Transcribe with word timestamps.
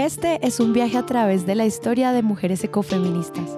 Este 0.00 0.38
es 0.46 0.60
un 0.60 0.72
viaje 0.72 0.96
a 0.96 1.04
través 1.04 1.44
de 1.44 1.54
la 1.54 1.66
historia 1.66 2.12
de 2.12 2.22
mujeres 2.22 2.64
ecofeministas. 2.64 3.50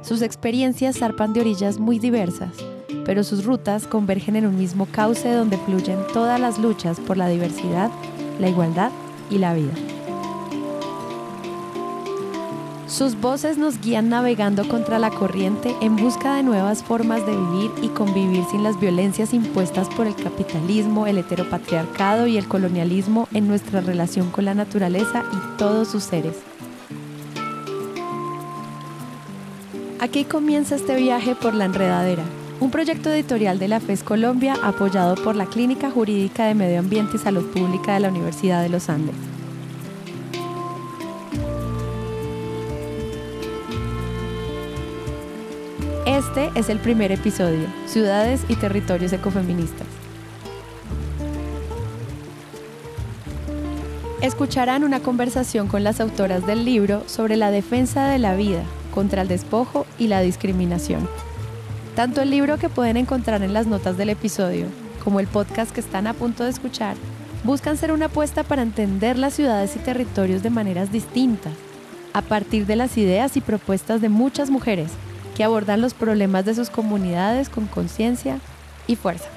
Sus 0.00 0.22
experiencias 0.22 0.96
zarpan 0.96 1.32
de 1.32 1.40
orillas 1.40 1.80
muy 1.80 1.98
diversas, 1.98 2.52
pero 3.04 3.24
sus 3.24 3.44
rutas 3.44 3.88
convergen 3.88 4.36
en 4.36 4.46
un 4.46 4.56
mismo 4.56 4.86
cauce 4.86 5.32
donde 5.32 5.58
fluyen 5.58 5.98
todas 6.12 6.40
las 6.40 6.60
luchas 6.60 7.00
por 7.00 7.16
la 7.16 7.28
diversidad, 7.28 7.90
la 8.38 8.48
igualdad 8.48 8.92
y 9.28 9.38
la 9.38 9.54
vida. 9.54 9.72
Sus 12.98 13.14
voces 13.20 13.58
nos 13.58 13.80
guían 13.80 14.08
navegando 14.08 14.66
contra 14.66 14.98
la 14.98 15.10
corriente 15.10 15.72
en 15.80 15.94
busca 15.94 16.34
de 16.34 16.42
nuevas 16.42 16.82
formas 16.82 17.24
de 17.24 17.36
vivir 17.36 17.70
y 17.80 17.86
convivir 17.90 18.42
sin 18.50 18.64
las 18.64 18.80
violencias 18.80 19.32
impuestas 19.32 19.88
por 19.90 20.08
el 20.08 20.16
capitalismo, 20.16 21.06
el 21.06 21.18
heteropatriarcado 21.18 22.26
y 22.26 22.36
el 22.36 22.48
colonialismo 22.48 23.28
en 23.32 23.46
nuestra 23.46 23.82
relación 23.82 24.30
con 24.30 24.46
la 24.46 24.54
naturaleza 24.54 25.22
y 25.32 25.58
todos 25.58 25.86
sus 25.86 26.02
seres. 26.02 26.34
Aquí 30.00 30.24
comienza 30.24 30.74
este 30.74 30.96
viaje 30.96 31.36
por 31.36 31.54
la 31.54 31.66
enredadera, 31.66 32.24
un 32.58 32.72
proyecto 32.72 33.12
editorial 33.12 33.60
de 33.60 33.68
la 33.68 33.78
FES 33.78 34.02
Colombia 34.02 34.56
apoyado 34.60 35.14
por 35.14 35.36
la 35.36 35.46
Clínica 35.46 35.88
Jurídica 35.88 36.46
de 36.46 36.56
Medio 36.56 36.80
Ambiente 36.80 37.12
y 37.14 37.20
Salud 37.20 37.44
Pública 37.52 37.94
de 37.94 38.00
la 38.00 38.08
Universidad 38.08 38.60
de 38.60 38.70
los 38.70 38.88
Andes. 38.88 39.37
Este 46.18 46.50
es 46.56 46.68
el 46.68 46.80
primer 46.80 47.12
episodio, 47.12 47.68
Ciudades 47.86 48.40
y 48.48 48.56
Territorios 48.56 49.12
Ecofeministas. 49.12 49.86
Escucharán 54.20 54.82
una 54.82 54.98
conversación 54.98 55.68
con 55.68 55.84
las 55.84 56.00
autoras 56.00 56.44
del 56.44 56.64
libro 56.64 57.04
sobre 57.06 57.36
la 57.36 57.52
defensa 57.52 58.08
de 58.08 58.18
la 58.18 58.34
vida 58.34 58.64
contra 58.92 59.22
el 59.22 59.28
despojo 59.28 59.86
y 59.96 60.08
la 60.08 60.20
discriminación. 60.20 61.08
Tanto 61.94 62.20
el 62.20 62.30
libro 62.30 62.58
que 62.58 62.68
pueden 62.68 62.96
encontrar 62.96 63.44
en 63.44 63.52
las 63.52 63.68
notas 63.68 63.96
del 63.96 64.10
episodio 64.10 64.66
como 65.04 65.20
el 65.20 65.28
podcast 65.28 65.70
que 65.70 65.78
están 65.78 66.08
a 66.08 66.14
punto 66.14 66.42
de 66.42 66.50
escuchar 66.50 66.96
buscan 67.44 67.76
ser 67.76 67.92
una 67.92 68.06
apuesta 68.06 68.42
para 68.42 68.62
entender 68.62 69.16
las 69.16 69.34
ciudades 69.34 69.76
y 69.76 69.78
territorios 69.78 70.42
de 70.42 70.50
maneras 70.50 70.90
distintas, 70.90 71.52
a 72.12 72.22
partir 72.22 72.66
de 72.66 72.74
las 72.74 72.98
ideas 72.98 73.36
y 73.36 73.40
propuestas 73.40 74.00
de 74.00 74.08
muchas 74.08 74.50
mujeres 74.50 74.90
que 75.38 75.44
abordan 75.44 75.80
los 75.80 75.94
problemas 75.94 76.44
de 76.44 76.52
sus 76.52 76.68
comunidades 76.68 77.48
con 77.48 77.68
conciencia 77.68 78.40
y 78.88 78.96
fuerza. 78.96 79.28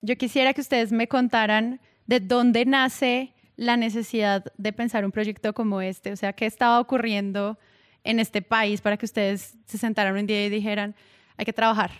Yo 0.00 0.16
quisiera 0.16 0.54
que 0.54 0.62
ustedes 0.62 0.90
me 0.90 1.06
contaran 1.06 1.78
de 2.06 2.20
dónde 2.20 2.64
nace 2.64 3.34
la 3.56 3.76
necesidad 3.76 4.42
de 4.56 4.72
pensar 4.72 5.04
un 5.04 5.12
proyecto 5.12 5.52
como 5.52 5.82
este, 5.82 6.12
o 6.12 6.16
sea, 6.16 6.32
qué 6.32 6.46
estaba 6.46 6.80
ocurriendo 6.80 7.58
en 8.04 8.20
este 8.20 8.40
país 8.40 8.80
para 8.80 8.96
que 8.96 9.04
ustedes 9.04 9.58
se 9.66 9.76
sentaran 9.76 10.16
un 10.16 10.26
día 10.26 10.46
y 10.46 10.48
dijeran, 10.48 10.94
hay 11.36 11.44
que 11.44 11.52
trabajar 11.52 11.90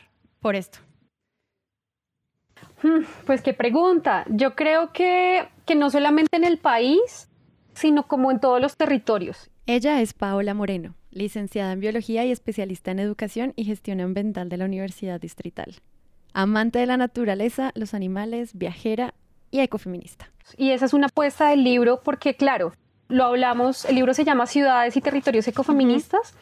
por 0.41 0.57
esto. 0.57 0.79
Hmm, 2.83 3.05
pues 3.27 3.43
qué 3.43 3.53
pregunta. 3.53 4.25
Yo 4.29 4.55
creo 4.55 4.93
que, 4.93 5.49
que 5.65 5.75
no 5.75 5.91
solamente 5.91 6.37
en 6.37 6.45
el 6.45 6.59
país, 6.59 7.29
sino 7.75 8.07
como 8.07 8.31
en 8.31 8.41
todos 8.41 8.61
los 8.61 8.77
territorios. 8.77 9.51
Ella 9.67 10.01
es 10.01 10.13
Paola 10.13 10.55
Moreno, 10.55 10.95
licenciada 11.11 11.73
en 11.73 11.81
Biología 11.81 12.25
y 12.25 12.31
especialista 12.31 12.91
en 12.91 13.01
Educación 13.01 13.53
y 13.57 13.65
Gestión 13.65 14.01
Ambiental 14.01 14.49
de 14.49 14.57
la 14.57 14.65
Universidad 14.65 15.21
Distrital. 15.21 15.75
Amante 16.33 16.79
de 16.79 16.87
la 16.87 16.97
naturaleza, 16.97 17.73
los 17.75 17.95
animales, 17.95 18.51
viajera 18.55 19.15
y 19.51 19.61
ecofeminista. 19.61 20.31
Y 20.57 20.71
esa 20.71 20.85
es 20.85 20.93
una 20.93 21.07
apuesta 21.07 21.49
del 21.49 21.65
libro 21.65 22.01
porque, 22.05 22.35
claro, 22.35 22.75
lo 23.09 23.25
hablamos, 23.25 23.85
el 23.85 23.97
libro 23.97 24.15
se 24.15 24.25
llama 24.25 24.47
Ciudades 24.47 24.97
y 24.97 25.01
Territorios 25.01 25.49
Ecofeministas 25.49 26.35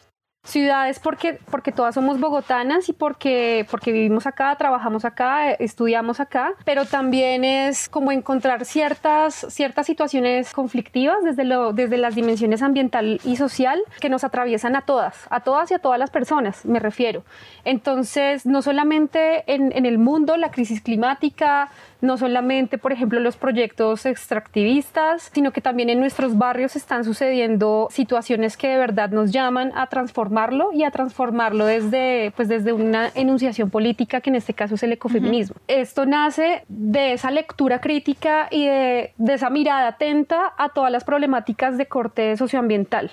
ciudades 0.45 0.99
porque, 0.99 1.39
porque 1.51 1.71
todas 1.71 1.95
somos 1.95 2.19
bogotanas 2.19 2.87
y 2.87 2.93
porque, 2.93 3.65
porque 3.69 3.91
vivimos 3.91 4.25
acá, 4.27 4.55
trabajamos 4.55 5.03
acá, 5.03 5.51
estudiamos 5.51 6.19
acá, 6.19 6.53
pero 6.63 6.85
también 6.85 7.43
es 7.43 7.89
como 7.89 8.11
encontrar 8.11 8.63
ciertas, 8.63 9.47
ciertas 9.49 9.87
situaciones 9.87 10.53
conflictivas 10.53 11.23
desde, 11.23 11.43
lo, 11.43 11.73
desde 11.73 11.97
las 11.97 12.15
dimensiones 12.15 12.61
ambiental 12.61 13.19
y 13.23 13.35
social 13.35 13.81
que 13.99 14.09
nos 14.09 14.23
atraviesan 14.23 14.75
a 14.75 14.81
todas, 14.81 15.25
a 15.29 15.41
todas 15.41 15.71
y 15.71 15.73
a 15.73 15.79
todas 15.79 15.99
las 15.99 16.11
personas, 16.11 16.63
me 16.65 16.79
refiero. 16.79 17.23
Entonces, 17.63 18.45
no 18.45 18.61
solamente 18.61 19.43
en, 19.51 19.71
en 19.75 19.85
el 19.85 19.97
mundo, 19.97 20.37
la 20.37 20.51
crisis 20.51 20.81
climática, 20.81 21.69
no 22.01 22.17
solamente, 22.17 22.77
por 22.77 22.91
ejemplo, 22.91 23.19
los 23.19 23.37
proyectos 23.37 24.05
extractivistas, 24.05 25.31
sino 25.33 25.51
que 25.51 25.61
también 25.61 25.89
en 25.89 25.99
nuestros 25.99 26.37
barrios 26.37 26.75
están 26.75 27.03
sucediendo 27.03 27.87
situaciones 27.91 28.57
que 28.57 28.67
de 28.67 28.77
verdad 28.77 29.09
nos 29.09 29.31
llaman 29.31 29.71
a 29.75 29.87
transformarlo 29.87 30.71
y 30.73 30.83
a 30.83 30.91
transformarlo 30.91 31.65
desde, 31.65 32.31
pues, 32.35 32.47
desde 32.47 32.73
una 32.73 33.09
enunciación 33.15 33.69
política 33.69 34.21
que 34.21 34.29
en 34.29 34.35
este 34.35 34.53
caso 34.53 34.75
es 34.75 34.83
el 34.83 34.91
ecofeminismo. 34.93 35.55
Esto 35.67 36.05
nace 36.05 36.63
de 36.67 37.13
esa 37.13 37.31
lectura 37.31 37.79
crítica 37.79 38.47
y 38.51 38.65
de, 38.67 39.13
de 39.17 39.33
esa 39.33 39.49
mirada 39.49 39.87
atenta 39.87 40.53
a 40.57 40.69
todas 40.69 40.91
las 40.91 41.03
problemáticas 41.03 41.77
de 41.77 41.85
corte 41.87 42.37
socioambiental. 42.37 43.11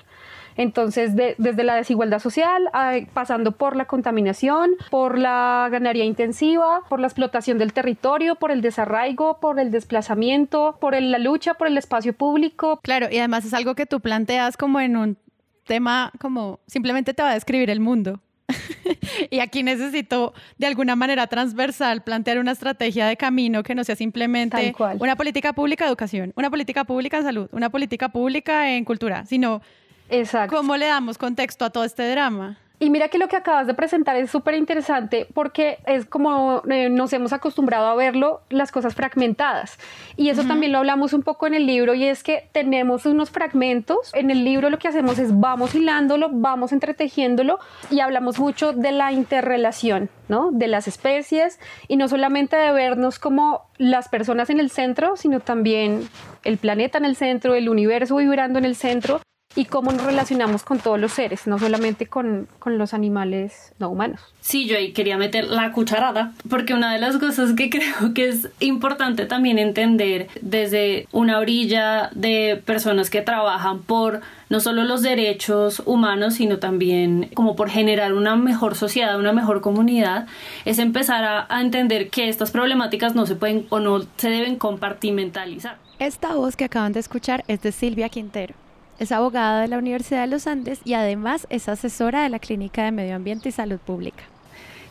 Entonces, 0.57 1.15
desde 1.15 1.65
la 1.65 1.75
desigualdad 1.75 2.19
social, 2.19 2.71
pasando 3.13 3.53
por 3.53 3.77
la 3.77 3.87
contaminación, 3.87 4.73
por 4.91 5.19
la 5.19 5.69
ganadería 5.71 6.05
intensiva, 6.05 6.83
por 6.89 7.01
la 7.01 7.07
explotación 7.07 7.59
del 7.59 7.73
territorio, 7.73 8.37
por 8.37 8.51
el 8.51 8.61
desarraigo, 8.61 9.41
por 9.41 9.59
el 9.59 9.71
desplazamiento, 9.71 10.77
por 10.81 11.01
la 11.01 11.19
lucha 11.19 11.55
por 11.55 11.67
el 11.67 11.79
espacio 11.79 12.13
público. 12.13 12.81
Claro, 12.83 13.09
y 13.11 13.19
además 13.19 13.45
es 13.45 13.55
algo 13.55 13.75
que 13.75 13.87
tú 13.87 14.01
planteas 14.01 14.57
como 14.57 14.81
en 14.81 14.97
un 14.97 15.17
tema 15.65 16.13
como 16.19 16.61
simplemente 16.67 17.15
te 17.15 17.23
va 17.23 17.31
a 17.31 17.35
describir 17.35 17.71
el 17.71 17.81
mundo. 17.81 18.21
y 19.31 19.39
aquí 19.39 19.63
necesito 19.63 20.35
de 20.59 20.67
alguna 20.67 20.97
manera 20.97 21.27
transversal 21.27 22.03
plantear 22.03 22.39
una 22.39 22.53
estrategia 22.53 23.07
de 23.07 23.17
camino 23.17 23.63
que 23.63 23.75
no 23.75 23.85
sea 23.85 23.97
simplemente 23.97 24.75
una 24.99 25.17
política 25.17 25.53
pública 25.53 25.85
de 25.85 25.89
educación, 25.89 26.33
una 26.37 26.51
política 26.51 26.85
pública 26.85 27.19
en 27.19 27.25
salud, 27.25 27.49
una 27.53 27.71
política 27.71 28.11
pública 28.11 28.71
en 28.71 28.85
cultura, 28.85 29.25
sino 29.27 29.63
Exacto. 30.13 30.55
¿Cómo 30.57 30.77
le 30.77 30.87
damos 30.87 31.19
contexto 31.19 31.65
a 31.65 31.71
todo 31.71 31.85
este 31.85 32.09
drama? 32.11 32.59
Y 32.83 32.91
mira 32.91 33.09
que 33.09 33.19
lo 33.19 33.29
que 33.29 33.37
acabas 33.37 33.69
de 33.69 33.75
presentar 33.75 34.17
es 34.17 34.29
súper 34.29 34.57
interesante 34.57 35.29
porque 35.33 35.79
es 35.87 36.05
como 36.05 36.63
eh, 36.69 36.89
nos 36.89 37.13
hemos 37.13 37.33
acostumbrado 37.33 37.87
a 37.87 37.95
verlo, 37.95 38.41
las 38.51 38.73
cosas 38.73 38.97
fragmentadas. 38.97 39.79
Y 40.17 40.31
eso 40.31 40.43
también 40.43 40.73
lo 40.73 40.79
hablamos 40.79 41.13
un 41.13 41.23
poco 41.23 41.47
en 41.47 41.55
el 41.55 41.65
libro 41.65 41.95
y 41.95 42.05
es 42.05 42.25
que 42.25 42.49
tenemos 42.51 43.07
unos 43.07 43.31
fragmentos. 43.31 44.13
En 44.15 44.33
el 44.33 44.45
libro 44.45 44.69
lo 44.69 44.81
que 44.81 44.89
hacemos 44.89 45.21
es 45.21 45.39
vamos 45.39 45.77
hilándolo, 45.77 46.29
vamos 46.33 46.73
entretejiéndolo 46.73 47.61
y 47.89 48.01
hablamos 48.01 48.41
mucho 48.41 48.73
de 48.73 48.91
la 48.91 49.13
interrelación, 49.13 50.11
¿no? 50.29 50.51
De 50.51 50.67
las 50.67 50.89
especies 50.89 51.61
y 51.87 51.97
no 51.97 52.09
solamente 52.09 52.57
de 52.57 52.73
vernos 52.73 53.21
como 53.21 53.71
las 53.79 54.09
personas 54.09 54.51
en 54.51 54.59
el 54.59 54.71
centro, 54.71 55.17
sino 55.17 55.39
también 55.39 56.09
el 56.43 56.59
planeta 56.59 56.99
en 56.99 57.05
el 57.05 57.15
centro, 57.15 57.55
el 57.55 57.69
universo 57.69 58.17
vibrando 58.17 58.59
en 58.59 58.65
el 58.65 58.75
centro 58.75 59.21
y 59.55 59.67
cómo 59.67 59.93
nos 59.93 60.05
relacionamos 60.05 60.63
con 60.63 60.79
todos 60.79 60.99
los 60.99 61.13
seres, 61.13 61.47
no 61.47 61.59
solamente 61.59 62.07
con, 62.07 62.49
con, 62.59 62.79
los 62.79 62.95
animales 62.95 63.73
no 63.79 63.91
humanos. 63.91 64.21
Sí, 64.41 64.67
yo 64.67 64.77
ahí 64.77 64.93
quería 64.93 65.19
meter 65.19 65.45
la 65.45 65.73
cucharada, 65.73 66.33
porque 66.49 66.75
una 66.75 66.93
de 66.93 66.99
las 66.99 67.19
cosas 67.19 67.53
que 67.55 67.69
creo 67.71 68.15
que 68.15 68.29
es 68.29 68.49
importante 68.61 69.27
también 69.27 69.59
entender 69.59 70.29
desde 70.41 71.07
una 71.13 71.39
orilla 71.39 72.11
de 72.15 72.63
personas 72.65 73.11
que 73.11 73.21
trabajan 73.21 73.81
por 73.81 74.21
no 74.49 74.61
solo 74.61 74.85
los 74.85 75.03
derechos 75.03 75.83
humanos, 75.87 76.35
sino 76.35 76.59
también 76.59 77.31
como 77.35 77.57
por 77.57 77.71
generar 77.71 78.13
una 78.13 78.37
mejor 78.37 78.75
sociedad, 78.75 79.19
una 79.19 79.33
mejor 79.33 79.61
comunidad, 79.61 80.27
es 80.65 80.79
empezar 80.79 81.25
a, 81.25 81.47
a 81.49 81.61
entender 81.61 82.11
que 82.11 82.29
estas 82.29 82.51
problemáticas 82.51 83.15
no 83.15 83.27
se 83.27 83.35
pueden 83.35 83.67
o 83.71 83.81
no 83.81 84.03
se 84.17 84.29
deben 84.29 84.57
compartimentalizar. 84.57 85.77
Esta 85.99 86.35
voz 86.35 86.57
que 86.57 86.65
acaban 86.65 86.93
de 86.93 87.01
escuchar 87.01 87.45
es 87.49 87.63
de 87.63 87.73
Silvia 87.73 88.09
Quintero 88.09 88.55
es 89.03 89.11
abogada 89.11 89.61
de 89.61 89.69
la 89.69 89.79
Universidad 89.79 90.21
de 90.21 90.29
los 90.29 90.47
Andes 90.47 90.81
y 90.85 90.95
además 90.95 91.49
es 91.51 91.69
asesora 91.69 92.23
de 92.23 92.29
la 92.29 92.39
Clínica 92.39 92.85
de 92.85 92.93
Medio 92.93 93.17
Ambiente 93.17 93.49
y 93.49 93.53
Salud 93.53 93.79
Pública. 93.79 94.32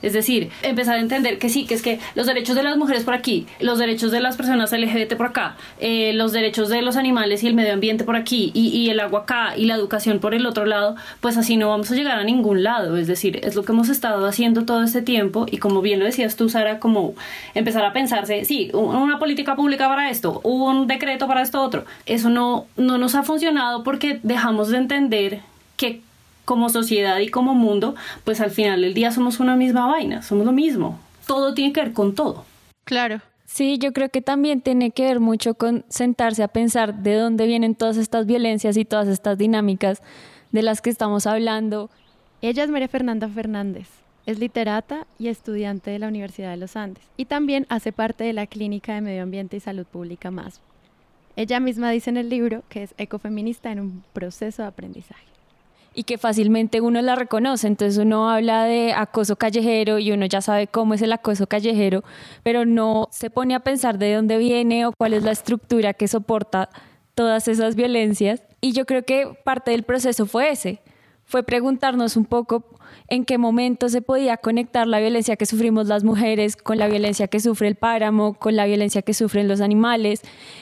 Es 0.01 0.13
decir, 0.13 0.49
empezar 0.63 0.95
a 0.95 0.99
entender 0.99 1.37
que 1.37 1.49
sí, 1.49 1.65
que 1.65 1.73
es 1.73 1.81
que 1.81 1.99
los 2.15 2.27
derechos 2.27 2.55
de 2.55 2.63
las 2.63 2.77
mujeres 2.77 3.03
por 3.03 3.13
aquí, 3.13 3.47
los 3.59 3.79
derechos 3.79 4.11
de 4.11 4.19
las 4.19 4.37
personas 4.37 4.71
LGBT 4.71 5.15
por 5.15 5.27
acá, 5.27 5.55
eh, 5.79 6.13
los 6.13 6.31
derechos 6.31 6.69
de 6.69 6.81
los 6.81 6.97
animales 6.97 7.43
y 7.43 7.47
el 7.47 7.53
medio 7.53 7.73
ambiente 7.73 8.03
por 8.03 8.15
aquí, 8.15 8.51
y, 8.53 8.89
el 8.89 8.99
agua 8.99 9.21
acá, 9.21 9.53
y 9.55 9.65
la 9.65 9.75
educación 9.75 10.19
por 10.19 10.33
el 10.33 10.45
otro 10.45 10.65
lado, 10.65 10.95
pues 11.19 11.37
así 11.37 11.57
no 11.57 11.69
vamos 11.69 11.91
a 11.91 11.95
llegar 11.95 12.19
a 12.19 12.23
ningún 12.23 12.63
lado. 12.63 12.97
Es 12.97 13.07
decir, 13.07 13.39
es 13.43 13.55
lo 13.55 13.63
que 13.63 13.71
hemos 13.71 13.89
estado 13.89 14.25
haciendo 14.25 14.65
todo 14.65 14.83
este 14.83 15.01
tiempo, 15.01 15.45
y 15.49 15.57
como 15.57 15.81
bien 15.81 15.99
lo 15.99 16.05
decías 16.05 16.35
tú, 16.35 16.49
Sara, 16.49 16.79
como 16.79 17.13
empezar 17.53 17.85
a 17.85 17.93
pensarse, 17.93 18.45
sí, 18.45 18.69
una 18.73 19.19
política 19.19 19.55
pública 19.55 19.87
para 19.87 20.09
esto, 20.09 20.41
un 20.43 20.87
decreto 20.87 21.27
para 21.27 21.41
esto 21.41 21.61
otro. 21.61 21.85
Eso 22.05 22.29
no, 22.29 22.65
no 22.77 22.97
nos 22.97 23.15
ha 23.15 23.23
funcionado 23.23 23.83
porque 23.83 24.19
dejamos 24.23 24.69
de 24.69 24.77
entender 24.77 25.39
que 25.77 26.01
como 26.45 26.69
sociedad 26.69 27.19
y 27.19 27.29
como 27.29 27.53
mundo, 27.53 27.95
pues 28.23 28.41
al 28.41 28.51
final 28.51 28.81
del 28.81 28.93
día 28.93 29.11
somos 29.11 29.39
una 29.39 29.55
misma 29.55 29.87
vaina, 29.87 30.21
somos 30.21 30.45
lo 30.45 30.51
mismo. 30.51 30.99
Todo 31.27 31.53
tiene 31.53 31.73
que 31.73 31.81
ver 31.81 31.93
con 31.93 32.15
todo. 32.15 32.45
Claro. 32.83 33.21
Sí, 33.45 33.77
yo 33.77 33.91
creo 33.91 34.09
que 34.09 34.21
también 34.21 34.61
tiene 34.61 34.91
que 34.91 35.03
ver 35.03 35.19
mucho 35.19 35.55
con 35.55 35.83
sentarse 35.89 36.41
a 36.41 36.47
pensar 36.47 37.03
de 37.03 37.15
dónde 37.15 37.47
vienen 37.47 37.75
todas 37.75 37.97
estas 37.97 38.25
violencias 38.25 38.77
y 38.77 38.85
todas 38.85 39.09
estas 39.09 39.37
dinámicas 39.37 40.01
de 40.51 40.61
las 40.61 40.81
que 40.81 40.89
estamos 40.89 41.27
hablando. 41.27 41.89
Ella 42.41 42.63
es 42.63 42.69
María 42.69 42.87
Fernanda 42.87 43.27
Fernández. 43.27 43.89
Es 44.25 44.39
literata 44.39 45.05
y 45.19 45.27
estudiante 45.27 45.91
de 45.91 45.99
la 45.99 46.07
Universidad 46.07 46.51
de 46.51 46.57
los 46.57 46.75
Andes 46.75 47.03
y 47.17 47.25
también 47.25 47.65
hace 47.69 47.91
parte 47.91 48.23
de 48.23 48.33
la 48.33 48.45
Clínica 48.47 48.93
de 48.93 49.01
Medio 49.01 49.23
Ambiente 49.23 49.57
y 49.57 49.59
Salud 49.59 49.85
Pública 49.85 50.31
MAS. 50.31 50.61
Ella 51.35 51.59
misma 51.59 51.89
dice 51.91 52.09
en 52.09 52.17
el 52.17 52.29
libro 52.29 52.63
que 52.69 52.83
es 52.83 52.93
ecofeminista 52.97 53.71
en 53.71 53.79
un 53.79 54.03
proceso 54.13 54.61
de 54.61 54.67
aprendizaje 54.67 55.30
y 55.93 56.03
que 56.03 56.17
fácilmente 56.17 56.81
uno 56.81 57.01
la 57.01 57.15
reconoce. 57.15 57.67
Entonces 57.67 57.97
uno 57.97 58.29
habla 58.29 58.65
de 58.65 58.93
acoso 58.93 59.35
callejero 59.35 59.99
y 59.99 60.11
uno 60.11 60.25
ya 60.25 60.41
sabe 60.41 60.67
cómo 60.67 60.93
es 60.93 61.01
el 61.01 61.13
acoso 61.13 61.47
callejero, 61.47 62.03
pero 62.43 62.65
no 62.65 63.07
se 63.11 63.29
pone 63.29 63.55
a 63.55 63.59
pensar 63.59 63.97
de 63.97 64.13
dónde 64.13 64.37
viene 64.37 64.85
o 64.85 64.93
cuál 64.97 65.13
es 65.13 65.23
la 65.23 65.31
estructura 65.31 65.93
que 65.93 66.07
soporta 66.07 66.69
todas 67.15 67.47
esas 67.47 67.75
violencias. 67.75 68.43
Y 68.61 68.73
yo 68.73 68.85
creo 68.85 69.03
que 69.03 69.27
parte 69.43 69.71
del 69.71 69.83
proceso 69.83 70.25
fue 70.25 70.51
ese, 70.51 70.81
fue 71.25 71.43
preguntarnos 71.43 72.15
un 72.15 72.25
poco 72.25 72.65
en 73.07 73.25
qué 73.25 73.37
momento 73.37 73.89
se 73.89 74.01
podía 74.01 74.37
conectar 74.37 74.87
la 74.87 74.99
violencia 74.99 75.35
que 75.35 75.45
sufrimos 75.45 75.87
las 75.87 76.03
mujeres 76.03 76.55
con 76.55 76.77
la 76.77 76.87
violencia 76.87 77.27
que 77.27 77.39
sufre 77.39 77.67
el 77.67 77.75
páramo, 77.75 78.35
con 78.35 78.55
la 78.55 78.65
violencia 78.65 79.01
que 79.01 79.13
sufren 79.13 79.47
los 79.47 79.61
animales. 79.61 80.21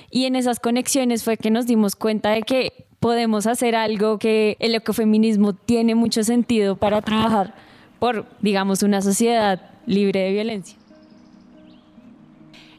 Y 0.10 0.26
en 0.26 0.36
esas 0.36 0.60
conexiones 0.60 1.24
fue 1.24 1.38
que 1.38 1.52
nos 1.52 1.66
dimos 1.66 1.96
cuenta 1.96 2.32
de 2.32 2.42
que 2.42 2.89
podemos 3.00 3.48
hacer 3.48 3.76
algo 3.76 4.20
que 4.20 4.58
el 4.60 4.76
ecofeminismo 4.76 5.54
tiene 5.54 5.96
mucho 5.96 6.24
sentido 6.24 6.76
para 6.76 7.02
trabajar 7.02 7.54
por, 8.00 8.26
digamos, 8.42 8.84
una 8.84 9.02
sociedad 9.02 9.62
libre 9.86 10.22
de 10.22 10.32
violencia. 10.32 10.78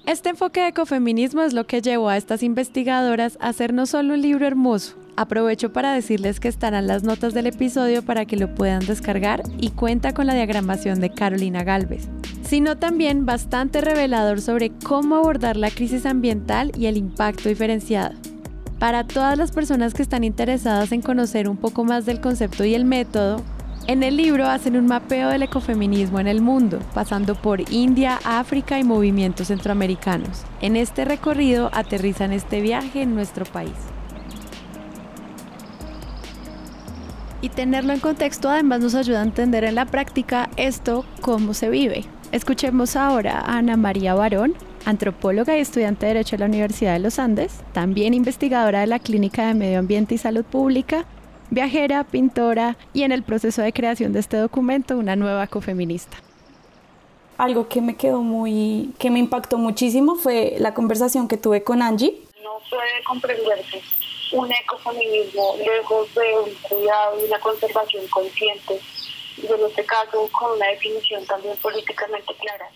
Este 0.06 0.31
enfoque 0.31 0.61
de 0.61 0.69
ecofeminismo 0.69 1.43
es 1.43 1.52
lo 1.52 1.67
que 1.67 1.82
llevó 1.82 2.08
a 2.08 2.17
estas 2.17 2.43
investigadoras 2.43 3.37
a 3.40 3.49
hacer 3.49 3.72
no 3.72 3.87
solo 3.87 4.14
un 4.14 4.22
libro 4.22 4.46
hermoso, 4.46 4.96
aprovecho 5.14 5.72
para 5.72 5.93
decirles 5.93 6.40
que 6.40 6.49
estarán 6.49 6.87
las 6.87 7.02
notas 7.02 7.34
del 7.34 7.46
episodio 7.46 8.02
para 8.02 8.25
que 8.25 8.37
lo 8.37 8.55
puedan 8.55 8.84
descargar 8.84 9.43
y 9.58 9.70
cuenta 9.70 10.14
con 10.14 10.26
la 10.26 10.34
diagramación 10.34 11.00
de 11.00 11.11
Carolina 11.11 11.64
Galvez, 11.64 12.08
sino 12.43 12.78
también 12.78 13.26
bastante 13.26 13.82
revelador 13.82 14.40
sobre 14.40 14.70
cómo 14.70 15.17
abordar 15.17 15.56
la 15.56 15.70
crisis 15.70 16.06
ambiental 16.06 16.72
y 16.76 16.87
el 16.87 16.96
impacto 16.96 17.49
diferenciado. 17.49 18.14
Para 18.81 19.05
todas 19.05 19.37
las 19.37 19.53
personas 19.53 19.93
que 19.93 20.00
están 20.00 20.25
interesadas 20.25 20.91
en 20.93 21.03
conocer 21.03 21.50
un 21.50 21.59
poco 21.59 21.85
más 21.85 22.06
del 22.06 22.23
concepto 22.23 22.65
y 22.65 22.75
el 22.75 22.87
método, 22.87 23.43
en 23.87 24.03
el 24.03 24.17
libro 24.17 24.47
hacen 24.47 24.75
un 24.75 24.87
mapeo 24.87 25.29
del 25.29 25.43
ecofeminismo 25.43 26.19
en 26.19 26.27
el 26.27 26.41
mundo, 26.41 26.79
pasando 26.94 27.35
por 27.35 27.61
India, 27.71 28.19
África 28.25 28.79
y 28.79 28.85
movimientos 28.85 29.49
centroamericanos. 29.49 30.44
En 30.62 30.77
este 30.77 31.05
recorrido 31.05 31.69
aterrizan 31.75 32.32
este 32.32 32.62
viaje 32.62 33.03
en 33.03 33.15
nuestro 33.15 33.44
país. 33.44 33.77
Y 37.43 37.50
tenerlo 37.50 37.93
en 37.93 38.00
contexto 38.00 38.49
además 38.49 38.81
nos 38.81 38.94
ayuda 38.94 39.21
a 39.21 39.25
entender 39.25 39.65
en 39.65 39.75
la 39.75 39.85
práctica 39.85 40.49
esto 40.56 41.05
cómo 41.21 41.53
se 41.53 41.69
vive. 41.69 42.06
Escuchemos 42.32 42.97
ahora 42.97 43.41
a 43.41 43.59
Ana 43.59 43.77
María 43.77 44.15
Barón, 44.15 44.55
antropóloga 44.85 45.56
y 45.56 45.61
estudiante 45.61 46.06
de 46.06 46.15
Derecho 46.15 46.37
de 46.37 46.41
la 46.41 46.47
Universidad 46.47 46.93
de 46.94 46.99
los 47.00 47.19
Andes, 47.19 47.61
también 47.73 48.15
investigadora 48.15 48.81
de 48.81 48.87
la 48.87 48.99
Clínica 48.99 49.47
de 49.47 49.55
Medio 49.55 49.79
Ambiente 49.79 50.15
y 50.15 50.19
Salud 50.19 50.44
Pública, 50.44 51.05
viajera, 51.50 52.05
pintora 52.05 52.77
y 52.93 53.03
en 53.03 53.12
el 53.12 53.23
proceso 53.23 53.62
de 53.62 53.73
creación 53.73 54.12
de 54.12 54.21
este 54.21 54.37
documento 54.37 54.97
una 54.97 55.17
nueva 55.17 55.47
cofeminista. 55.47 56.19
Algo 57.38 57.69
que 57.69 57.81
me 57.81 57.97
quedó 57.97 58.23
muy, 58.23 58.93
que 58.99 59.11
me 59.11 59.19
impactó 59.19 59.59
muchísimo 59.59 60.15
fue 60.15 60.56
la 60.59 60.75
conversación 60.75 61.27
que 61.27 61.37
tuve 61.37 61.62
con 61.62 61.82
Angie. 61.82 62.21
No 62.43 62.59
puede 62.69 63.03
comprenderse 63.05 63.81
un 64.32 64.50
ecofeminismo 64.53 65.56
lejos 65.59 66.15
de 66.15 66.35
un 66.44 66.55
cuidado 66.62 67.21
y 67.21 67.25
una 67.25 67.41
conservación 67.41 68.06
consciente, 68.09 68.81
y 69.38 69.47
en 69.47 69.67
este 69.67 69.85
caso 69.85 70.29
con 70.31 70.53
una 70.53 70.67
definición 70.67 71.25
también 71.27 71.56
políticamente 71.56 72.35
clara 72.35 72.71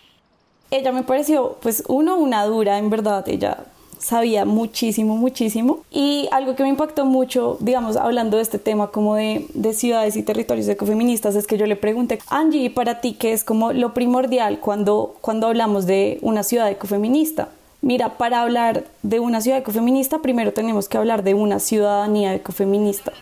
ella 0.76 0.92
me 0.92 1.02
pareció, 1.02 1.56
pues 1.62 1.84
uno, 1.88 2.16
una 2.16 2.44
dura, 2.44 2.78
en 2.78 2.90
verdad, 2.90 3.28
ella 3.28 3.64
sabía 3.98 4.44
muchísimo, 4.44 5.16
muchísimo. 5.16 5.84
Y 5.90 6.28
algo 6.32 6.56
que 6.56 6.62
me 6.62 6.68
impactó 6.68 7.06
mucho, 7.06 7.56
digamos, 7.60 7.96
hablando 7.96 8.36
de 8.36 8.42
este 8.42 8.58
tema 8.58 8.88
como 8.88 9.14
de, 9.14 9.46
de, 9.54 9.72
ciudades 9.72 10.16
y 10.16 10.22
territorios 10.22 10.68
ecofeministas, 10.68 11.36
es 11.36 11.46
que 11.46 11.56
yo 11.56 11.66
le 11.66 11.76
pregunté, 11.76 12.18
Angie, 12.28 12.70
para 12.70 13.00
ti, 13.00 13.14
¿qué 13.14 13.32
es 13.32 13.44
como 13.44 13.72
lo 13.72 13.94
primordial 13.94 14.58
cuando, 14.58 15.16
cuando 15.20 15.46
hablamos 15.46 15.86
de 15.86 16.18
una 16.22 16.42
ciudad 16.42 16.70
ecofeminista? 16.70 17.48
Mira, 17.80 18.18
para 18.18 18.42
hablar 18.42 18.84
de 19.02 19.20
una 19.20 19.40
ciudad 19.40 19.58
ecofeminista, 19.58 20.20
primero 20.20 20.52
tenemos 20.52 20.88
que 20.88 20.98
hablar 20.98 21.22
de 21.22 21.34
una 21.34 21.60
ciudadanía 21.60 22.34
ecofeminista. 22.34 23.12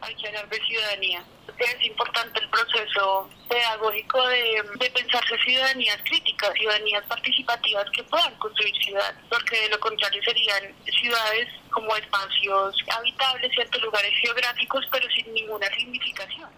Hay 0.00 0.14
que 0.16 0.26
hablar 0.26 0.48
de 0.50 0.56
ciudadanía 0.66 1.24
es 1.58 1.86
importante 1.86 2.40
el 2.40 2.48
proceso 2.48 3.28
pedagógico 3.48 4.26
de, 4.26 4.62
de, 4.78 4.90
pensarse 4.90 5.36
ciudadanías 5.44 5.98
críticas, 6.04 6.52
ciudadanías 6.54 7.04
participativas 7.06 7.84
que 7.90 8.02
puedan 8.04 8.34
construir 8.36 8.74
ciudad, 8.76 9.14
porque 9.28 9.60
de 9.60 9.68
lo 9.68 9.80
contrario 9.80 10.20
serían 10.24 10.74
ciudades 10.84 11.48
como 11.70 11.94
espacios 11.96 12.76
habitables, 12.96 13.52
ciertos 13.52 13.82
lugares 13.82 14.12
geográficos, 14.20 14.84
pero 14.90 15.06
sin 15.10 15.32
ninguna 15.34 15.66
significación. 15.76 16.48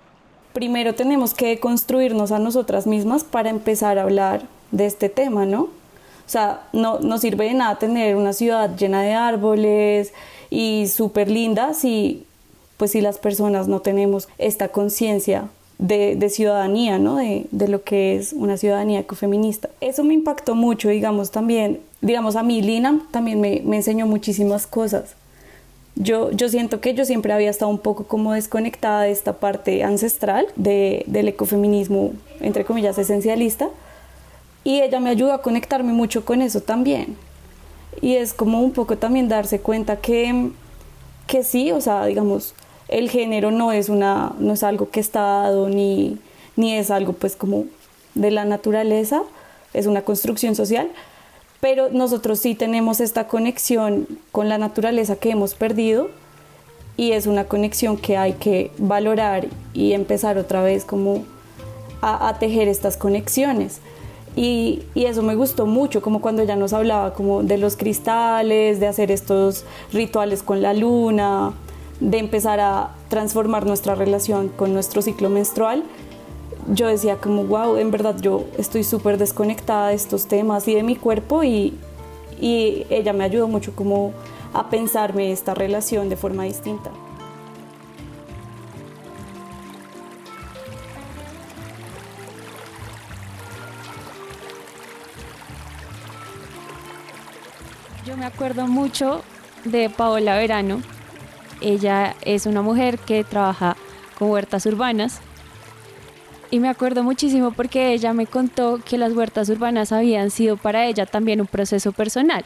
Primero 0.53 0.95
tenemos 0.95 1.35
que 1.35 1.61
construirnos 1.61 2.33
a 2.33 2.39
nosotras 2.39 2.87
mismas 2.87 3.25
para 3.25 3.51
empezar 3.51 3.99
a 3.99 4.03
hablar 4.03 4.43
de 4.71 4.87
este 4.87 5.09
tema, 5.09 5.45
¿no? 5.45 5.63
O 5.63 6.29
sea, 6.29 6.63
no, 6.73 6.99
no 6.99 7.19
sirve 7.19 7.45
de 7.45 7.55
nada 7.55 7.79
tener 7.79 8.17
una 8.17 8.33
ciudad 8.33 8.75
llena 8.77 9.03
de 9.03 9.15
árboles 9.15 10.13
y 10.51 10.89
súper 10.89 11.31
linda 11.31 11.73
si 11.73 12.27
pues 12.77 12.93
si 12.93 13.01
las 13.01 13.19
personas 13.19 13.69
no 13.69 13.81
tenemos 13.81 14.29
esta 14.39 14.69
conciencia 14.69 15.49
de, 15.79 16.29
ciudadanía, 16.31 16.99
¿no? 16.99 17.17
De, 17.17 17.69
lo 17.69 17.83
que 17.83 18.17
es 18.17 18.33
una 18.33 18.57
ciudadanía 18.57 19.01
ecofeminista. 19.01 19.69
Eso 19.81 20.05
me 20.05 20.15
impactó 20.15 20.55
mucho, 20.55 20.89
digamos, 20.89 21.31
también, 21.31 21.81
digamos, 22.01 22.37
a 22.37 22.43
mí 22.43 22.63
Lina 22.63 23.01
también 23.11 23.41
me, 23.41 23.59
enseñó 23.77 24.07
muchísimas 24.07 24.67
cosas. 24.67 25.15
Yo, 25.95 26.31
yo 26.31 26.49
siento 26.49 26.81
que 26.81 26.93
yo 26.93 27.07
siempre 27.07 27.33
había 27.33 27.49
estado 27.49 27.71
un 27.71 27.79
poco 27.79 28.05
como 28.05 28.35
desconectada 28.35 29.03
de 29.03 29.11
esta 29.11 29.35
parte 29.39 29.83
ancestral 29.83 30.47
del 30.57 31.29
ecofeminismo, 31.29 32.13
entre 32.41 32.65
comillas, 32.65 32.99
esencialista, 32.99 33.71
y 34.63 34.81
ella 34.83 35.01
me 35.01 35.11
ayudó 35.11 35.33
a 35.33 35.43
conectarme 35.43 35.93
mucho 35.93 36.25
con 36.25 36.43
eso 36.43 36.61
también. 36.61 37.17
Y 38.03 38.17
es 38.17 38.35
como 38.35 38.61
un 38.61 38.73
poco 38.73 38.99
también 38.99 39.29
darse 39.29 39.61
cuenta 39.61 39.97
que, 39.97 40.51
que 41.27 41.45
sí, 41.45 41.73
o 41.73 41.81
sea, 41.81 42.05
digamos, 42.05 42.55
el 42.89 43.11
género 43.11 43.51
no 43.51 43.73
es, 43.73 43.89
una, 43.89 44.33
no 44.39 44.53
es 44.53 44.63
algo 44.63 44.91
que 44.91 45.01
está 45.01 45.21
dado 45.21 45.69
ni, 45.69 46.19
ni 46.57 46.75
es 46.75 46.91
algo 46.91 47.13
pues 47.13 47.37
como 47.37 47.65
de 48.15 48.31
la 48.31 48.45
naturaleza, 48.45 49.23
es 49.75 49.87
una 49.87 50.03
construcción 50.03 50.55
social, 50.55 50.89
pero 51.61 51.91
nosotros 51.91 52.39
sí 52.39 52.55
tenemos 52.55 53.01
esta 53.01 53.29
conexión 53.29 54.07
con 54.33 54.49
la 54.49 54.59
naturaleza 54.59 55.17
que 55.17 55.31
hemos 55.31 55.55
perdido 55.55 56.11
y 56.97 57.13
es 57.13 57.27
una 57.27 57.45
conexión 57.45 57.97
que 57.97 58.17
hay 58.17 58.35
que 58.35 58.71
valorar 58.79 59.47
y 59.75 59.93
empezar 59.93 60.39
otra 60.39 60.63
vez 60.63 60.85
como 60.85 61.25
a, 62.01 62.39
tejer 62.39 62.69
estas 62.69 62.97
conexiones. 62.97 63.81
Y, 64.37 64.83
y, 64.95 65.07
eso 65.07 65.23
me 65.23 65.35
gustó 65.35 65.67
mucho, 65.67 66.03
como 66.03 66.21
cuando 66.21 66.43
ella 66.43 66.57
nos 66.57 66.73
hablaba 66.73 67.15
como 67.15 67.43
de 67.43 67.57
los 67.57 67.77
cristales, 67.77 68.81
de 68.81 68.87
hacer 68.87 69.11
estos 69.11 69.65
rituales 69.93 70.43
con 70.43 70.61
la 70.61 70.75
luna, 70.75 71.55
de 72.01 72.19
empezar 72.19 72.61
a 72.61 72.95
transformar 73.09 73.67
nuestra 73.67 73.95
relación 73.95 74.49
con 74.49 74.73
nuestro 74.73 75.03
ciclo 75.03 75.31
menstrual, 75.31 75.85
yo 76.69 76.89
decía 76.89 77.17
como, 77.17 77.45
wow, 77.45 77.77
en 77.77 77.91
verdad 77.91 78.17
yo 78.21 78.45
estoy 78.59 78.85
súper 78.85 79.19
desconectada 79.19 79.89
de 79.89 79.95
estos 79.95 80.27
temas 80.27 80.67
y 80.69 80.75
de 80.75 80.83
mi 80.83 80.97
cuerpo 80.97 81.45
y, 81.45 81.79
y 82.41 82.87
ella 82.91 83.13
me 83.13 83.25
ayudó 83.25 83.49
mucho 83.49 83.75
como 83.75 84.13
a 84.53 84.69
pensarme 84.69 85.33
esta 85.33 85.55
relación 85.55 86.09
de 86.09 86.17
forma 86.17 86.45
distinta. 86.45 86.91
Yo 98.05 98.17
me 98.17 98.25
acuerdo 98.25 98.67
mucho 98.69 99.23
de 99.65 99.91
Paola 99.91 100.37
Verano, 100.37 100.81
ella 101.61 102.17
es 102.23 102.47
una 102.47 102.63
mujer 102.63 102.99
que 102.99 103.25
trabaja 103.25 103.77
con 104.19 104.31
huertas 104.31 104.67
urbanas 104.67 105.21
y 106.51 106.61
me 106.61 106.69
acuerdo 106.69 107.03
muchísimo 107.03 107.51
porque 107.51 107.93
ella 107.93 108.13
me 108.13 108.27
contó 108.27 108.81
que 108.85 108.99
las 108.99 109.13
huertas 109.13 109.49
urbanas 109.49 109.91
habían 109.91 110.31
sido 110.31 110.57
para 110.57 110.87
ella 110.87 111.05
también 111.05 111.41
un 111.41 111.49
proceso 111.49 111.91
personal, 111.93 112.45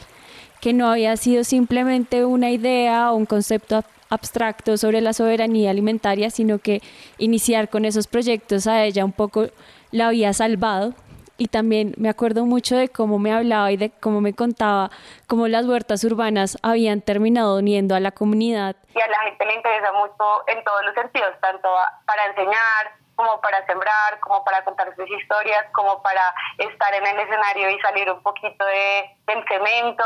que 0.59 0.73
no 0.73 0.89
había 0.89 1.15
sido 1.17 1.43
simplemente 1.43 2.25
una 2.25 2.49
idea 2.49 3.11
o 3.11 3.15
un 3.15 3.27
concepto 3.27 3.83
abstracto 4.09 4.75
sobre 4.77 5.01
la 5.01 5.13
soberanía 5.13 5.69
alimentaria, 5.69 6.31
sino 6.31 6.57
que 6.57 6.81
iniciar 7.19 7.69
con 7.69 7.85
esos 7.85 8.07
proyectos 8.07 8.65
a 8.65 8.83
ella 8.83 9.05
un 9.05 9.11
poco 9.11 9.47
la 9.91 10.07
había 10.07 10.33
salvado. 10.33 10.95
Y 11.37 11.47
también 11.47 11.93
me 11.97 12.09
acuerdo 12.09 12.45
mucho 12.45 12.75
de 12.75 12.89
cómo 12.89 13.17
me 13.17 13.31
hablaba 13.31 13.71
y 13.71 13.77
de 13.77 13.89
cómo 13.89 14.21
me 14.21 14.33
contaba 14.33 14.91
cómo 15.25 15.47
las 15.47 15.65
huertas 15.65 16.03
urbanas 16.03 16.57
habían 16.61 17.01
terminado 17.01 17.57
uniendo 17.57 17.95
a 17.95 17.99
la 17.99 18.11
comunidad. 18.11 18.75
Y 18.93 19.01
a 19.01 19.07
la 19.07 19.19
gente 19.19 19.45
le 19.45 19.55
interesa 19.55 19.91
mucho 19.93 20.43
en 20.47 20.63
todos 20.63 20.83
los 20.83 20.93
sentidos, 20.95 21.33
tanto 21.41 21.69
para 22.05 22.25
enseñar, 22.25 23.01
como 23.15 23.39
para 23.41 23.65
sembrar, 23.65 24.19
como 24.21 24.43
para 24.43 24.63
contar 24.63 24.93
sus 24.95 25.09
historias, 25.09 25.65
como 25.73 26.01
para 26.01 26.33
estar 26.57 26.93
en 26.93 27.05
el 27.05 27.19
escenario 27.19 27.69
y 27.69 27.79
salir 27.79 28.09
un 28.11 28.21
poquito 28.23 28.65
de, 28.65 29.15
del 29.27 29.45
cemento, 29.47 30.03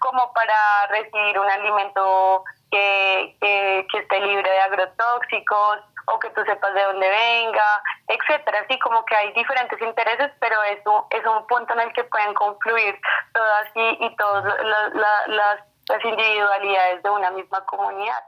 como 0.00 0.32
para 0.32 0.86
recibir 0.88 1.38
un 1.38 1.50
alimento 1.50 2.44
que, 2.70 3.36
que, 3.40 3.98
esté 3.98 4.20
libre 4.20 4.50
de 4.50 4.60
agrotóxicos 4.60 5.78
o 6.06 6.18
que 6.18 6.30
tú 6.30 6.42
sepas 6.44 6.74
de 6.74 6.82
dónde 6.84 7.08
venga, 7.08 7.82
etcétera. 8.06 8.60
Así 8.64 8.78
como 8.80 9.04
que 9.04 9.16
hay 9.16 9.32
diferentes 9.32 9.80
intereses, 9.80 10.30
pero 10.40 10.62
es 10.64 10.84
un, 10.86 11.04
es 11.10 11.24
un 11.24 11.46
punto 11.46 11.72
en 11.74 11.80
el 11.80 11.92
que 11.92 12.04
pueden 12.04 12.34
confluir 12.34 12.98
todas 13.32 13.66
y, 13.74 14.04
y 14.04 14.16
todas 14.16 14.44
las, 14.44 15.28
las 15.28 15.60
individualidades 16.04 17.02
de 17.02 17.10
una 17.10 17.30
misma 17.30 17.64
comunidad 17.64 18.22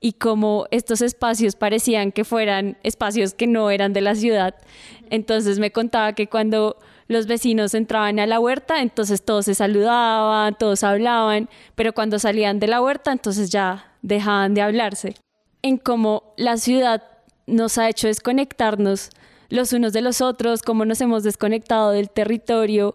y 0.00 0.14
como 0.14 0.66
estos 0.70 1.02
espacios 1.02 1.56
parecían 1.56 2.10
que 2.10 2.24
fueran 2.24 2.78
espacios 2.82 3.34
que 3.34 3.46
no 3.46 3.70
eran 3.70 3.92
de 3.92 4.00
la 4.00 4.14
ciudad. 4.14 4.54
Entonces 5.10 5.58
me 5.58 5.70
contaba 5.70 6.14
que 6.14 6.26
cuando 6.26 6.78
los 7.06 7.26
vecinos 7.26 7.74
entraban 7.74 8.18
a 8.18 8.26
la 8.26 8.40
huerta, 8.40 8.80
entonces 8.80 9.22
todos 9.22 9.44
se 9.44 9.54
saludaban, 9.54 10.56
todos 10.56 10.84
hablaban, 10.84 11.50
pero 11.74 11.92
cuando 11.92 12.18
salían 12.18 12.58
de 12.60 12.68
la 12.68 12.80
huerta, 12.80 13.12
entonces 13.12 13.50
ya 13.50 13.92
dejaban 14.00 14.54
de 14.54 14.62
hablarse. 14.62 15.14
En 15.62 15.76
cómo 15.76 16.32
la 16.38 16.56
ciudad 16.56 17.02
nos 17.46 17.76
ha 17.76 17.88
hecho 17.88 18.06
desconectarnos 18.06 19.10
los 19.50 19.72
unos 19.72 19.92
de 19.92 20.00
los 20.00 20.22
otros, 20.22 20.62
cómo 20.62 20.84
nos 20.84 21.00
hemos 21.00 21.24
desconectado 21.24 21.90
del 21.90 22.08
territorio. 22.08 22.94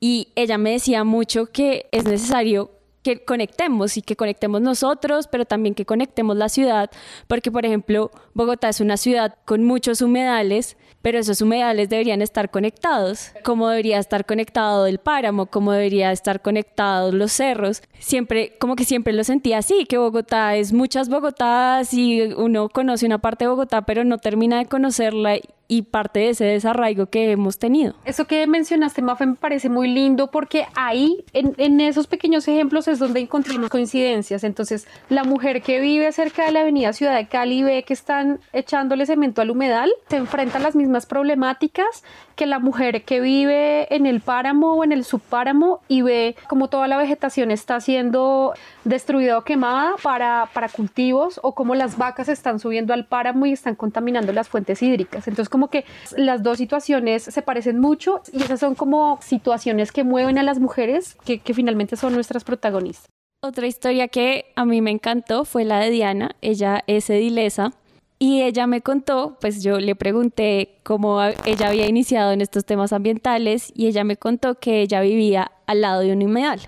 Y 0.00 0.32
ella 0.34 0.58
me 0.58 0.72
decía 0.72 1.04
mucho 1.04 1.46
que 1.46 1.88
es 1.92 2.04
necesario 2.04 2.70
que 3.04 3.24
conectemos 3.24 3.96
y 3.96 4.02
que 4.02 4.16
conectemos 4.16 4.60
nosotros, 4.62 5.28
pero 5.28 5.44
también 5.44 5.74
que 5.74 5.84
conectemos 5.84 6.36
la 6.36 6.48
ciudad, 6.48 6.90
porque 7.28 7.52
por 7.52 7.64
ejemplo, 7.66 8.10
Bogotá 8.32 8.70
es 8.70 8.80
una 8.80 8.96
ciudad 8.96 9.36
con 9.44 9.62
muchos 9.62 10.00
humedales, 10.00 10.76
pero 11.02 11.18
esos 11.18 11.42
humedales 11.42 11.90
deberían 11.90 12.22
estar 12.22 12.50
conectados, 12.50 13.32
como 13.44 13.68
debería 13.68 13.98
estar 13.98 14.24
conectado 14.24 14.86
el 14.86 14.98
páramo, 14.98 15.44
como 15.46 15.72
debería 15.72 16.10
estar 16.12 16.40
conectados 16.40 17.12
los 17.12 17.30
cerros. 17.30 17.82
Siempre, 17.98 18.56
como 18.58 18.74
que 18.74 18.86
siempre 18.86 19.12
lo 19.12 19.22
sentía 19.22 19.58
así, 19.58 19.84
que 19.84 19.98
Bogotá 19.98 20.56
es 20.56 20.72
muchas 20.72 21.10
Bogotadas 21.10 21.92
y 21.92 22.22
uno 22.22 22.70
conoce 22.70 23.04
una 23.04 23.18
parte 23.18 23.44
de 23.44 23.50
Bogotá, 23.50 23.82
pero 23.82 24.04
no 24.04 24.16
termina 24.16 24.56
de 24.56 24.64
conocerla 24.64 25.36
y 25.68 25.82
parte 25.82 26.20
de 26.20 26.28
ese 26.30 26.44
desarraigo 26.44 27.06
que 27.06 27.30
hemos 27.30 27.58
tenido. 27.58 27.94
Eso 28.04 28.26
que 28.26 28.46
mencionaste, 28.46 29.02
Mafe, 29.02 29.26
me 29.26 29.34
parece 29.34 29.68
muy 29.68 29.88
lindo 29.88 30.30
porque 30.30 30.66
ahí, 30.74 31.24
en, 31.32 31.54
en, 31.58 31.80
esos 31.80 32.06
pequeños 32.06 32.46
ejemplos, 32.48 32.88
es 32.88 32.98
donde 32.98 33.20
encontramos 33.20 33.70
coincidencias. 33.70 34.44
Entonces, 34.44 34.86
la 35.08 35.24
mujer 35.24 35.62
que 35.62 35.80
vive 35.80 36.12
cerca 36.12 36.44
de 36.44 36.52
la 36.52 36.60
avenida 36.60 36.92
Ciudad 36.92 37.16
de 37.16 37.26
Cali 37.26 37.62
ve 37.62 37.82
que 37.82 37.94
están 37.94 38.40
echándole 38.52 39.06
cemento 39.06 39.42
al 39.42 39.50
humedal, 39.50 39.92
se 40.08 40.16
enfrenta 40.16 40.58
a 40.58 40.60
las 40.60 40.76
mismas 40.76 41.06
problemáticas 41.06 42.04
que 42.36 42.46
la 42.46 42.58
mujer 42.58 43.04
que 43.04 43.20
vive 43.20 43.94
en 43.94 44.06
el 44.06 44.20
páramo 44.20 44.74
o 44.74 44.84
en 44.84 44.92
el 44.92 45.04
subpáramo 45.04 45.80
y 45.88 46.02
ve 46.02 46.36
como 46.48 46.68
toda 46.68 46.88
la 46.88 46.96
vegetación 46.96 47.50
está 47.50 47.80
siendo 47.80 48.54
destruida 48.84 49.38
o 49.38 49.44
quemada 49.44 49.94
para, 50.02 50.48
para 50.52 50.68
cultivos 50.68 51.38
o 51.42 51.54
como 51.54 51.74
las 51.74 51.96
vacas 51.96 52.28
están 52.28 52.58
subiendo 52.58 52.92
al 52.92 53.06
páramo 53.06 53.46
y 53.46 53.52
están 53.52 53.76
contaminando 53.76 54.32
las 54.32 54.48
fuentes 54.48 54.82
hídricas. 54.82 55.28
Entonces, 55.28 55.48
como 55.54 55.68
que 55.68 55.84
las 56.16 56.42
dos 56.42 56.58
situaciones 56.58 57.22
se 57.22 57.40
parecen 57.40 57.78
mucho 57.78 58.22
y 58.32 58.42
esas 58.42 58.58
son 58.58 58.74
como 58.74 59.20
situaciones 59.22 59.92
que 59.92 60.02
mueven 60.02 60.36
a 60.36 60.42
las 60.42 60.58
mujeres 60.58 61.16
que, 61.24 61.38
que 61.38 61.54
finalmente 61.54 61.94
son 61.94 62.12
nuestras 62.12 62.42
protagonistas. 62.42 63.06
Otra 63.40 63.68
historia 63.68 64.08
que 64.08 64.46
a 64.56 64.64
mí 64.64 64.80
me 64.80 64.90
encantó 64.90 65.44
fue 65.44 65.64
la 65.64 65.78
de 65.78 65.90
Diana. 65.90 66.34
Ella 66.42 66.82
es 66.88 67.08
edilesa 67.08 67.70
y 68.18 68.42
ella 68.42 68.66
me 68.66 68.80
contó, 68.80 69.38
pues 69.40 69.62
yo 69.62 69.78
le 69.78 69.94
pregunté 69.94 70.80
cómo 70.82 71.22
ella 71.22 71.68
había 71.68 71.86
iniciado 71.86 72.32
en 72.32 72.40
estos 72.40 72.64
temas 72.64 72.92
ambientales 72.92 73.70
y 73.76 73.86
ella 73.86 74.02
me 74.02 74.16
contó 74.16 74.56
que 74.56 74.80
ella 74.82 75.02
vivía 75.02 75.52
al 75.66 75.82
lado 75.82 76.00
de 76.00 76.14
un 76.14 76.24
humedal 76.24 76.62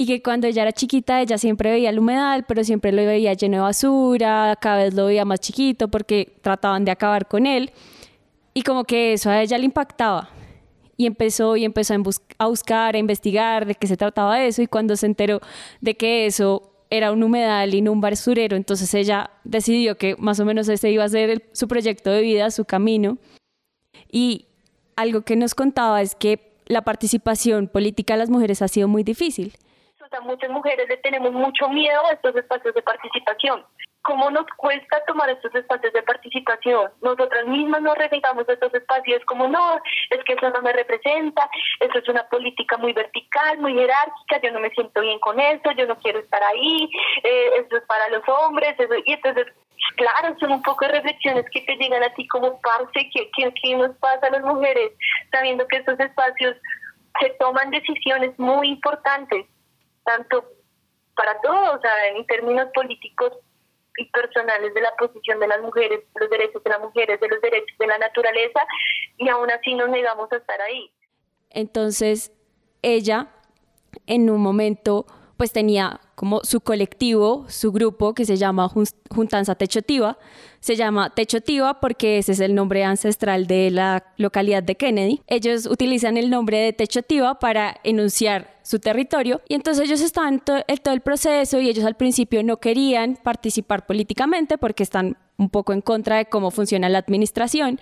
y 0.00 0.06
que 0.06 0.22
cuando 0.22 0.46
ella 0.46 0.62
era 0.62 0.72
chiquita 0.72 1.20
ella 1.20 1.36
siempre 1.36 1.72
veía 1.72 1.90
el 1.90 1.98
humedal, 1.98 2.46
pero 2.48 2.64
siempre 2.64 2.90
lo 2.90 3.04
veía 3.04 3.34
lleno 3.34 3.58
de 3.58 3.62
basura, 3.64 4.56
cada 4.58 4.84
vez 4.84 4.94
lo 4.94 5.04
veía 5.04 5.26
más 5.26 5.40
chiquito 5.40 5.88
porque 5.88 6.38
trataban 6.40 6.86
de 6.86 6.90
acabar 6.90 7.28
con 7.28 7.44
él. 7.44 7.70
Y 8.54 8.62
como 8.62 8.84
que 8.84 9.12
eso 9.12 9.28
a 9.28 9.42
ella 9.42 9.58
le 9.58 9.66
impactaba. 9.66 10.30
Y 10.96 11.04
empezó 11.04 11.54
y 11.54 11.66
empezó 11.66 11.92
a, 11.92 12.46
buscar, 12.46 12.94
a 12.94 12.98
investigar 12.98 13.66
de 13.66 13.74
qué 13.74 13.86
se 13.86 13.98
trataba 13.98 14.42
eso. 14.42 14.62
Y 14.62 14.68
cuando 14.68 14.96
se 14.96 15.04
enteró 15.04 15.40
de 15.82 15.94
que 15.94 16.24
eso 16.24 16.72
era 16.88 17.12
un 17.12 17.22
humedal 17.22 17.74
y 17.74 17.82
no 17.82 17.92
un 17.92 18.00
basurero, 18.00 18.56
entonces 18.56 18.94
ella 18.94 19.30
decidió 19.44 19.98
que 19.98 20.16
más 20.16 20.40
o 20.40 20.46
menos 20.46 20.66
ese 20.70 20.90
iba 20.90 21.04
a 21.04 21.10
ser 21.10 21.50
su 21.52 21.68
proyecto 21.68 22.08
de 22.08 22.22
vida, 22.22 22.50
su 22.50 22.64
camino. 22.64 23.18
Y 24.10 24.46
algo 24.96 25.20
que 25.20 25.36
nos 25.36 25.54
contaba 25.54 26.00
es 26.00 26.14
que 26.14 26.54
la 26.68 26.80
participación 26.84 27.68
política 27.68 28.14
de 28.14 28.20
las 28.20 28.30
mujeres 28.30 28.62
ha 28.62 28.68
sido 28.68 28.88
muy 28.88 29.02
difícil 29.02 29.52
muchas 30.18 30.50
mujeres 30.50 30.88
le 30.88 30.96
tenemos 30.96 31.32
mucho 31.32 31.68
miedo 31.68 32.04
a 32.06 32.12
estos 32.12 32.34
espacios 32.34 32.74
de 32.74 32.82
participación. 32.82 33.64
¿Cómo 34.02 34.30
nos 34.30 34.46
cuesta 34.56 35.04
tomar 35.06 35.28
estos 35.28 35.54
espacios 35.54 35.92
de 35.92 36.02
participación? 36.02 36.90
Nosotras 37.02 37.46
mismas 37.46 37.82
nos 37.82 37.96
relegamos 37.96 38.48
a 38.48 38.54
estos 38.54 38.74
espacios 38.74 39.22
como 39.26 39.46
no, 39.46 39.76
es 40.08 40.24
que 40.24 40.32
eso 40.32 40.50
no 40.50 40.62
me 40.62 40.72
representa, 40.72 41.48
eso 41.78 41.98
es 41.98 42.08
una 42.08 42.24
política 42.28 42.78
muy 42.78 42.94
vertical, 42.94 43.58
muy 43.58 43.74
jerárquica, 43.74 44.40
yo 44.42 44.52
no 44.52 44.60
me 44.60 44.70
siento 44.70 45.02
bien 45.02 45.18
con 45.20 45.38
eso, 45.38 45.70
yo 45.76 45.86
no 45.86 45.96
quiero 45.98 46.18
estar 46.18 46.42
ahí, 46.42 46.90
eh, 47.22 47.50
eso 47.58 47.76
es 47.76 47.84
para 47.84 48.08
los 48.08 48.22
hombres, 48.26 48.74
y 49.04 49.12
entonces 49.12 49.46
claro, 49.96 50.34
son 50.38 50.52
un 50.52 50.62
poco 50.62 50.86
de 50.86 50.92
reflexiones 50.92 51.44
que 51.50 51.60
te 51.62 51.76
llegan 51.76 52.02
a 52.02 52.12
ti 52.14 52.26
como 52.28 52.58
parce, 52.60 53.10
¿qué, 53.12 53.30
qué, 53.34 53.76
nos 53.76 53.94
pasa 53.98 54.26
a 54.26 54.30
las 54.30 54.42
mujeres? 54.42 54.92
Sabiendo 55.30 55.66
que 55.68 55.76
estos 55.76 56.00
espacios 56.00 56.56
se 57.20 57.30
toman 57.38 57.70
decisiones 57.70 58.38
muy 58.38 58.68
importantes 58.68 59.46
tanto 60.04 60.44
para 61.14 61.40
todos, 61.40 61.78
o 61.78 61.80
sea, 61.80 62.08
en 62.08 62.26
términos 62.26 62.68
políticos 62.74 63.32
y 63.96 64.06
personales 64.10 64.72
de 64.72 64.80
la 64.80 64.94
posición 64.96 65.40
de 65.40 65.48
las 65.48 65.60
mujeres, 65.60 66.00
los 66.18 66.30
derechos 66.30 66.62
de 66.64 66.70
las 66.70 66.80
mujeres, 66.80 67.20
de 67.20 67.28
los 67.28 67.40
derechos 67.40 67.76
de 67.78 67.86
la 67.86 67.98
naturaleza, 67.98 68.60
y 69.18 69.28
aún 69.28 69.50
así 69.50 69.74
nos 69.74 69.90
negamos 69.90 70.32
a 70.32 70.36
estar 70.36 70.60
ahí. 70.62 70.90
Entonces, 71.50 72.32
ella 72.82 73.28
en 74.06 74.30
un 74.30 74.40
momento 74.40 75.06
pues 75.40 75.52
tenía 75.52 76.02
como 76.16 76.40
su 76.44 76.60
colectivo, 76.60 77.46
su 77.48 77.72
grupo 77.72 78.12
que 78.12 78.26
se 78.26 78.36
llama 78.36 78.70
Juntanza 79.08 79.54
Techotiva. 79.54 80.18
Se 80.60 80.76
llama 80.76 81.14
Techotiva 81.14 81.80
porque 81.80 82.18
ese 82.18 82.32
es 82.32 82.40
el 82.40 82.54
nombre 82.54 82.84
ancestral 82.84 83.46
de 83.46 83.70
la 83.70 84.04
localidad 84.18 84.62
de 84.62 84.74
Kennedy. 84.74 85.22
Ellos 85.26 85.64
utilizan 85.64 86.18
el 86.18 86.28
nombre 86.28 86.58
de 86.58 86.74
Techotiva 86.74 87.38
para 87.38 87.80
enunciar 87.84 88.58
su 88.62 88.80
territorio 88.80 89.40
y 89.48 89.54
entonces 89.54 89.86
ellos 89.86 90.02
estaban 90.02 90.42
en 90.44 90.76
todo 90.76 90.94
el 90.94 91.00
proceso 91.00 91.58
y 91.58 91.70
ellos 91.70 91.86
al 91.86 91.96
principio 91.96 92.42
no 92.42 92.58
querían 92.58 93.16
participar 93.16 93.86
políticamente 93.86 94.58
porque 94.58 94.82
están 94.82 95.16
un 95.38 95.48
poco 95.48 95.72
en 95.72 95.80
contra 95.80 96.18
de 96.18 96.26
cómo 96.26 96.50
funciona 96.50 96.90
la 96.90 96.98
administración, 96.98 97.80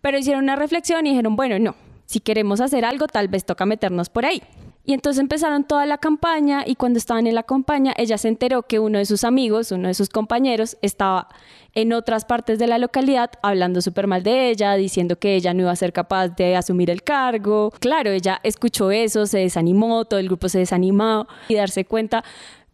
pero 0.00 0.16
hicieron 0.16 0.44
una 0.44 0.54
reflexión 0.54 1.06
y 1.06 1.10
dijeron, 1.10 1.34
bueno, 1.34 1.58
no, 1.58 1.74
si 2.04 2.20
queremos 2.20 2.60
hacer 2.60 2.84
algo 2.84 3.08
tal 3.08 3.26
vez 3.26 3.44
toca 3.44 3.66
meternos 3.66 4.10
por 4.10 4.24
ahí. 4.26 4.44
Y 4.88 4.94
entonces 4.94 5.20
empezaron 5.20 5.64
toda 5.64 5.84
la 5.84 5.98
campaña 5.98 6.64
y 6.66 6.74
cuando 6.74 6.98
estaban 6.98 7.26
en 7.26 7.34
la 7.34 7.42
campaña 7.42 7.92
ella 7.98 8.16
se 8.16 8.28
enteró 8.28 8.62
que 8.62 8.78
uno 8.78 8.96
de 8.96 9.04
sus 9.04 9.22
amigos, 9.22 9.70
uno 9.70 9.88
de 9.88 9.92
sus 9.92 10.08
compañeros, 10.08 10.78
estaba 10.80 11.28
en 11.74 11.92
otras 11.92 12.24
partes 12.24 12.58
de 12.58 12.68
la 12.68 12.78
localidad 12.78 13.32
hablando 13.42 13.82
súper 13.82 14.06
mal 14.06 14.22
de 14.22 14.48
ella, 14.48 14.76
diciendo 14.76 15.18
que 15.18 15.34
ella 15.34 15.52
no 15.52 15.60
iba 15.60 15.70
a 15.70 15.76
ser 15.76 15.92
capaz 15.92 16.28
de 16.28 16.56
asumir 16.56 16.88
el 16.88 17.02
cargo. 17.02 17.70
Claro, 17.80 18.12
ella 18.12 18.40
escuchó 18.42 18.90
eso, 18.90 19.26
se 19.26 19.40
desanimó, 19.40 20.06
todo 20.06 20.20
el 20.20 20.26
grupo 20.28 20.48
se 20.48 20.60
desanimó 20.60 21.26
y 21.48 21.56
darse 21.56 21.84
cuenta 21.84 22.24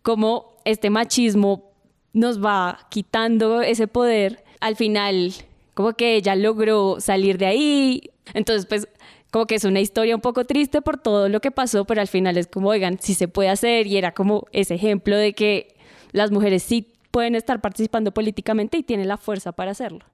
cómo 0.03 0.53
este 0.65 0.91
machismo 0.91 1.73
nos 2.13 2.41
va 2.41 2.87
quitando 2.91 3.61
ese 3.61 3.89
poder. 3.89 4.45
Al 4.61 4.77
final, 4.77 5.33
como 5.75 5.95
que 5.95 6.15
ella 6.15 6.37
logró 6.37 7.01
salir 7.01 7.39
de 7.39 7.47
ahí. 7.47 8.11
Entonces, 8.35 8.67
pues 8.67 8.87
como 9.35 9.47
que 9.47 9.57
es 9.57 9.65
una 9.65 9.81
historia 9.81 10.15
un 10.15 10.21
poco 10.21 10.45
triste 10.45 10.81
por 10.81 10.97
todo 10.97 11.29
lo 11.29 11.41
que 11.41 11.51
pasó, 11.51 11.85
pero 11.87 12.01
al 12.01 12.07
final 12.07 12.37
es 12.37 12.47
como, 12.47 12.69
oigan, 12.69 13.01
si 13.01 13.15
se 13.15 13.27
puede 13.27 13.49
hacer 13.49 13.89
y 13.89 13.97
era 13.97 14.13
como 14.13 14.47
ese 14.53 14.77
ejemplo 14.77 15.17
de 15.17 15.33
que 15.33 15.75
las 16.13 16.31
mujeres 16.31 16.63
sí 16.63 16.93
pueden 17.11 17.35
estar 17.35 17.61
participando 17.61 18.15
políticamente 18.15 18.79
y 18.79 18.85
tienen 18.85 19.09
la 19.09 19.17
fuerza 19.17 19.51
para 19.51 19.73
hacerlo. 19.73 20.05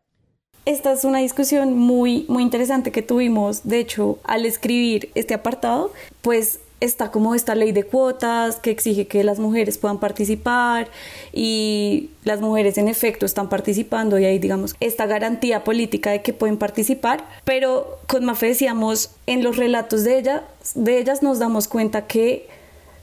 Esta 0.65 0.93
es 0.93 1.05
una 1.05 1.19
discusión 1.19 1.77
muy, 1.77 2.25
muy 2.29 2.43
interesante 2.43 2.93
que 2.93 3.03
tuvimos, 3.03 3.69
de 3.69 3.81
hecho, 3.81 4.19
al 4.25 4.47
escribir 4.47 5.11
este 5.15 5.35
apartado, 5.35 5.93
pues 6.23 6.61
está 6.81 7.11
como 7.11 7.35
esta 7.35 7.55
ley 7.55 7.73
de 7.73 7.85
cuotas 7.85 8.57
que 8.57 8.71
exige 8.71 9.07
que 9.07 9.23
las 9.23 9.39
mujeres 9.39 9.79
puedan 9.79 9.99
participar 9.99 10.89
y 11.33 12.11
las 12.25 12.41
mujeres 12.41 12.79
en 12.79 12.89
efecto 12.89 13.27
están 13.27 13.49
participando 13.49 14.19
y 14.19 14.25
hay 14.25 14.39
digamos 14.39 14.75
esta 14.81 15.07
garantía 15.07 15.63
política 15.63 16.11
de 16.11 16.23
que 16.23 16.33
pueden 16.33 16.57
participar, 16.57 17.25
pero 17.45 17.99
con 18.07 18.25
Mafe 18.25 18.47
decíamos 18.47 19.11
en 19.27 19.45
los 19.45 19.57
relatos 19.57 20.05
de 20.05 20.19
ella, 20.19 20.45
de 20.75 20.99
ellas 20.99 21.23
nos 21.23 21.39
damos 21.39 21.69
cuenta 21.69 22.07
que 22.07 22.49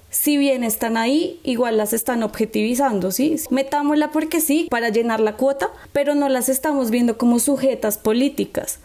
si 0.09 0.37
bien 0.37 0.63
están 0.63 0.97
ahí, 0.97 1.39
igual 1.43 1.77
las 1.77 1.93
están 1.93 2.23
objetivizando, 2.23 3.11
¿sí? 3.11 3.35
Metámosla 3.49 4.11
porque 4.11 4.39
sí, 4.39 4.67
para 4.71 4.89
llenar 4.89 5.19
la 5.19 5.35
cuota, 5.35 5.69
pero 5.91 6.15
no 6.15 6.29
las 6.29 6.49
estamos 6.49 6.91
viendo 6.91 7.17
como 7.17 7.39
sujetas 7.39 7.97
políticas. 7.97 8.79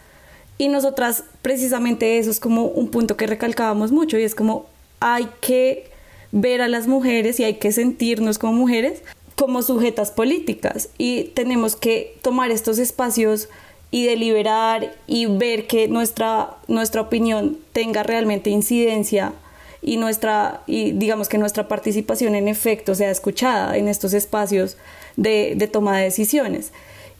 Y 0.57 0.67
nosotras, 0.67 1.23
precisamente 1.41 2.19
eso 2.19 2.29
es 2.29 2.39
como 2.39 2.65
un 2.65 2.89
punto 2.89 3.17
que 3.17 3.25
recalcábamos 3.25 3.91
mucho 3.91 4.17
y 4.17 4.23
es 4.23 4.35
como 4.35 4.67
hay 5.05 5.27
que 5.41 5.91
ver 6.31 6.61
a 6.61 6.69
las 6.69 6.87
mujeres 6.87 7.39
y 7.39 7.43
hay 7.43 7.55
que 7.55 7.73
sentirnos 7.73 8.39
como 8.39 8.53
mujeres 8.53 9.03
como 9.35 9.61
sujetas 9.61 10.11
políticas 10.11 10.89
y 10.97 11.25
tenemos 11.35 11.75
que 11.75 12.15
tomar 12.21 12.51
estos 12.51 12.79
espacios 12.79 13.49
y 13.91 14.05
deliberar 14.05 14.95
y 15.05 15.25
ver 15.25 15.67
que 15.67 15.89
nuestra, 15.89 16.55
nuestra 16.69 17.01
opinión 17.01 17.57
tenga 17.73 18.01
realmente 18.03 18.49
incidencia 18.49 19.33
y 19.81 19.97
nuestra 19.97 20.61
y 20.67 20.93
digamos 20.93 21.27
que 21.27 21.37
nuestra 21.37 21.67
participación 21.67 22.33
en 22.33 22.47
efecto 22.47 22.95
sea 22.95 23.11
escuchada 23.11 23.75
en 23.75 23.89
estos 23.89 24.13
espacios 24.13 24.77
de, 25.17 25.55
de 25.57 25.67
toma 25.67 25.97
de 25.97 26.05
decisiones. 26.05 26.71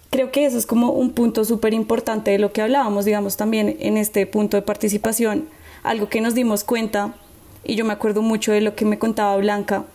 Creo 0.09 0.31
que 0.31 0.45
eso 0.45 0.57
es 0.57 0.65
como 0.65 0.91
un 0.93 1.11
punto 1.11 1.43
súper 1.43 1.73
importante 1.73 2.31
de 2.31 2.39
lo 2.39 2.53
que 2.53 2.61
hablábamos, 2.61 3.03
digamos, 3.03 3.35
también 3.35 3.75
en 3.79 3.97
este 3.97 4.25
punto 4.25 4.55
de 4.55 4.61
participación, 4.61 5.49
algo 5.83 6.07
que 6.07 6.21
nos 6.21 6.33
dimos 6.33 6.63
cuenta, 6.63 7.15
y 7.63 7.75
yo 7.75 7.85
me 7.85 7.93
acuerdo 7.93 8.21
mucho 8.21 8.51
de 8.51 8.61
lo 8.61 8.75
que 8.75 8.85
me 8.85 8.99
contaba 8.99 9.35
Blanca, 9.37 9.85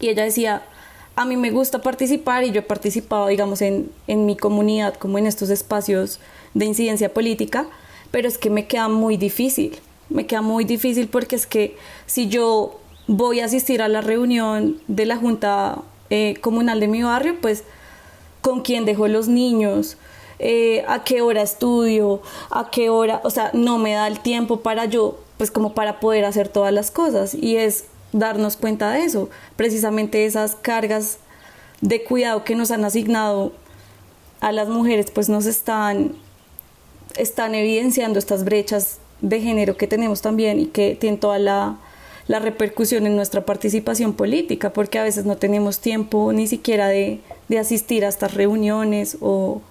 y 0.00 0.08
ella 0.08 0.24
decía, 0.24 0.62
a 1.16 1.24
mí 1.24 1.36
me 1.36 1.50
gusta 1.50 1.82
participar 1.82 2.44
y 2.44 2.52
yo 2.52 2.60
he 2.60 2.62
participado, 2.62 3.26
digamos, 3.26 3.60
en, 3.62 3.90
en 4.06 4.26
mi 4.26 4.36
comunidad, 4.36 4.94
como 4.94 5.18
en 5.18 5.26
estos 5.26 5.50
espacios 5.50 6.20
de 6.54 6.66
incidencia 6.66 7.12
política, 7.12 7.66
pero 8.10 8.28
es 8.28 8.38
que 8.38 8.50
me 8.50 8.66
queda 8.66 8.88
muy 8.88 9.16
difícil, 9.16 9.78
me 10.08 10.26
queda 10.26 10.42
muy 10.42 10.64
difícil 10.64 11.08
porque 11.08 11.36
es 11.36 11.46
que 11.46 11.76
si 12.06 12.28
yo 12.28 12.80
voy 13.08 13.40
a 13.40 13.46
asistir 13.46 13.82
a 13.82 13.88
la 13.88 14.00
reunión 14.00 14.80
de 14.86 15.06
la 15.06 15.16
Junta 15.16 15.82
eh, 16.10 16.36
Comunal 16.40 16.78
de 16.78 16.88
mi 16.88 17.02
barrio, 17.02 17.36
pues 17.40 17.64
con 18.40 18.60
quién 18.60 18.84
dejo 18.84 19.08
los 19.08 19.28
niños, 19.28 19.96
eh, 20.38 20.84
a 20.86 21.02
qué 21.02 21.20
hora 21.20 21.42
estudio, 21.42 22.22
a 22.50 22.70
qué 22.70 22.90
hora, 22.90 23.20
o 23.24 23.30
sea, 23.30 23.50
no 23.54 23.78
me 23.78 23.92
da 23.92 24.06
el 24.06 24.20
tiempo 24.20 24.60
para 24.60 24.84
yo, 24.84 25.18
pues 25.38 25.50
como 25.50 25.72
para 25.72 26.00
poder 26.00 26.26
hacer 26.26 26.48
todas 26.48 26.72
las 26.72 26.90
cosas 26.90 27.34
y 27.34 27.56
es 27.56 27.86
darnos 28.12 28.56
cuenta 28.56 28.90
de 28.90 29.04
eso, 29.04 29.30
precisamente 29.56 30.26
esas 30.26 30.54
cargas 30.54 31.18
de 31.80 32.04
cuidado 32.04 32.44
que 32.44 32.54
nos 32.54 32.70
han 32.70 32.84
asignado 32.84 33.52
a 34.40 34.52
las 34.52 34.68
mujeres, 34.68 35.10
pues 35.10 35.28
nos 35.28 35.46
están, 35.46 36.14
están 37.16 37.54
evidenciando 37.54 38.18
estas 38.18 38.44
brechas 38.44 38.98
de 39.20 39.40
género 39.40 39.76
que 39.76 39.86
tenemos 39.86 40.22
también 40.22 40.60
y 40.60 40.66
que 40.66 40.94
tienen 40.94 41.18
toda 41.18 41.38
la, 41.38 41.78
la 42.28 42.38
repercusión 42.38 43.06
en 43.06 43.16
nuestra 43.16 43.44
participación 43.44 44.12
política, 44.12 44.72
porque 44.72 44.98
a 44.98 45.02
veces 45.02 45.24
no 45.24 45.36
tenemos 45.36 45.80
tiempo 45.80 46.32
ni 46.32 46.46
siquiera 46.46 46.88
de, 46.88 47.20
de 47.48 47.58
asistir 47.58 48.04
a 48.04 48.08
estas 48.08 48.34
reuniones 48.34 49.16
o, 49.20 49.62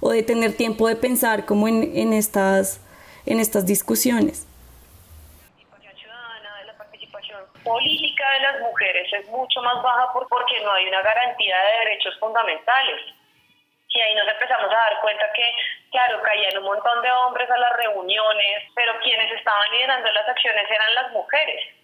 o, 0.00 0.10
de 0.10 0.22
tener 0.22 0.54
tiempo 0.54 0.88
de 0.88 0.96
pensar 0.96 1.44
como 1.44 1.68
en, 1.68 2.12
estas, 2.12 2.80
en 3.26 3.38
estas 3.38 3.66
discusiones. 3.66 4.46
La 6.66 6.76
participación 6.76 7.38
política 7.70 8.30
de 8.32 8.40
las 8.40 8.60
mujeres 8.60 9.12
es 9.12 9.26
mucho 9.28 9.62
más 9.62 9.80
baja 9.82 10.12
porque 10.12 10.60
no 10.64 10.72
hay 10.72 10.88
una 10.88 11.02
garantía 11.02 11.56
de 11.56 11.78
derechos 11.84 12.18
fundamentales. 12.18 13.00
Y 13.88 14.00
ahí 14.00 14.14
nos 14.14 14.28
empezamos 14.28 14.70
a 14.70 14.74
dar 14.74 15.00
cuenta 15.00 15.32
que, 15.32 15.44
claro, 15.90 16.22
caían 16.22 16.58
un 16.58 16.64
montón 16.64 17.02
de 17.02 17.10
hombres 17.10 17.50
a 17.50 17.58
las 17.58 17.76
reuniones, 17.76 18.62
pero 18.74 18.98
quienes 19.00 19.32
estaban 19.32 19.70
liderando 19.72 20.10
las 20.12 20.28
acciones 20.28 20.70
eran 20.70 20.94
las 20.94 21.10
mujeres 21.12 21.79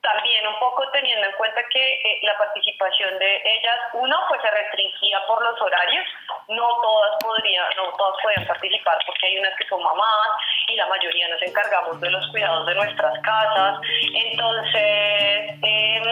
también 0.00 0.46
un 0.46 0.58
poco 0.60 0.88
teniendo 0.92 1.26
en 1.26 1.32
cuenta 1.36 1.60
que 1.72 1.82
eh, 1.82 2.20
la 2.22 2.36
participación 2.38 3.18
de 3.18 3.36
ellas, 3.36 3.78
uno, 3.94 4.16
pues 4.28 4.40
se 4.42 4.50
restringía 4.50 5.18
por 5.26 5.42
los 5.42 5.60
horarios, 5.60 6.04
no 6.48 6.66
todas 6.80 7.16
podrían, 7.20 7.64
no 7.76 7.90
todas 7.96 8.14
podían 8.22 8.46
participar 8.46 8.96
porque 9.06 9.26
hay 9.26 9.38
unas 9.38 9.56
que 9.58 9.66
son 9.66 9.82
mamás 9.82 10.28
y 10.68 10.76
la 10.76 10.86
mayoría 10.86 11.28
nos 11.28 11.42
encargamos 11.42 12.00
de 12.00 12.10
los 12.10 12.26
cuidados 12.30 12.66
de 12.66 12.74
nuestras 12.74 13.18
casas, 13.22 13.80
entonces 14.14 15.58
em, 15.62 16.04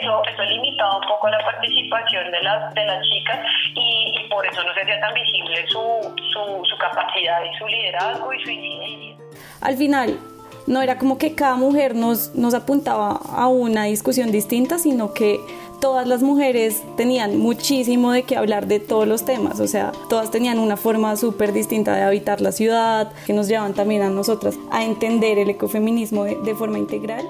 eso, 0.00 0.22
eso 0.24 0.42
limitaba 0.42 0.96
un 0.96 1.08
poco 1.08 1.28
la 1.28 1.38
participación 1.38 2.30
de 2.30 2.42
las, 2.42 2.74
de 2.74 2.84
las 2.84 3.04
chicas 3.04 3.40
y, 3.74 4.12
y 4.18 4.28
por 4.28 4.46
eso 4.46 4.62
no 4.62 4.72
se 4.74 4.82
hacía 4.82 5.00
tan 5.00 5.12
visible 5.12 5.66
su, 5.68 6.14
su, 6.32 6.64
su 6.64 6.78
capacidad 6.78 7.42
y 7.44 7.58
su 7.58 7.66
liderazgo 7.66 8.32
y 8.32 8.42
su 8.42 8.50
incidencia. 8.50 9.16
Al 9.62 9.76
final, 9.76 10.37
no 10.68 10.82
era 10.82 10.98
como 10.98 11.18
que 11.18 11.34
cada 11.34 11.56
mujer 11.56 11.96
nos, 11.96 12.34
nos 12.34 12.54
apuntaba 12.54 13.20
a 13.32 13.48
una 13.48 13.84
discusión 13.84 14.30
distinta, 14.30 14.78
sino 14.78 15.12
que 15.14 15.40
todas 15.80 16.06
las 16.06 16.22
mujeres 16.22 16.82
tenían 16.96 17.38
muchísimo 17.38 18.12
de 18.12 18.22
qué 18.22 18.36
hablar 18.36 18.66
de 18.66 18.78
todos 18.78 19.08
los 19.08 19.24
temas, 19.24 19.60
o 19.60 19.66
sea, 19.66 19.92
todas 20.08 20.30
tenían 20.30 20.58
una 20.58 20.76
forma 20.76 21.16
súper 21.16 21.52
distinta 21.52 21.94
de 21.94 22.02
habitar 22.02 22.40
la 22.40 22.52
ciudad, 22.52 23.10
que 23.26 23.32
nos 23.32 23.48
llevan 23.48 23.74
también 23.74 24.02
a 24.02 24.10
nosotras 24.10 24.56
a 24.70 24.84
entender 24.84 25.38
el 25.38 25.50
ecofeminismo 25.50 26.24
de, 26.24 26.36
de 26.36 26.54
forma 26.54 26.78
integral. 26.78 27.26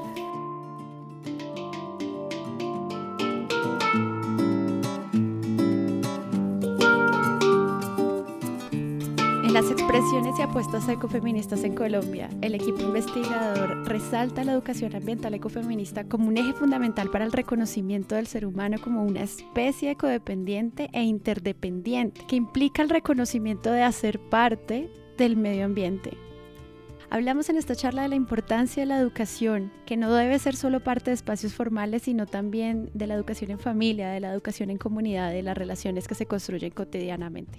Apuestas 10.48 10.88
ecofeministas 10.88 11.62
en 11.62 11.74
Colombia, 11.74 12.30
el 12.40 12.54
equipo 12.54 12.80
investigador 12.80 13.86
resalta 13.86 14.44
la 14.44 14.52
educación 14.52 14.96
ambiental 14.96 15.34
ecofeminista 15.34 16.04
como 16.04 16.28
un 16.28 16.38
eje 16.38 16.54
fundamental 16.54 17.10
para 17.10 17.26
el 17.26 17.32
reconocimiento 17.32 18.14
del 18.14 18.26
ser 18.26 18.46
humano 18.46 18.78
como 18.82 19.04
una 19.04 19.22
especie 19.22 19.90
ecodependiente 19.90 20.88
e 20.94 21.02
interdependiente, 21.02 22.22
que 22.26 22.36
implica 22.36 22.80
el 22.80 22.88
reconocimiento 22.88 23.70
de 23.70 23.82
hacer 23.82 24.18
parte 24.18 24.90
del 25.18 25.36
medio 25.36 25.66
ambiente. 25.66 26.16
Hablamos 27.10 27.50
en 27.50 27.56
esta 27.56 27.76
charla 27.76 28.02
de 28.02 28.08
la 28.08 28.16
importancia 28.16 28.82
de 28.82 28.86
la 28.86 28.98
educación, 28.98 29.70
que 29.84 29.98
no 29.98 30.10
debe 30.14 30.38
ser 30.38 30.56
solo 30.56 30.82
parte 30.82 31.10
de 31.10 31.14
espacios 31.14 31.52
formales, 31.52 32.02
sino 32.04 32.24
también 32.24 32.90
de 32.94 33.06
la 33.06 33.14
educación 33.14 33.50
en 33.50 33.58
familia, 33.58 34.08
de 34.08 34.20
la 34.20 34.32
educación 34.32 34.70
en 34.70 34.78
comunidad, 34.78 35.30
de 35.30 35.42
las 35.42 35.58
relaciones 35.58 36.08
que 36.08 36.14
se 36.14 36.26
construyen 36.26 36.70
cotidianamente 36.70 37.58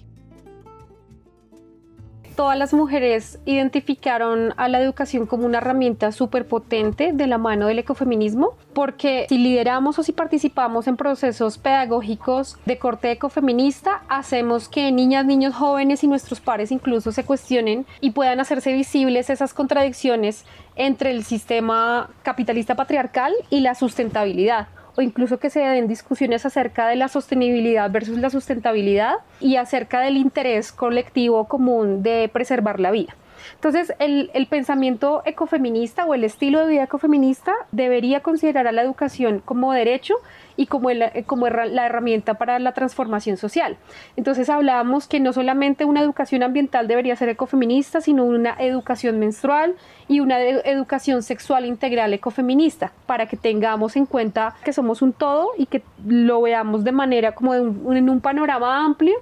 todas 2.39 2.57
las 2.57 2.73
mujeres 2.73 3.37
identificaron 3.43 4.53
a 4.55 4.69
la 4.69 4.79
educación 4.79 5.25
como 5.25 5.45
una 5.45 5.57
herramienta 5.57 6.13
súper 6.13 6.47
potente 6.47 7.11
de 7.11 7.27
la 7.27 7.37
mano 7.37 7.67
del 7.67 7.79
ecofeminismo, 7.79 8.53
porque 8.71 9.25
si 9.27 9.37
lideramos 9.37 9.99
o 9.99 10.03
si 10.03 10.13
participamos 10.13 10.87
en 10.87 10.95
procesos 10.95 11.57
pedagógicos 11.57 12.57
de 12.65 12.79
corte 12.79 13.11
ecofeminista, 13.11 14.03
hacemos 14.07 14.69
que 14.69 14.89
niñas, 14.93 15.25
niños 15.25 15.53
jóvenes 15.53 16.01
y 16.05 16.07
nuestros 16.07 16.39
pares 16.39 16.71
incluso 16.71 17.11
se 17.11 17.25
cuestionen 17.25 17.85
y 17.99 18.11
puedan 18.11 18.39
hacerse 18.39 18.71
visibles 18.71 19.29
esas 19.29 19.53
contradicciones 19.53 20.45
entre 20.77 21.11
el 21.11 21.25
sistema 21.25 22.09
capitalista 22.23 22.75
patriarcal 22.75 23.33
y 23.49 23.59
la 23.59 23.75
sustentabilidad 23.75 24.69
o 24.99 25.01
incluso 25.01 25.39
que 25.39 25.49
se 25.49 25.61
den 25.61 25.87
discusiones 25.87 26.45
acerca 26.45 26.89
de 26.89 26.97
la 26.97 27.07
sostenibilidad 27.07 27.89
versus 27.89 28.17
la 28.17 28.29
sustentabilidad 28.29 29.13
y 29.39 29.55
acerca 29.55 30.01
del 30.01 30.17
interés 30.17 30.73
colectivo 30.73 31.47
común 31.47 32.03
de 32.03 32.29
preservar 32.33 32.81
la 32.81 32.91
vida. 32.91 33.15
Entonces, 33.55 33.93
el, 33.99 34.29
pensamiento 34.49 35.21
ecofeminista 35.25 36.05
o 36.05 36.13
el 36.13 36.23
estilo 36.23 36.61
de 36.61 36.67
vida 36.67 36.83
ecofeminista 36.83 37.53
debería 37.71 38.21
considerar 38.21 38.67
a 38.67 38.71
la 38.71 38.81
educación 38.81 39.41
como 39.45 39.73
derecho 39.73 40.15
y 40.57 40.65
como, 40.65 40.89
como 41.25 41.47
la 41.47 41.85
herramienta 41.85 42.33
para 42.33 42.59
la 42.59 42.73
transformación 42.73 43.37
social. 43.37 43.77
Entonces 44.17 44.49
hablábamos 44.49 45.07
que 45.07 45.19
no 45.19 45.33
solamente 45.33 45.85
una 45.85 46.01
educación 46.01 46.43
ambiental 46.43 46.87
debería 46.87 47.15
ser 47.15 47.29
ecofeminista, 47.29 48.01
sino 48.01 48.25
una 48.25 48.55
educación 48.59 49.19
menstrual 49.19 49.75
y 50.07 50.19
una 50.19 50.41
educación 50.41 51.23
sexual 51.23 51.65
integral 51.65 52.13
ecofeminista, 52.13 52.91
para 53.05 53.27
que 53.27 53.37
tengamos 53.37 53.95
en 53.95 54.05
cuenta 54.05 54.55
que 54.63 54.73
somos 54.73 55.01
un 55.01 55.13
todo 55.13 55.51
y 55.57 55.67
que 55.67 55.83
lo 56.05 56.41
veamos 56.41 56.83
de 56.83 56.91
manera 56.91 57.33
como 57.33 57.51
un, 57.51 57.95
en 57.95 58.09
un 58.09 58.19
panorama 58.19 58.83
amplio 58.83 59.15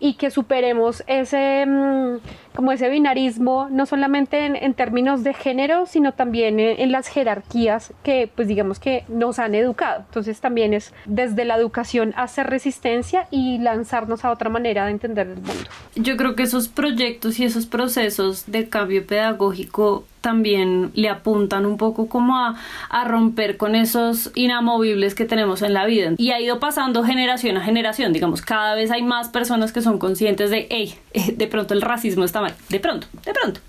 y 0.00 0.14
que 0.14 0.30
superemos 0.30 1.02
ese, 1.06 1.64
mm, 1.66 2.18
como 2.54 2.72
ese 2.72 2.88
binarismo, 2.88 3.68
no 3.70 3.86
solamente 3.86 4.44
en, 4.44 4.74
términos 4.74 5.24
de 5.24 5.34
género, 5.34 5.86
sino 5.86 6.12
también 6.12 6.60
en, 6.60 6.80
en, 6.80 6.92
las 6.92 7.08
jerarquías 7.08 7.92
que, 8.02 8.28
pues 8.34 8.48
digamos 8.48 8.78
que 8.78 9.04
nos 9.08 9.38
han 9.38 9.54
educado. 9.54 10.04
Entonces 10.06 10.40
también 10.40 10.74
es 10.74 10.92
desde 11.06 11.44
la 11.44 11.56
educación 11.56 12.12
hacer 12.16 12.48
resistencia 12.48 13.28
y 13.30 13.58
lanzarnos 13.58 14.24
a 14.24 14.30
otra 14.30 14.50
manera 14.50 14.86
de 14.86 14.92
entender 14.92 15.28
el 15.28 15.36
mundo. 15.36 15.64
Yo 15.94 16.16
creo 16.16 16.34
que 16.34 16.42
esos 16.42 16.68
proyectos 16.68 17.38
y 17.38 17.44
esos 17.44 17.66
procesos 17.66 18.44
de 18.46 18.68
cambio 18.68 19.06
pedagógico 19.06 20.04
también 20.24 20.90
le 20.94 21.10
apuntan 21.10 21.66
un 21.66 21.76
poco 21.76 22.08
como 22.08 22.38
a, 22.38 22.56
a, 22.88 23.04
romper 23.04 23.58
con 23.58 23.74
esos 23.74 24.30
inamovibles 24.34 25.14
que 25.14 25.26
tenemos 25.26 25.60
en 25.60 25.74
la 25.74 25.84
vida. 25.84 26.14
Y 26.16 26.30
ha 26.30 26.40
ido 26.40 26.58
pasando 26.60 27.04
generación 27.04 27.58
a 27.58 27.60
generación, 27.60 28.14
digamos, 28.14 28.40
cada 28.40 28.74
vez 28.74 28.90
hay 28.90 29.02
más 29.02 29.28
personas 29.28 29.70
que 29.70 29.82
son 29.82 29.98
conscientes 29.98 30.48
de, 30.48 30.66
hey, 30.70 30.94
de 31.36 31.46
pronto 31.46 31.74
el 31.74 31.82
racismo 31.82 32.24
está 32.24 32.40
mal, 32.40 32.54
de 32.70 32.80
pronto, 32.80 33.06
de 33.22 33.34
pronto. 33.34 33.60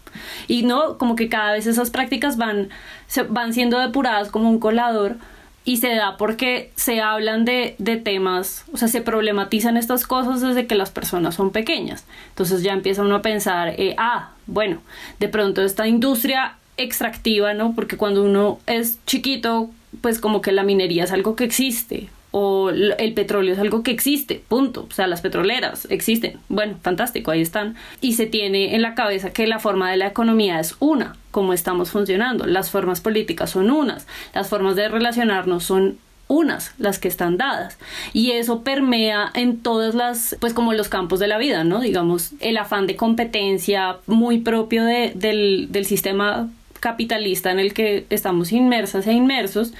Y 0.48 0.64
no, 0.64 0.98
como 0.98 1.18
que 1.18 1.28
cada 1.28 1.52
vez 1.52 1.68
esas 1.68 1.90
prácticas 1.90 2.38
van, 2.38 2.70
se, 3.08 3.24
van 3.24 3.54
siendo 3.54 3.78
depuradas 3.78 4.30
como 4.30 4.50
un 4.50 4.60
colador 4.60 5.18
y 5.66 5.78
se 5.78 5.96
da 5.96 6.16
porque 6.16 6.72
se 6.76 7.02
hablan 7.02 7.44
de, 7.44 7.76
de, 7.80 7.98
temas, 7.98 8.64
o 8.72 8.78
sea, 8.78 8.88
se 8.88 9.02
problematizan 9.02 9.78
estas 9.78 10.06
cosas 10.06 10.40
desde 10.42 10.68
que 10.68 10.76
las 10.76 10.92
personas 10.92 11.34
son 11.36 11.52
pequeñas. 11.52 12.06
Entonces 12.30 12.62
ya 12.62 12.72
empieza 12.72 13.02
uno 13.02 13.16
a 13.16 13.22
pensar, 13.24 13.70
eh, 13.78 13.96
ah, 13.98 14.30
bueno, 14.46 14.78
de 15.20 15.28
pronto 15.28 15.64
esta 15.64 15.88
industria 15.88 16.56
extractiva, 16.78 17.56
¿no? 17.56 17.74
Porque 17.74 17.98
cuando 17.98 18.24
uno 18.24 18.60
es 18.68 19.00
chiquito, 19.08 19.72
pues 20.02 20.20
como 20.20 20.42
que 20.42 20.52
la 20.52 20.64
minería 20.64 21.04
es 21.04 21.12
algo 21.12 21.36
que 21.36 21.46
existe, 21.46 22.10
o 22.32 22.70
el 22.70 23.14
petróleo 23.14 23.54
es 23.54 23.60
algo 23.60 23.82
que 23.82 23.92
existe, 23.92 24.44
punto. 24.48 24.88
O 24.90 24.94
sea, 24.94 25.08
las 25.08 25.22
petroleras 25.22 25.88
existen. 25.90 26.38
Bueno, 26.50 26.76
fantástico, 26.82 27.32
ahí 27.32 27.42
están. 27.42 27.76
Y 28.02 28.14
se 28.14 28.26
tiene 28.26 28.76
en 28.76 28.82
la 28.82 28.94
cabeza 28.94 29.32
que 29.32 29.48
la 29.48 29.60
forma 29.60 29.90
de 29.90 29.98
la 29.98 30.08
economía 30.08 30.60
es 30.60 30.76
una, 30.80 31.16
como 31.32 31.54
estamos 31.54 31.92
funcionando. 31.92 32.46
Las 32.46 32.72
formas 32.72 33.00
políticas 33.00 33.52
son 33.52 33.72
unas, 33.72 34.06
las 34.34 34.50
formas 34.50 34.76
de 34.76 34.90
relacionarnos 34.90 35.64
son 35.64 35.98
unas 36.28 36.74
las 36.78 36.98
que 36.98 37.08
están 37.08 37.38
dadas 37.38 37.78
y 38.12 38.32
eso 38.32 38.64
permea 38.64 39.32
en 39.36 39.60
todas 39.60 39.94
las 39.94 40.36
pues 40.40 40.54
como 40.54 40.74
los 40.74 40.90
campos 40.90 41.20
de 41.20 41.28
la 41.28 41.38
vida 41.38 41.64
no 41.64 41.82
digamos 41.82 42.32
el 42.40 42.58
afán 42.58 42.88
de 42.88 42.96
competencia 42.96 43.98
muy 44.08 44.40
propio 44.40 44.84
de, 44.86 45.12
del, 45.14 45.68
del 45.70 45.86
sistema 45.86 46.50
capitalista 46.80 47.52
en 47.52 47.60
el 47.60 47.76
que 47.76 48.08
estamos 48.10 48.52
inmersas 48.52 49.06
e 49.06 49.14
inmersos 49.14 49.74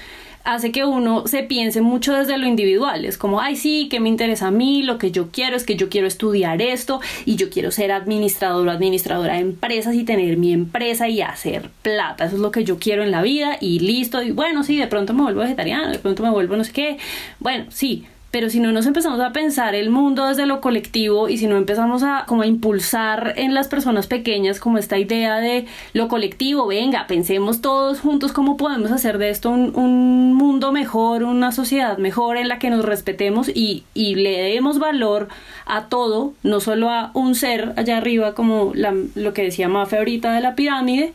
hace 0.46 0.72
que 0.72 0.84
uno 0.84 1.26
se 1.26 1.42
piense 1.42 1.80
mucho 1.80 2.14
desde 2.14 2.38
lo 2.38 2.46
individual. 2.46 3.04
Es 3.04 3.18
como, 3.18 3.40
ay, 3.40 3.56
sí, 3.56 3.88
que 3.90 4.00
me 4.00 4.08
interesa 4.08 4.46
a 4.46 4.50
mí, 4.50 4.82
lo 4.82 4.96
que 4.96 5.10
yo 5.10 5.30
quiero 5.30 5.56
es 5.56 5.64
que 5.64 5.76
yo 5.76 5.88
quiero 5.88 6.06
estudiar 6.06 6.62
esto 6.62 7.00
y 7.24 7.36
yo 7.36 7.50
quiero 7.50 7.70
ser 7.70 7.92
administrador 7.92 8.66
o 8.66 8.70
administradora 8.70 9.34
de 9.34 9.40
empresas 9.40 9.94
y 9.94 10.04
tener 10.04 10.36
mi 10.38 10.52
empresa 10.52 11.08
y 11.08 11.20
hacer 11.20 11.70
plata. 11.82 12.24
Eso 12.24 12.36
es 12.36 12.40
lo 12.40 12.52
que 12.52 12.64
yo 12.64 12.78
quiero 12.78 13.02
en 13.02 13.10
la 13.10 13.22
vida 13.22 13.58
y 13.60 13.80
listo. 13.80 14.22
Y 14.22 14.30
bueno, 14.30 14.62
sí, 14.62 14.78
de 14.78 14.86
pronto 14.86 15.12
me 15.12 15.22
vuelvo 15.22 15.40
vegetariano, 15.40 15.90
de 15.90 15.98
pronto 15.98 16.22
me 16.22 16.30
vuelvo 16.30 16.56
no 16.56 16.64
sé 16.64 16.72
qué. 16.72 16.98
Bueno, 17.40 17.66
sí, 17.70 18.06
pero 18.30 18.50
si 18.50 18.60
no 18.60 18.72
nos 18.72 18.86
empezamos 18.86 19.20
a 19.20 19.32
pensar 19.32 19.74
el 19.74 19.88
mundo 19.88 20.26
desde 20.26 20.46
lo 20.46 20.60
colectivo 20.60 21.28
y 21.28 21.38
si 21.38 21.46
no 21.46 21.56
empezamos 21.56 22.02
a 22.02 22.24
como 22.26 22.42
a 22.42 22.46
impulsar 22.46 23.34
en 23.36 23.54
las 23.54 23.68
personas 23.68 24.06
pequeñas 24.06 24.60
como 24.60 24.78
esta 24.78 24.98
idea 24.98 25.36
de 25.36 25.66
lo 25.94 26.08
colectivo, 26.08 26.66
venga, 26.66 27.06
pensemos 27.06 27.60
todos 27.62 28.00
juntos 28.00 28.32
cómo 28.32 28.56
podemos 28.56 28.90
hacer 28.90 29.18
de 29.18 29.30
esto 29.30 29.50
un, 29.50 29.74
un 29.74 30.34
mundo 30.34 30.72
mejor, 30.72 31.22
una 31.22 31.52
sociedad 31.52 31.98
mejor 31.98 32.36
en 32.36 32.48
la 32.48 32.58
que 32.58 32.68
nos 32.70 32.84
respetemos 32.84 33.48
y, 33.48 33.84
y, 33.94 34.16
le 34.16 34.42
demos 34.52 34.78
valor 34.78 35.28
a 35.64 35.86
todo, 35.86 36.34
no 36.42 36.60
solo 36.60 36.90
a 36.90 37.10
un 37.14 37.34
ser 37.34 37.72
allá 37.76 37.98
arriba 37.98 38.34
como 38.34 38.72
la, 38.74 38.94
lo 39.14 39.32
que 39.32 39.42
decía 39.42 39.68
Mafe 39.68 39.98
ahorita 39.98 40.32
de 40.32 40.40
la 40.40 40.54
pirámide, 40.54 41.14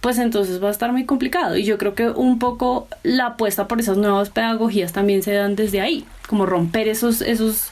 pues 0.00 0.18
entonces 0.18 0.62
va 0.62 0.68
a 0.68 0.72
estar 0.72 0.92
muy 0.92 1.04
complicado. 1.04 1.56
Y 1.56 1.64
yo 1.64 1.78
creo 1.78 1.94
que 1.94 2.08
un 2.08 2.38
poco 2.38 2.88
la 3.02 3.26
apuesta 3.26 3.68
por 3.68 3.80
esas 3.80 3.96
nuevas 3.96 4.30
pedagogías 4.30 4.92
también 4.92 5.22
se 5.22 5.32
dan 5.32 5.56
desde 5.56 5.80
ahí, 5.80 6.04
como 6.30 6.46
romper 6.46 6.86
esos, 6.86 7.22
esos, 7.22 7.70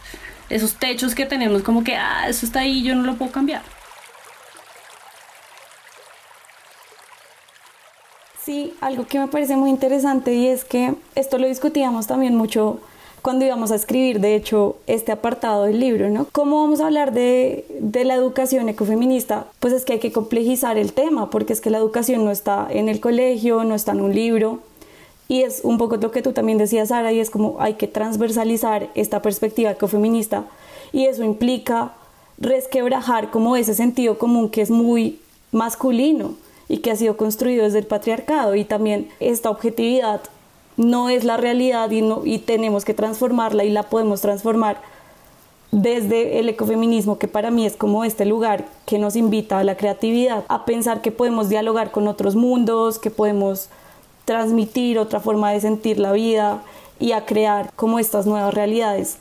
esos 0.50 0.74
techos 0.74 1.14
que 1.14 1.24
tenemos, 1.24 1.62
como 1.62 1.84
que, 1.84 1.94
ah, 1.94 2.28
eso 2.28 2.44
está 2.44 2.60
ahí, 2.60 2.82
yo 2.82 2.96
no 2.96 3.04
lo 3.04 3.14
puedo 3.14 3.30
cambiar. 3.30 3.62
Sí, 8.42 8.74
algo 8.80 9.06
que 9.06 9.20
me 9.20 9.28
parece 9.28 9.56
muy 9.56 9.70
interesante 9.70 10.34
y 10.34 10.48
es 10.48 10.64
que 10.64 10.94
esto 11.14 11.38
lo 11.38 11.46
discutíamos 11.46 12.08
también 12.08 12.34
mucho 12.34 12.80
cuando 13.22 13.44
íbamos 13.44 13.70
a 13.70 13.76
escribir, 13.76 14.20
de 14.20 14.34
hecho, 14.34 14.78
este 14.88 15.12
apartado 15.12 15.64
del 15.64 15.78
libro, 15.78 16.08
¿no? 16.08 16.26
¿Cómo 16.32 16.62
vamos 16.62 16.80
a 16.80 16.86
hablar 16.86 17.12
de, 17.12 17.64
de, 17.78 18.04
la 18.04 18.14
educación 18.14 18.68
ecofeminista? 18.68 19.46
Pues 19.60 19.72
es 19.72 19.84
que 19.84 19.94
hay 19.94 19.98
que 19.98 20.12
complejizar 20.12 20.78
el 20.78 20.92
tema, 20.92 21.30
porque 21.30 21.52
es 21.52 21.60
que 21.60 21.70
la 21.70 21.78
educación 21.78 22.24
no 22.24 22.30
está 22.30 22.66
en 22.70 22.88
el 22.88 23.00
colegio, 23.00 23.62
no 23.64 23.74
está 23.74 23.92
en 23.92 24.00
un 24.00 24.14
libro, 24.14 24.60
y 25.28 25.42
es 25.42 25.60
un 25.62 25.76
poco 25.76 25.96
lo 25.96 26.10
que 26.10 26.22
tú 26.22 26.32
también 26.32 26.58
decías, 26.58 26.88
Sara, 26.88 27.12
y 27.12 27.20
es 27.20 27.30
como 27.30 27.56
hay 27.60 27.74
que 27.74 27.86
transversalizar 27.86 28.88
esta 28.94 29.20
perspectiva 29.20 29.70
ecofeminista, 29.70 30.46
y 30.92 31.04
eso 31.04 31.22
implica 31.22 31.92
resquebrajar 32.38 33.30
como 33.30 33.56
ese 33.56 33.74
sentido 33.74 34.18
común 34.18 34.48
que 34.48 34.62
es 34.62 34.70
muy 34.70 35.20
masculino 35.52 36.34
y 36.68 36.78
que 36.78 36.90
ha 36.90 36.96
sido 36.96 37.16
construido 37.16 37.64
desde 37.64 37.80
el 37.80 37.86
patriarcado, 37.86 38.54
y 38.54 38.64
también 38.64 39.08
esta 39.20 39.50
objetividad 39.50 40.22
no 40.78 41.10
es 41.10 41.24
la 41.24 41.36
realidad 41.36 41.90
y, 41.90 42.02
y 42.24 42.38
tenemos 42.38 42.84
que 42.84 42.94
transformarla 42.94 43.64
y 43.64 43.70
la 43.70 43.82
podemos 43.82 44.20
transformar 44.20 44.80
desde 45.70 46.38
el 46.38 46.48
ecofeminismo, 46.48 47.18
que 47.18 47.28
para 47.28 47.50
mí 47.50 47.66
es 47.66 47.76
como 47.76 48.04
este 48.04 48.24
lugar 48.24 48.64
que 48.86 48.98
nos 48.98 49.16
invita 49.16 49.58
a 49.58 49.64
la 49.64 49.76
creatividad, 49.76 50.44
a 50.48 50.64
pensar 50.64 51.02
que 51.02 51.12
podemos 51.12 51.50
dialogar 51.50 51.90
con 51.90 52.08
otros 52.08 52.36
mundos, 52.36 52.98
que 52.98 53.10
podemos 53.10 53.68
transmitir 54.28 54.98
otra 54.98 55.20
forma 55.20 55.52
de 55.52 55.60
sentir 55.60 55.98
la 55.98 56.12
vida 56.12 56.62
y 57.00 57.12
a 57.12 57.24
crear 57.24 57.72
como 57.76 57.98
estas 57.98 58.26
nuevas 58.26 58.52
realidades. 58.52 59.18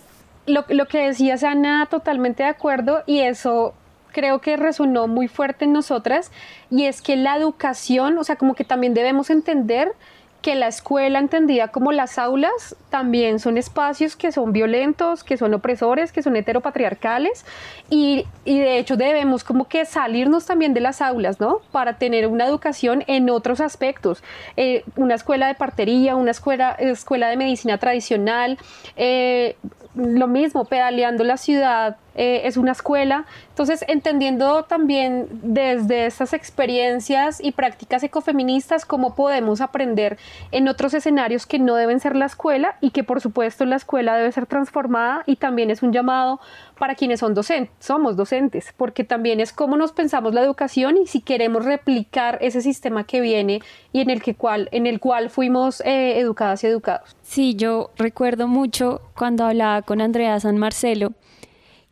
Lo, 0.48 0.66
lo 0.68 0.86
que 0.88 0.98
decías, 0.98 1.46
Ana, 1.46 1.88
totalmente 1.90 2.44
de 2.44 2.50
acuerdo 2.50 3.04
y 3.06 3.20
eso 3.20 3.74
creo 4.12 4.42
que 4.42 4.58
resonó 4.58 5.08
muy 5.08 5.30
fuerte 5.30 5.64
en 5.64 5.72
nosotras 5.72 6.30
y 6.70 6.88
es 6.88 7.02
que 7.02 7.16
la 7.16 7.38
educación, 7.38 8.18
o 8.18 8.26
sea, 8.26 8.36
como 8.36 8.54
que 8.54 8.66
también 8.66 8.94
debemos 8.94 9.30
entender 9.30 9.94
que 10.42 10.56
la 10.56 10.68
escuela 10.68 11.20
entendida 11.20 11.70
como 11.70 11.92
las 11.92 12.18
aulas 12.18 12.76
también 12.90 13.40
son 13.40 13.58
espacios 13.58 14.16
que 14.16 14.32
son 14.32 14.54
violentos, 14.54 15.24
que 15.24 15.38
son 15.38 15.54
opresores, 15.54 16.12
que 16.12 16.22
son 16.22 16.36
heteropatriarcales 16.36 17.46
y, 17.90 18.26
y, 18.46 18.60
de 18.60 18.78
hecho 18.78 18.98
debemos 18.98 19.44
como 19.44 19.68
que 19.68 19.86
salirnos 19.86 20.46
también 20.46 20.74
de 20.74 20.80
las 20.80 21.02
aulas, 21.02 21.40
¿no? 21.40 21.60
Para 21.72 21.98
tener 21.98 22.28
una 22.28 22.46
educación 22.46 23.04
en 23.08 23.30
otros 23.30 23.60
aspectos, 23.62 24.24
eh, 24.56 24.84
una 24.96 25.16
escuela 25.16 25.48
de 25.48 25.56
partería, 25.56 26.16
una 26.16 26.32
escuela, 26.32 26.72
escuela 26.80 27.30
de 27.30 27.38
medicina 27.38 27.78
tradicional, 27.78 28.58
eh, 28.96 29.56
lo 29.96 30.28
mismo, 30.28 30.66
pedaleando 30.66 31.24
la 31.24 31.38
ciudad 31.38 31.98
eh, 32.18 32.42
es 32.46 32.58
una 32.58 32.72
escuela. 32.74 33.26
Entonces, 33.50 33.86
entendiendo 33.88 34.64
también 34.64 35.28
desde 35.32 36.08
estas 36.08 36.34
experiencias 36.34 37.40
y 37.42 37.52
prácticas 37.52 38.04
ecofeministas 38.04 38.86
cómo 38.86 39.16
podemos 39.16 39.62
aprender 39.62 40.18
en 40.52 40.68
otros 40.68 40.94
escenarios 40.94 41.46
que 41.46 41.60
no 41.60 41.76
deben 41.76 42.00
ser 42.00 42.16
la 42.16 42.26
escuela 42.26 42.78
y 42.82 42.90
que 42.90 43.04
por 43.04 43.22
supuesto 43.22 43.66
la 43.66 43.76
escuela 43.76 44.18
debe 44.18 44.32
ser 44.32 44.48
transformada 44.48 45.24
y 45.26 45.38
también 45.38 45.72
es 45.72 45.84
un 45.84 45.94
llamado 45.94 46.40
para 46.78 46.96
quienes 46.96 47.20
son 47.20 47.34
docentes, 47.34 47.74
somos 47.80 48.16
docentes, 48.16 48.74
porque 48.78 49.04
también 49.04 49.40
es 49.40 49.54
cómo 49.54 49.78
nos 49.78 49.92
pensamos 49.92 50.34
la 50.34 50.42
educación 50.42 50.98
y 50.98 51.08
si 51.08 51.22
queremos 51.22 51.66
replicar 51.66 52.38
ese 52.42 52.62
sistema 52.62 53.04
que 53.04 53.22
viene 53.22 53.62
y 53.94 54.02
en 54.02 54.10
el, 54.10 54.22
que 54.22 54.36
cual, 54.36 54.70
en 54.72 54.88
el 54.88 55.00
cual 55.00 55.30
fuimos 55.30 55.82
eh, 55.82 56.20
educadas 56.20 56.64
y 56.64 56.68
educados. 56.68 57.16
Sí, 57.22 57.56
yo 57.56 57.92
recuerdo 57.98 58.48
mucho 58.48 59.02
cuando 59.16 59.46
hablaba 59.46 59.82
con 59.82 60.02
Andrea 60.02 60.40
San 60.40 60.58
Marcelo, 60.58 61.14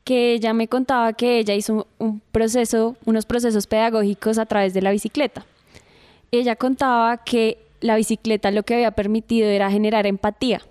que 0.05 0.33
ella 0.33 0.53
me 0.53 0.67
contaba 0.67 1.13
que 1.13 1.39
ella 1.39 1.55
hizo 1.55 1.87
un 1.97 2.21
proceso, 2.31 2.95
unos 3.05 3.25
procesos 3.25 3.65
pedagógicos 3.65 4.37
a 4.37 4.45
través 4.45 4.73
de 4.75 4.83
la 4.83 4.91
bicicleta. 4.91 5.41
Ella 6.31 6.55
contaba 6.55 7.17
que 7.25 7.57
la 7.81 7.95
bicicleta 7.95 8.51
lo 8.51 8.61
que 8.61 8.75
había 8.75 8.91
permitido 8.91 9.49
era 9.49 9.71
generar 9.71 10.05
empatía. 10.05 10.61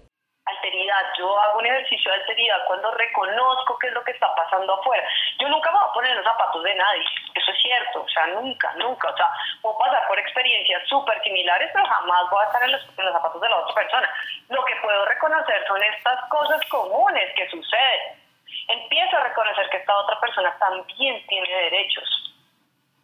Alteridad, 0.47 1.05
yo 1.18 1.27
hago 1.40 1.59
un 1.59 1.66
ejercicio 1.66 2.12
de 2.12 2.18
alteridad 2.18 2.59
cuando 2.68 2.90
reconozco 2.92 3.77
qué 3.81 3.88
es 3.88 3.94
lo 3.94 4.05
que 4.05 4.12
está 4.12 4.33
pasando 4.37 4.73
afuera. 4.75 5.03
Yo 5.40 5.49
nunca 5.49 5.73
me 5.73 5.79
voy 5.79 5.88
a 5.88 5.94
poner 5.94 6.11
en 6.12 6.16
los 6.18 6.27
zapatos 6.27 6.62
de 6.62 6.75
nadie, 6.75 7.05
eso 7.35 7.51
es 7.51 7.59
cierto, 7.61 8.03
o 8.03 8.09
sea, 8.09 8.27
nunca, 8.29 8.73
nunca, 8.77 9.09
o 9.11 9.16
sea, 9.16 9.31
puedo 9.62 9.79
pasar 9.79 10.07
por 10.07 10.18
experiencias 10.18 10.87
súper 10.87 11.20
similares, 11.25 11.70
pero 11.73 11.87
jamás 11.87 12.31
voy 12.31 12.40
a 12.40 12.47
estar 12.47 12.62
en 12.62 12.73
los, 12.73 12.83
en 12.99 13.05
los 13.05 13.14
zapatos 13.14 13.40
de 13.40 13.49
la 13.49 13.57
otra 13.57 13.75
persona. 13.75 14.09
Lo 14.51 14.64
que 14.64 14.77
puedo 14.83 15.05
reconocer 15.07 15.66
son 15.66 15.83
estas 15.83 16.29
cosas 16.29 16.61
comunes 16.70 17.35
que 17.35 17.49
suceden 17.51 18.23
empiezo 18.68 19.16
a 19.16 19.29
reconocer 19.29 19.68
que 19.70 19.79
esta 19.79 19.96
otra 19.98 20.20
persona 20.20 20.57
también 20.59 21.27
tiene 21.27 21.48
derechos, 21.48 22.35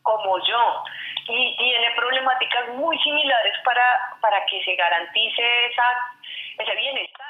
como 0.02 0.38
yo, 0.46 0.82
y 1.28 1.56
tiene 1.56 1.86
problemáticas 1.96 2.74
muy 2.76 2.98
similares 2.98 3.54
para, 3.64 4.16
para 4.20 4.44
que 4.46 4.64
se 4.64 4.74
garantice 4.74 5.42
esa, 5.70 5.84
ese 6.58 6.74
bienestar. 6.76 7.26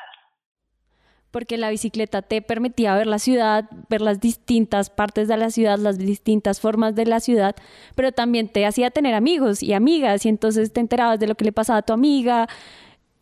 Porque 1.30 1.58
la 1.58 1.70
bicicleta 1.70 2.22
te 2.22 2.42
permitía 2.42 2.94
ver 2.94 3.06
la 3.06 3.20
ciudad, 3.20 3.64
ver 3.88 4.00
las 4.00 4.20
distintas 4.20 4.90
partes 4.90 5.28
de 5.28 5.36
la 5.36 5.50
ciudad, 5.50 5.78
las 5.78 5.98
distintas 5.98 6.60
formas 6.60 6.96
de 6.96 7.06
la 7.06 7.20
ciudad, 7.20 7.54
pero 7.94 8.10
también 8.10 8.48
te 8.48 8.66
hacía 8.66 8.90
tener 8.90 9.14
amigos 9.14 9.62
y 9.62 9.72
amigas, 9.72 10.26
y 10.26 10.28
entonces 10.28 10.72
te 10.72 10.80
enterabas 10.80 11.20
de 11.20 11.28
lo 11.28 11.36
que 11.36 11.44
le 11.44 11.52
pasaba 11.52 11.80
a 11.80 11.82
tu 11.82 11.92
amiga, 11.92 12.48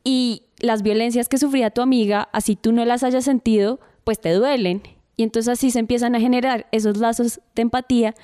y 0.04 0.44
las 0.58 0.82
violencias 0.82 1.28
que 1.28 1.36
sufría 1.36 1.70
tu 1.70 1.82
amiga, 1.82 2.28
así 2.32 2.56
tú 2.56 2.72
no 2.72 2.84
las 2.86 3.04
hayas 3.04 3.24
sentido, 3.24 3.78
pues 4.04 4.20
te 4.20 4.32
duelen. 4.32 4.97
Y 5.18 5.24
entonces 5.24 5.52
así 5.52 5.72
se 5.72 5.80
empiezan 5.80 6.14
a 6.14 6.20
generar 6.20 6.68
esos 6.70 6.96
lazos 6.96 7.40
de 7.56 7.62
empatía. 7.62 8.14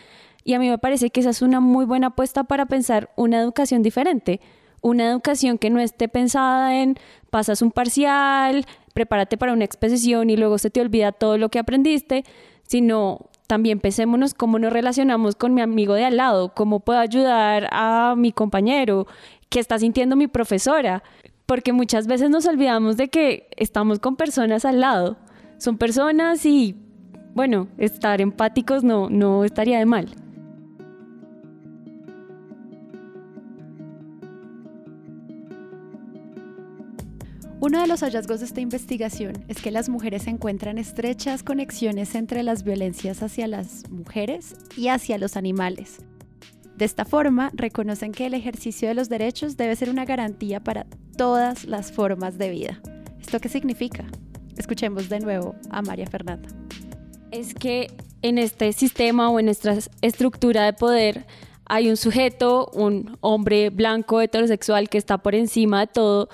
Y 0.44 0.54
a 0.54 0.61
mí 0.61 0.70
me 0.70 0.78
parece 0.78 1.11
que 1.11 1.20
esa 1.20 1.30
es 1.30 1.42
una 1.42 1.59
muy 1.59 1.85
buena 1.85 2.07
apuesta 2.07 2.44
para 2.44 2.66
pensar 2.66 3.11
una 3.16 3.40
educación 3.40 3.83
diferente. 3.83 4.40
Una 4.80 5.11
educación 5.11 5.59
que 5.59 5.70
no 5.70 5.80
esté 5.80 6.09
pensada 6.09 6.80
en 6.80 6.96
pasas 7.30 7.62
un 7.62 7.72
parcial, 7.72 8.64
prepárate 8.92 9.37
para 9.37 9.52
una 9.52 9.64
exposición 9.64 10.30
y 10.30 10.37
luego 10.37 10.57
se 10.59 10.70
te 10.70 10.80
olvida 10.80 11.11
todo 11.11 11.37
lo 11.37 11.48
que 11.48 11.59
aprendiste, 11.59 12.22
sino 12.62 13.28
también 13.48 13.80
pensémonos 13.80 14.33
cómo 14.33 14.61
nos 14.61 14.72
relacionamos 14.72 15.35
con 15.35 15.52
mi 15.52 15.62
amigo 15.62 15.94
de 15.94 16.04
al 16.04 16.16
lado, 16.16 16.54
cómo 16.54 16.78
puedo 16.78 17.00
ayudar 17.00 17.68
a 17.72 18.14
mi 18.16 18.30
compañero, 18.30 19.09
qué 19.48 19.59
está 19.59 19.80
sintiendo 19.80 20.14
mi 20.14 20.28
profesora, 20.28 21.02
porque 21.44 21.72
muchas 21.72 22.07
veces 22.07 22.30
nos 22.30 22.46
olvidamos 22.46 22.96
de 22.96 23.09
que 23.09 23.48
estamos 23.57 23.98
con 23.98 24.14
personas 24.14 24.64
al 24.64 24.78
lado. 24.78 25.16
Son 25.59 25.78
personas 25.78 26.44
y, 26.46 26.76
bueno, 27.35 27.68
estar 27.79 28.20
empáticos 28.20 28.85
no, 28.85 29.11
no 29.11 29.44
estaría 29.44 29.79
de 29.79 29.87
mal. 29.87 30.09
Uno 37.61 37.81
de 37.81 37.87
los 37.87 38.01
hallazgos 38.01 38.40
de 38.40 38.47
esta 38.47 38.61
investigación 38.61 39.42
es 39.49 39.62
que 39.62 39.70
las 39.70 39.88
mujeres 39.88 40.27
encuentran 40.27 40.77
estrechas 40.77 41.42
conexiones 41.42 42.14
entre 42.14 42.42
las 42.42 42.62
violencias 42.62 43.23
hacia 43.23 43.49
las 43.49 43.88
mujeres 43.90 44.55
y 44.77 44.88
hacia 44.88 45.16
los 45.16 45.37
animales. 45.38 46.01
De 46.77 46.85
esta 46.85 47.05
forma, 47.07 47.51
reconocen 47.55 48.12
que 48.12 48.27
el 48.27 48.35
ejercicio 48.35 48.87
de 48.88 48.94
los 48.94 49.09
derechos 49.09 49.57
debe 49.57 49.77
ser 49.77 49.88
una 49.88 50.05
garantía 50.05 50.61
para 50.61 50.87
todas 51.16 51.64
las 51.64 51.90
formas 51.90 52.37
de 52.37 52.51
vida. 52.51 52.81
¿Esto 53.18 53.40
qué 53.40 53.49
significa? 53.49 54.05
Escuchemos 54.59 55.09
de 55.09 55.20
nuevo 55.20 55.55
a 55.70 55.81
María 55.81 56.07
Fernanda. 56.07 56.49
Es 57.35 57.53
que 57.53 57.90
en 58.23 58.38
este 58.38 58.73
sistema 58.73 59.29
o 59.29 59.40
en 59.40 59.47
nuestra 59.47 59.77
estructura 60.03 60.64
de 60.64 60.73
poder 60.73 61.27
hay 61.66 61.90
un 61.90 61.97
sujeto, 61.97 62.70
un 62.75 63.18
hombre 63.23 63.70
blanco 63.70 64.20
heterosexual 64.20 64.88
que 64.88 64.99
está 64.99 65.18
por 65.18 65.35
encima 65.35 65.81
de 65.81 65.87
todo 65.88 66.29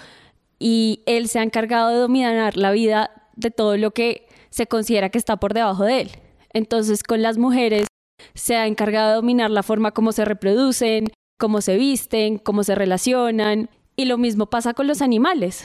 y 0.58 1.00
él 1.06 1.28
se 1.28 1.38
ha 1.38 1.42
encargado 1.42 1.88
de 1.88 1.96
dominar 1.96 2.58
la 2.58 2.70
vida 2.70 3.30
de 3.34 3.50
todo 3.50 3.78
lo 3.78 3.92
que 3.92 4.28
se 4.50 4.66
considera 4.66 5.08
que 5.08 5.16
está 5.16 5.38
por 5.38 5.54
debajo 5.54 5.84
de 5.84 6.02
él. 6.02 6.10
Entonces 6.52 7.02
con 7.02 7.22
las 7.22 7.38
mujeres 7.38 7.86
se 8.34 8.56
ha 8.56 8.66
encargado 8.66 9.08
de 9.08 9.14
dominar 9.14 9.50
la 9.50 9.62
forma 9.62 9.92
como 9.92 10.12
se 10.12 10.26
reproducen, 10.26 11.06
cómo 11.38 11.62
se 11.62 11.78
visten, 11.78 12.36
cómo 12.36 12.62
se 12.62 12.74
relacionan, 12.74 13.70
y 13.96 14.04
lo 14.04 14.18
mismo 14.18 14.50
pasa 14.50 14.74
con 14.74 14.86
los 14.86 15.00
animales. 15.00 15.64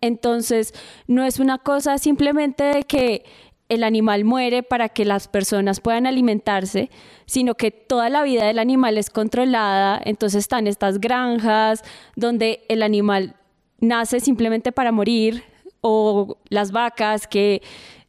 Entonces, 0.00 0.74
no 1.06 1.24
es 1.24 1.40
una 1.40 1.58
cosa 1.58 1.98
simplemente 1.98 2.64
de 2.64 2.82
que 2.84 3.24
el 3.68 3.84
animal 3.84 4.24
muere 4.24 4.62
para 4.62 4.88
que 4.88 5.04
las 5.04 5.28
personas 5.28 5.80
puedan 5.80 6.06
alimentarse, 6.06 6.90
sino 7.26 7.54
que 7.54 7.70
toda 7.70 8.08
la 8.08 8.22
vida 8.22 8.46
del 8.46 8.58
animal 8.58 8.98
es 8.98 9.10
controlada, 9.10 10.00
entonces 10.04 10.40
están 10.40 10.66
estas 10.66 11.00
granjas 11.00 11.84
donde 12.16 12.64
el 12.68 12.82
animal 12.82 13.36
nace 13.80 14.20
simplemente 14.20 14.72
para 14.72 14.92
morir, 14.92 15.44
o 15.80 16.38
las 16.48 16.72
vacas 16.72 17.26
que 17.26 17.62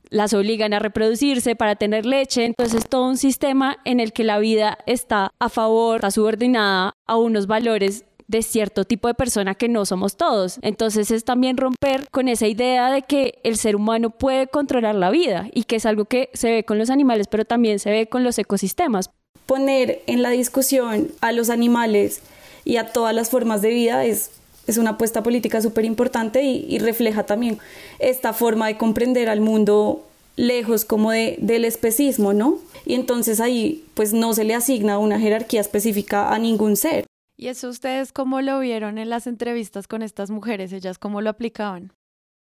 las 0.09 0.33
obligan 0.33 0.73
a 0.73 0.79
reproducirse 0.79 1.55
para 1.55 1.75
tener 1.75 2.05
leche. 2.05 2.45
Entonces, 2.45 2.87
todo 2.89 3.07
un 3.07 3.17
sistema 3.17 3.77
en 3.85 3.99
el 3.99 4.11
que 4.11 4.23
la 4.23 4.39
vida 4.39 4.77
está 4.87 5.31
a 5.39 5.49
favor, 5.49 5.97
está 5.97 6.11
subordinada 6.11 6.93
a 7.05 7.17
unos 7.17 7.47
valores 7.47 8.05
de 8.29 8.43
cierto 8.43 8.85
tipo 8.85 9.07
de 9.07 9.15
persona 9.15 9.55
que 9.55 9.67
no 9.67 9.85
somos 9.85 10.15
todos. 10.15 10.59
Entonces 10.61 11.09
es 11.09 11.25
también 11.25 11.57
romper 11.57 12.07
con 12.11 12.27
esa 12.27 12.47
idea 12.47 12.91
de 12.91 13.01
que 13.01 13.39
el 13.43 13.57
ser 13.57 13.75
humano 13.75 14.11
puede 14.11 14.47
controlar 14.47 14.93
la 14.93 15.09
vida 15.09 15.49
y 15.51 15.63
que 15.63 15.77
es 15.77 15.85
algo 15.87 16.05
que 16.05 16.29
se 16.33 16.51
ve 16.51 16.63
con 16.63 16.77
los 16.77 16.91
animales, 16.91 17.27
pero 17.27 17.43
también 17.43 17.79
se 17.79 17.89
ve 17.89 18.07
con 18.07 18.23
los 18.23 18.37
ecosistemas. 18.37 19.09
Poner 19.47 20.03
en 20.05 20.21
la 20.21 20.29
discusión 20.29 21.09
a 21.21 21.31
los 21.31 21.49
animales 21.49 22.21
y 22.65 22.77
a 22.77 22.93
todas 22.93 23.15
las 23.15 23.31
formas 23.31 23.63
de 23.63 23.69
vida 23.69 24.05
es 24.05 24.31
es 24.67 24.77
una 24.77 24.91
apuesta 24.91 25.23
política 25.23 25.61
súper 25.61 25.83
importante 25.83 26.43
y, 26.43 26.77
refleja 26.77 27.25
también 27.25 27.57
esta 27.97 28.33
forma 28.33 28.67
de 28.67 28.77
comprender 28.77 29.27
al 29.27 29.41
mundo 29.41 30.05
lejos 30.35 30.85
como 30.85 31.09
de, 31.09 31.37
del 31.41 31.65
especismo, 31.65 32.33
¿no? 32.33 32.59
Y 32.85 32.93
entonces 32.93 33.39
ahí 33.39 33.83
pues 33.95 34.13
no 34.13 34.31
se 34.33 34.43
le 34.43 34.53
asigna 34.53 34.99
una 34.99 35.19
jerarquía 35.19 35.59
específica 35.59 36.31
a 36.31 36.37
ningún 36.37 36.77
ser. 36.77 37.08
¿Y 37.41 37.47
eso 37.47 37.69
ustedes 37.69 38.11
cómo 38.11 38.41
lo 38.41 38.59
vieron 38.59 38.97
en 38.97 39.09
las 39.09 39.25
entrevistas 39.25 39.87
con 39.87 40.01
estas 40.01 40.29
mujeres? 40.29 40.73
¿Ellas 40.73 40.97
cómo 40.97 41.21
lo 41.21 41.29
aplicaban? 41.29 41.93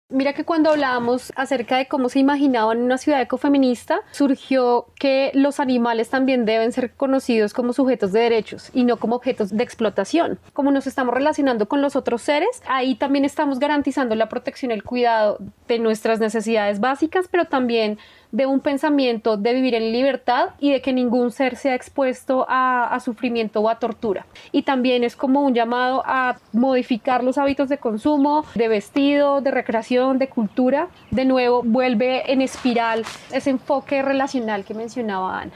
Mira 0.08 0.32
que 0.32 0.44
cuando 0.44 0.70
hablábamos 0.70 1.34
acerca 1.36 1.76
de 1.76 1.86
cómo 1.86 2.08
se 2.08 2.20
imaginaban 2.20 2.80
una 2.80 2.96
ciudad 2.96 3.20
ecofeminista, 3.20 4.00
surgió 4.12 4.86
que 4.98 5.32
los 5.34 5.60
animales 5.60 6.08
también 6.08 6.46
deben 6.46 6.72
ser 6.72 6.94
conocidos 6.94 7.52
como 7.52 7.74
sujetos 7.74 8.12
de 8.12 8.20
derechos 8.20 8.70
y 8.72 8.84
no 8.84 8.96
como 8.96 9.16
objetos 9.16 9.50
de 9.54 9.64
explotación. 9.64 10.38
Como 10.54 10.70
nos 10.70 10.86
estamos 10.86 11.12
relacionando 11.12 11.68
con 11.68 11.82
los 11.82 11.94
otros 11.94 12.22
seres, 12.22 12.62
ahí 12.66 12.94
también 12.94 13.26
estamos 13.26 13.58
garantizando 13.58 14.14
la 14.14 14.30
protección 14.30 14.70
y 14.70 14.74
el 14.74 14.82
cuidado 14.82 15.38
de 15.68 15.78
nuestras 15.78 16.20
necesidades 16.20 16.80
básicas, 16.80 17.26
pero 17.28 17.46
también 17.46 17.98
de 18.36 18.44
un 18.44 18.60
pensamiento 18.60 19.38
de 19.38 19.54
vivir 19.54 19.74
en 19.74 19.92
libertad 19.92 20.50
y 20.60 20.70
de 20.70 20.82
que 20.82 20.92
ningún 20.92 21.30
ser 21.30 21.56
sea 21.56 21.74
expuesto 21.74 22.44
a, 22.50 22.98
sufrimiento 23.02 23.60
o 23.60 23.70
a 23.70 23.78
tortura. 23.78 24.26
Y 24.52 24.62
también 24.62 25.04
es 25.04 25.16
como 25.16 25.40
un 25.40 25.54
llamado 25.54 26.02
a 26.04 26.36
modificar 26.52 27.24
los 27.24 27.38
hábitos 27.38 27.70
de 27.70 27.78
consumo, 27.78 28.44
de 28.54 28.68
vestido, 28.68 29.40
de 29.40 29.50
recreación, 29.50 30.18
de 30.18 30.28
cultura. 30.28 30.88
De 31.10 31.24
nuevo, 31.24 31.62
vuelve 31.64 32.30
en 32.30 32.42
espiral 32.42 33.04
ese 33.32 33.50
enfoque 33.50 34.02
relacional 34.02 34.66
que 34.66 34.74
mencionaba 34.74 35.40
Ana. 35.40 35.52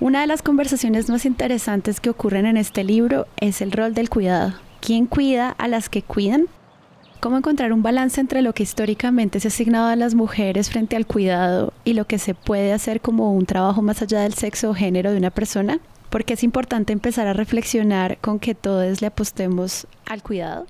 Una 0.00 0.22
de 0.22 0.26
las 0.26 0.40
conversaciones 0.40 1.10
más 1.10 1.26
interesantes 1.26 2.00
que 2.00 2.08
ocurren 2.08 2.46
en 2.46 2.56
este 2.56 2.82
libro 2.82 3.26
es 3.40 3.60
el 3.60 3.72
rol 3.72 3.92
del 3.92 4.08
cuidado. 4.08 4.54
¿Quién 4.80 5.04
cuida 5.04 5.50
a 5.58 5.68
las 5.68 5.90
que 5.90 6.00
cuidan? 6.00 6.46
¿Cómo 7.20 7.36
encontrar 7.36 7.72
un 7.72 7.82
balance 7.82 8.20
entre 8.20 8.42
lo 8.42 8.52
que 8.52 8.62
históricamente 8.62 9.40
se 9.40 9.48
ha 9.48 9.50
asignado 9.50 9.88
a 9.88 9.96
las 9.96 10.14
mujeres 10.14 10.70
frente 10.70 10.94
al 10.94 11.04
cuidado 11.04 11.72
y 11.84 11.94
lo 11.94 12.06
que 12.06 12.16
se 12.16 12.34
puede 12.34 12.72
hacer 12.72 13.00
como 13.00 13.32
un 13.32 13.44
trabajo 13.44 13.82
más 13.82 14.02
allá 14.02 14.20
del 14.20 14.34
sexo 14.34 14.70
o 14.70 14.74
género 14.74 15.10
de 15.10 15.18
una 15.18 15.30
persona? 15.30 15.80
Porque 16.10 16.34
es 16.34 16.44
importante 16.44 16.92
empezar 16.92 17.26
a 17.26 17.32
reflexionar 17.32 18.18
con 18.18 18.38
que 18.38 18.54
todos 18.54 19.00
le 19.00 19.08
apostemos 19.08 19.88
al 20.06 20.22
cuidado. 20.22 20.66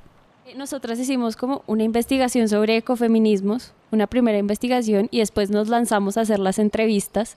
Nosotras 0.56 0.98
hicimos 0.98 1.36
como 1.36 1.62
una 1.66 1.84
investigación 1.84 2.48
sobre 2.48 2.78
ecofeminismos, 2.78 3.74
una 3.90 4.06
primera 4.06 4.38
investigación, 4.38 5.08
y 5.10 5.18
después 5.18 5.50
nos 5.50 5.68
lanzamos 5.68 6.16
a 6.16 6.22
hacer 6.22 6.38
las 6.38 6.58
entrevistas 6.58 7.36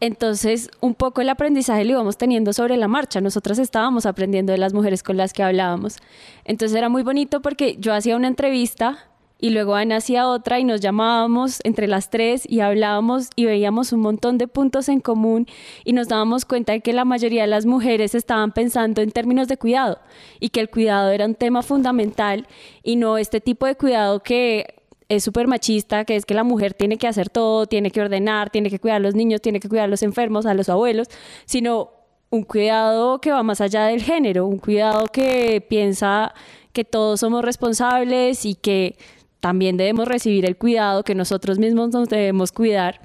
entonces, 0.00 0.70
un 0.80 0.94
poco 0.94 1.20
el 1.20 1.28
aprendizaje 1.28 1.84
lo 1.84 1.92
íbamos 1.92 2.16
teniendo 2.16 2.54
sobre 2.54 2.78
la 2.78 2.88
marcha. 2.88 3.20
Nosotras 3.20 3.58
estábamos 3.58 4.06
aprendiendo 4.06 4.52
de 4.52 4.58
las 4.58 4.72
mujeres 4.72 5.02
con 5.02 5.18
las 5.18 5.34
que 5.34 5.42
hablábamos. 5.42 5.98
Entonces 6.44 6.76
era 6.76 6.88
muy 6.88 7.02
bonito 7.02 7.42
porque 7.42 7.76
yo 7.78 7.92
hacía 7.92 8.16
una 8.16 8.28
entrevista 8.28 9.10
y 9.38 9.50
luego 9.50 9.74
Ana 9.74 9.96
hacía 9.96 10.28
otra 10.28 10.58
y 10.58 10.64
nos 10.64 10.80
llamábamos 10.80 11.60
entre 11.64 11.86
las 11.86 12.10
tres 12.10 12.44
y 12.48 12.60
hablábamos 12.60 13.28
y 13.36 13.44
veíamos 13.46 13.92
un 13.92 14.00
montón 14.00 14.38
de 14.38 14.48
puntos 14.48 14.88
en 14.88 15.00
común 15.00 15.46
y 15.84 15.92
nos 15.92 16.08
dábamos 16.08 16.44
cuenta 16.44 16.72
de 16.72 16.80
que 16.80 16.92
la 16.92 17.04
mayoría 17.04 17.42
de 17.42 17.48
las 17.48 17.64
mujeres 17.64 18.14
estaban 18.14 18.52
pensando 18.52 19.00
en 19.00 19.10
términos 19.10 19.48
de 19.48 19.56
cuidado 19.56 19.98
y 20.40 20.50
que 20.50 20.60
el 20.60 20.68
cuidado 20.68 21.10
era 21.10 21.24
un 21.24 21.34
tema 21.34 21.62
fundamental 21.62 22.46
y 22.82 22.96
no 22.96 23.16
este 23.16 23.40
tipo 23.40 23.64
de 23.66 23.76
cuidado 23.76 24.22
que 24.22 24.79
es 25.10 25.24
súper 25.24 25.48
machista, 25.48 26.04
que 26.04 26.14
es 26.14 26.24
que 26.24 26.34
la 26.34 26.44
mujer 26.44 26.72
tiene 26.72 26.96
que 26.96 27.08
hacer 27.08 27.28
todo, 27.28 27.66
tiene 27.66 27.90
que 27.90 28.00
ordenar, 28.00 28.48
tiene 28.50 28.70
que 28.70 28.78
cuidar 28.78 28.98
a 28.98 29.00
los 29.00 29.16
niños, 29.16 29.42
tiene 29.42 29.58
que 29.58 29.68
cuidar 29.68 29.86
a 29.86 29.88
los 29.88 30.04
enfermos, 30.04 30.46
a 30.46 30.54
los 30.54 30.68
abuelos, 30.68 31.08
sino 31.46 31.90
un 32.30 32.44
cuidado 32.44 33.20
que 33.20 33.32
va 33.32 33.42
más 33.42 33.60
allá 33.60 33.86
del 33.86 34.02
género, 34.02 34.46
un 34.46 34.58
cuidado 34.58 35.06
que 35.06 35.66
piensa 35.68 36.32
que 36.72 36.84
todos 36.84 37.18
somos 37.18 37.44
responsables 37.44 38.46
y 38.46 38.54
que 38.54 38.96
también 39.40 39.76
debemos 39.76 40.06
recibir 40.06 40.46
el 40.46 40.56
cuidado, 40.56 41.02
que 41.02 41.16
nosotros 41.16 41.58
mismos 41.58 41.90
nos 41.90 42.08
debemos 42.08 42.52
cuidar. 42.52 43.00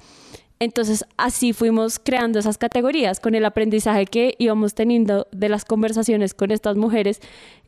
Entonces 0.58 1.04
así 1.18 1.52
fuimos 1.52 1.98
creando 1.98 2.38
esas 2.38 2.56
categorías 2.56 3.20
con 3.20 3.34
el 3.34 3.44
aprendizaje 3.44 4.06
que 4.06 4.34
íbamos 4.38 4.74
teniendo 4.74 5.26
de 5.30 5.50
las 5.50 5.66
conversaciones 5.66 6.32
con 6.32 6.50
estas 6.50 6.76
mujeres 6.76 7.20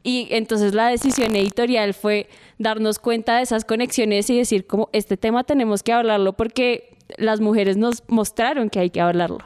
y 0.03 0.29
entonces 0.31 0.73
la 0.75 0.89
decisión 0.89 1.37
editorial 1.37 1.93
fue 1.93 2.29
darnos 2.59 2.99
cuenta 2.99 3.37
de 3.37 3.43
esas 3.43 3.67
conexiones 3.67 4.31
y 4.31 4.39
decir 4.39 4.67
como 4.67 4.89
este 4.93 5.19
tema 5.19 5.45
tenemos 5.45 5.83
que 5.83 5.93
hablarlo 5.93 6.33
porque 6.33 6.97
las 7.19 7.41
mujeres 7.41 7.77
nos 7.77 8.03
mostraron 8.09 8.71
que 8.71 8.79
hay 8.79 8.91
que 8.91 9.03
hablarlo. 9.03 9.39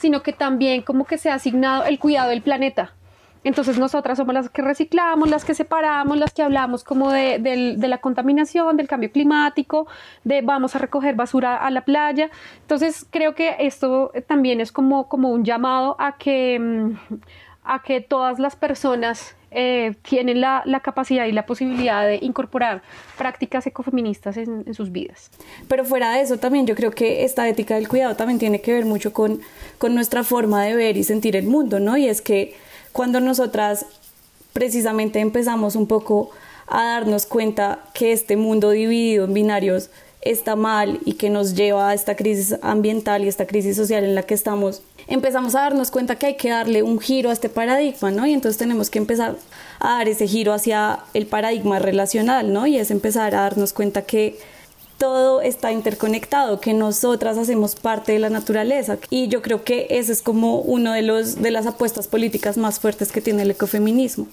Sino 0.00 0.22
que 0.22 0.32
también 0.32 0.82
como 0.82 1.04
que 1.04 1.16
se 1.18 1.30
ha 1.30 1.34
asignado 1.34 1.84
el 1.84 1.98
cuidado 2.00 2.30
del 2.30 2.42
planeta. 2.42 2.94
Entonces 3.42 3.78
nosotras 3.78 4.18
somos 4.18 4.34
las 4.34 4.50
que 4.50 4.62
reciclamos, 4.62 5.30
las 5.30 5.44
que 5.44 5.54
separamos, 5.54 6.18
las 6.18 6.32
que 6.32 6.42
hablamos 6.42 6.84
como 6.84 7.10
de, 7.10 7.76
la 7.78 7.98
contaminación, 7.98 8.76
del 8.76 8.88
cambio 8.88 9.10
climático, 9.10 9.86
de 10.24 10.42
vamos 10.42 10.76
a 10.76 10.78
recoger 10.78 11.14
basura 11.14 11.56
a 11.56 11.70
la 11.70 11.84
playa. 11.84 12.30
Entonces 12.60 13.06
creo 13.10 13.34
que 13.34 13.56
esto 13.60 14.12
también 14.26 14.60
es 14.60 14.72
como, 14.72 15.08
como 15.08 15.30
un 15.30 15.44
llamado 15.44 15.96
a 15.98 16.18
que, 16.18 16.58
mm, 16.58 17.16
a 17.64 17.82
que 17.82 18.00
todas 18.00 18.38
las 18.38 18.56
personas 18.56 19.36
eh, 19.52 19.94
tienen 20.02 20.40
la, 20.40 20.62
capacidad 20.84 21.24
y 21.26 21.32
la 21.32 21.44
posibilidad 21.44 22.06
de 22.06 22.20
incorporar 22.22 22.82
prácticas 23.18 23.66
ecofeministas 23.66 24.36
en, 24.36 24.72
sus 24.74 24.92
vidas. 24.92 25.30
Pero 25.66 25.84
fuera 25.84 26.12
de 26.12 26.20
eso 26.20 26.38
también 26.38 26.66
yo 26.66 26.76
creo 26.76 26.92
que 26.92 27.24
esta 27.24 27.48
ética 27.48 27.74
del 27.74 27.88
cuidado 27.88 28.14
también 28.14 28.38
tiene 28.38 28.60
que 28.60 28.72
ver 28.72 28.84
mucho 28.84 29.12
con, 29.12 29.40
con 29.78 29.94
nuestra 29.94 30.22
forma 30.22 30.62
de 30.62 30.76
ver 30.76 30.96
y 30.96 31.02
sentir 31.02 31.34
el 31.34 31.46
mundo, 31.46 31.80
¿no? 31.80 31.96
Y 31.96 32.06
es 32.06 32.22
que 32.22 32.54
cuando 32.92 33.20
nosotras 33.20 33.86
precisamente 34.52 35.20
empezamos 35.20 35.76
un 35.76 35.86
poco 35.86 36.30
a 36.66 36.84
darnos 36.84 37.26
cuenta 37.26 37.80
que 37.94 38.12
este 38.12 38.36
mundo 38.36 38.70
dividido 38.70 39.24
en 39.24 39.34
binarios 39.34 39.90
está 40.22 40.54
mal 40.54 41.00
y 41.04 41.14
que 41.14 41.30
nos 41.30 41.54
lleva 41.54 41.88
a 41.88 41.94
esta 41.94 42.14
crisis 42.14 42.56
ambiental 42.62 43.24
y 43.24 43.28
esta 43.28 43.46
crisis 43.46 43.76
social 43.76 44.04
en 44.04 44.14
la 44.14 44.22
que 44.22 44.34
estamos, 44.34 44.82
empezamos 45.06 45.54
a 45.54 45.62
darnos 45.62 45.90
cuenta 45.90 46.16
que 46.16 46.26
hay 46.26 46.36
que 46.36 46.50
darle 46.50 46.82
un 46.82 47.00
giro 47.00 47.30
a 47.30 47.32
este 47.32 47.48
paradigma, 47.48 48.10
¿no? 48.10 48.26
Y 48.26 48.34
entonces 48.34 48.58
tenemos 48.58 48.90
que 48.90 48.98
empezar 48.98 49.36
a 49.78 49.98
dar 49.98 50.08
ese 50.08 50.26
giro 50.26 50.52
hacia 50.52 51.00
el 51.14 51.26
paradigma 51.26 51.78
relacional, 51.78 52.52
¿no? 52.52 52.66
Y 52.66 52.76
es 52.76 52.90
empezar 52.90 53.34
a 53.34 53.42
darnos 53.42 53.72
cuenta 53.72 54.02
que 54.02 54.38
todo 55.00 55.40
está 55.40 55.72
interconectado, 55.72 56.60
que 56.60 56.74
nosotras 56.74 57.38
hacemos 57.38 57.74
parte 57.74 58.12
de 58.12 58.18
la 58.18 58.28
naturaleza. 58.28 58.98
Y 59.08 59.28
yo 59.28 59.40
creo 59.40 59.64
que 59.64 59.86
ese 59.88 60.12
es 60.12 60.20
como 60.20 60.60
uno 60.60 60.92
de, 60.92 61.00
los, 61.00 61.36
de 61.36 61.50
las 61.50 61.66
apuestas 61.66 62.06
políticas 62.06 62.58
más 62.58 62.78
fuertes 62.78 63.10
que 63.10 63.22
tiene 63.22 63.42
el 63.42 63.50
ecofeminismo. 63.50 64.26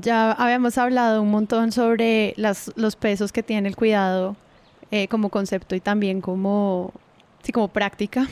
Ya 0.00 0.30
habíamos 0.30 0.78
hablado 0.78 1.22
un 1.22 1.30
montón 1.30 1.72
sobre 1.72 2.32
las, 2.36 2.70
los 2.76 2.94
pesos 2.94 3.32
que 3.32 3.42
tiene 3.42 3.68
el 3.68 3.74
cuidado 3.74 4.36
eh, 4.92 5.08
como 5.08 5.28
concepto 5.28 5.74
y 5.74 5.80
también 5.80 6.20
como, 6.20 6.92
sí, 7.42 7.50
como 7.50 7.66
práctica, 7.66 8.28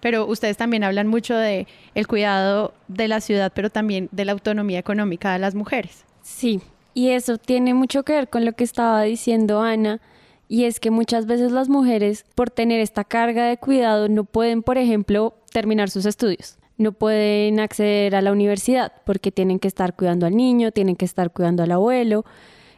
pero 0.00 0.26
ustedes 0.26 0.58
también 0.58 0.84
hablan 0.84 1.06
mucho 1.06 1.34
de 1.34 1.66
el 1.94 2.06
cuidado 2.06 2.74
de 2.88 3.08
la 3.08 3.22
ciudad, 3.22 3.50
pero 3.54 3.70
también 3.70 4.10
de 4.12 4.26
la 4.26 4.32
autonomía 4.32 4.78
económica 4.78 5.32
de 5.32 5.38
las 5.38 5.54
mujeres. 5.54 6.04
Sí, 6.20 6.60
y 6.92 7.08
eso 7.08 7.38
tiene 7.38 7.72
mucho 7.72 8.02
que 8.02 8.12
ver 8.12 8.28
con 8.28 8.44
lo 8.44 8.52
que 8.52 8.64
estaba 8.64 9.00
diciendo 9.02 9.62
Ana, 9.62 10.00
y 10.48 10.64
es 10.64 10.80
que 10.80 10.90
muchas 10.90 11.24
veces 11.24 11.50
las 11.50 11.70
mujeres, 11.70 12.26
por 12.34 12.50
tener 12.50 12.80
esta 12.80 13.04
carga 13.04 13.46
de 13.46 13.56
cuidado, 13.56 14.10
no 14.10 14.24
pueden, 14.24 14.62
por 14.62 14.76
ejemplo, 14.76 15.34
terminar 15.50 15.88
sus 15.88 16.04
estudios 16.04 16.58
no 16.78 16.92
pueden 16.92 17.60
acceder 17.60 18.14
a 18.14 18.22
la 18.22 18.32
universidad 18.32 18.92
porque 19.04 19.32
tienen 19.32 19.58
que 19.58 19.68
estar 19.68 19.94
cuidando 19.94 20.26
al 20.26 20.36
niño, 20.36 20.72
tienen 20.72 20.96
que 20.96 21.04
estar 21.04 21.32
cuidando 21.32 21.62
al 21.62 21.72
abuelo. 21.72 22.24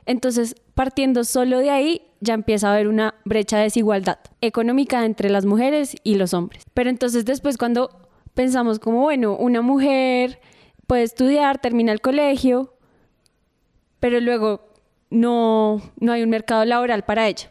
Entonces, 0.07 0.55
partiendo 0.75 1.25
solo 1.25 1.59
de 1.59 1.71
ahí, 1.71 2.03
ya 2.21 2.35
empieza 2.35 2.69
a 2.69 2.75
haber 2.75 2.89
una 2.89 3.15
brecha 3.25 3.59
de 3.59 3.65
desigualdad 3.65 4.19
económica 4.41 5.05
entre 5.05 5.31
las 5.31 5.45
mujeres 5.45 5.97
y 6.03 6.15
los 6.15 6.35
hombres. 6.35 6.65
Pero 6.75 6.91
entonces 6.91 7.25
después 7.25 7.59
cuando 7.59 7.91
pensamos 8.35 8.79
como, 8.79 9.03
bueno, 9.03 9.37
una 9.37 9.63
mujer 9.63 10.41
puede 10.87 11.03
estudiar, 11.03 11.59
termina 11.59 11.93
el 11.93 12.01
colegio, 12.01 12.75
pero 14.01 14.21
luego 14.21 14.69
no, 15.11 15.83
no 15.99 16.13
hay 16.13 16.23
un 16.23 16.31
mercado 16.31 16.65
laboral 16.65 17.05
para 17.05 17.29
ella 17.29 17.51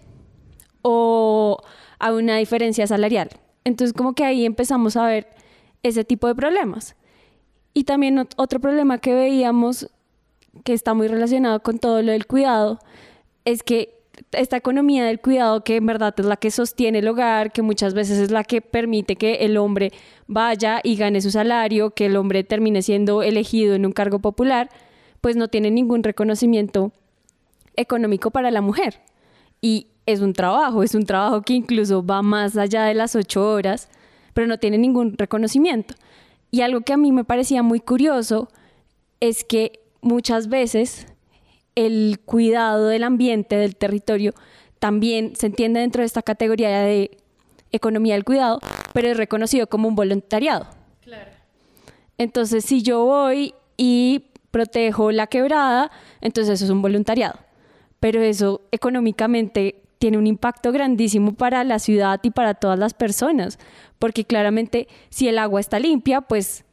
o 0.81 1.57
hay 1.99 2.13
una 2.13 2.37
diferencia 2.37 2.87
salarial. 2.87 3.29
Entonces 3.63 3.93
como 3.93 4.13
que 4.13 4.23
ahí 4.23 4.45
empezamos 4.45 4.95
a 4.95 5.05
ver 5.05 5.27
ese 5.87 6.03
tipo 6.03 6.27
de 6.27 6.35
problemas. 6.35 6.95
Y 7.73 7.83
también 7.83 8.27
otro 8.37 8.59
problema 8.59 8.97
que 8.97 9.13
veíamos 9.13 9.89
que 10.63 10.73
está 10.73 10.93
muy 10.93 11.07
relacionado 11.07 11.61
con 11.61 11.79
todo 11.79 12.01
lo 12.01 12.11
del 12.11 12.25
cuidado 12.25 12.79
es 13.45 13.63
que 13.63 13.97
esta 14.31 14.57
economía 14.57 15.05
del 15.05 15.19
cuidado 15.19 15.63
que 15.63 15.75
en 15.75 15.85
verdad 15.85 16.13
es 16.17 16.25
la 16.25 16.37
que 16.37 16.49
sostiene 16.49 16.99
el 16.99 17.07
hogar, 17.07 17.51
que 17.51 17.61
muchas 17.61 17.93
veces 17.93 18.17
es 18.17 18.31
la 18.31 18.43
que 18.43 18.61
permite 18.61 19.15
que 19.15 19.45
el 19.45 19.57
hombre 19.57 19.91
vaya 20.25 20.81
y 20.83 20.95
gane 20.95 21.21
su 21.21 21.31
salario, 21.31 21.91
que 21.91 22.07
el 22.07 22.15
hombre 22.15 22.43
termine 22.43 22.81
siendo 22.81 23.21
elegido 23.21 23.75
en 23.75 23.85
un 23.85 23.91
cargo 23.91 24.19
popular, 24.19 24.69
pues 25.21 25.35
no 25.35 25.47
tiene 25.47 25.69
ningún 25.71 26.03
reconocimiento 26.03 26.91
económico 27.75 28.31
para 28.31 28.49
la 28.49 28.61
mujer. 28.61 29.01
Y 29.61 29.87
es 30.05 30.21
un 30.21 30.33
trabajo, 30.33 30.83
es 30.83 30.95
un 30.95 31.05
trabajo 31.05 31.41
que 31.41 31.53
incluso 31.53 32.03
va 32.03 32.21
más 32.21 32.57
allá 32.57 32.85
de 32.85 32.95
las 32.95 33.15
ocho 33.15 33.47
horas 33.47 33.89
pero 34.37 34.45
no 34.45 34.59
tiene 34.59 34.77
ningún 34.77 35.17
reconocimiento. 35.17 35.95
Y 36.51 36.61
algo 36.61 36.81
que 36.81 36.93
a 36.93 36.97
mí 36.97 37.11
me 37.11 37.23
parecía 37.23 37.63
muy 37.63 37.79
curioso 37.79 38.49
es 39.19 39.43
que 39.43 39.79
muchas 40.01 40.47
veces 40.47 41.07
el 41.73 42.19
cuidado 42.23 42.85
del 42.85 43.03
ambiente, 43.03 43.55
del 43.55 43.75
territorio, 43.75 44.35
también 44.77 45.35
se 45.35 45.47
entiende 45.47 45.79
dentro 45.79 46.03
de 46.03 46.05
esta 46.05 46.21
categoría 46.21 46.81
de 46.81 47.17
economía 47.71 48.13
del 48.13 48.25
cuidado, 48.25 48.59
pero 48.93 49.07
es 49.07 49.17
reconocido 49.17 49.65
como 49.65 49.87
un 49.87 49.95
voluntariado. 49.95 50.67
Claro. 51.01 51.31
Entonces, 52.19 52.63
si 52.63 52.83
yo 52.83 53.05
voy 53.05 53.55
y 53.75 54.25
protejo 54.51 55.11
la 55.11 55.25
quebrada, 55.25 55.89
entonces 56.21 56.53
eso 56.53 56.65
es 56.65 56.69
un 56.69 56.83
voluntariado. 56.83 57.39
Pero 57.99 58.21
eso 58.21 58.61
económicamente 58.71 59.81
tiene 59.99 60.17
un 60.17 60.27
impacto 60.27 60.71
grandísimo 60.71 61.33
para 61.33 61.63
la 61.63 61.79
ciudad 61.79 62.19
y 62.23 62.31
para 62.31 62.53
todas 62.53 62.77
las 62.77 62.93
personas, 62.93 63.59
porque 63.99 64.25
claramente 64.25 64.87
si 65.09 65.27
el 65.27 65.39
agua 65.39 65.59
está 65.59 65.79
limpia, 65.79 66.21
pues 66.21 66.63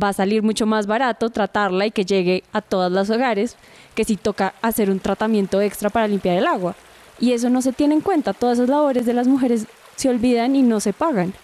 va 0.00 0.08
a 0.08 0.12
salir 0.12 0.42
mucho 0.42 0.66
más 0.66 0.86
barato 0.86 1.30
tratarla 1.30 1.86
y 1.86 1.90
que 1.90 2.04
llegue 2.04 2.44
a 2.52 2.62
todos 2.62 2.90
los 2.90 3.10
hogares 3.10 3.56
que 3.94 4.04
si 4.04 4.16
toca 4.16 4.54
hacer 4.62 4.90
un 4.90 5.00
tratamiento 5.00 5.60
extra 5.60 5.90
para 5.90 6.08
limpiar 6.08 6.38
el 6.38 6.46
agua. 6.46 6.74
Y 7.20 7.32
eso 7.32 7.50
no 7.50 7.62
se 7.62 7.72
tiene 7.72 7.94
en 7.94 8.00
cuenta, 8.00 8.32
todas 8.32 8.58
esas 8.58 8.70
labores 8.70 9.06
de 9.06 9.12
las 9.12 9.28
mujeres 9.28 9.66
se 9.96 10.08
olvidan 10.08 10.56
y 10.56 10.62
no 10.62 10.80
se 10.80 10.92
pagan. 10.92 11.34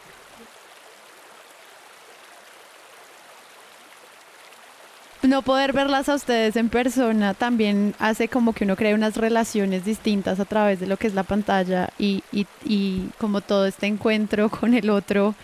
No 5.23 5.43
poder 5.43 5.73
verlas 5.73 6.09
a 6.09 6.15
ustedes 6.15 6.57
en 6.57 6.69
persona 6.69 7.35
también 7.35 7.95
hace 7.99 8.29
como 8.29 8.53
que 8.53 8.65
uno 8.65 8.77
cree 8.77 8.95
unas 8.95 9.17
relaciones 9.17 9.85
distintas 9.85 10.41
a 10.41 10.45
través 10.45 10.81
de 10.81 10.87
lo 10.87 10.97
que 10.97 11.09
es 11.09 11.15
la 11.15 11.25
pantalla 11.25 11.91
y, 11.99 12.23
y, 12.33 12.47
y 12.65 13.09
como 13.19 13.41
todo 13.41 13.67
este 13.67 13.87
encuentro 13.87 14.49
con 14.61 14.75
el 14.75 14.91
otro 14.91 15.35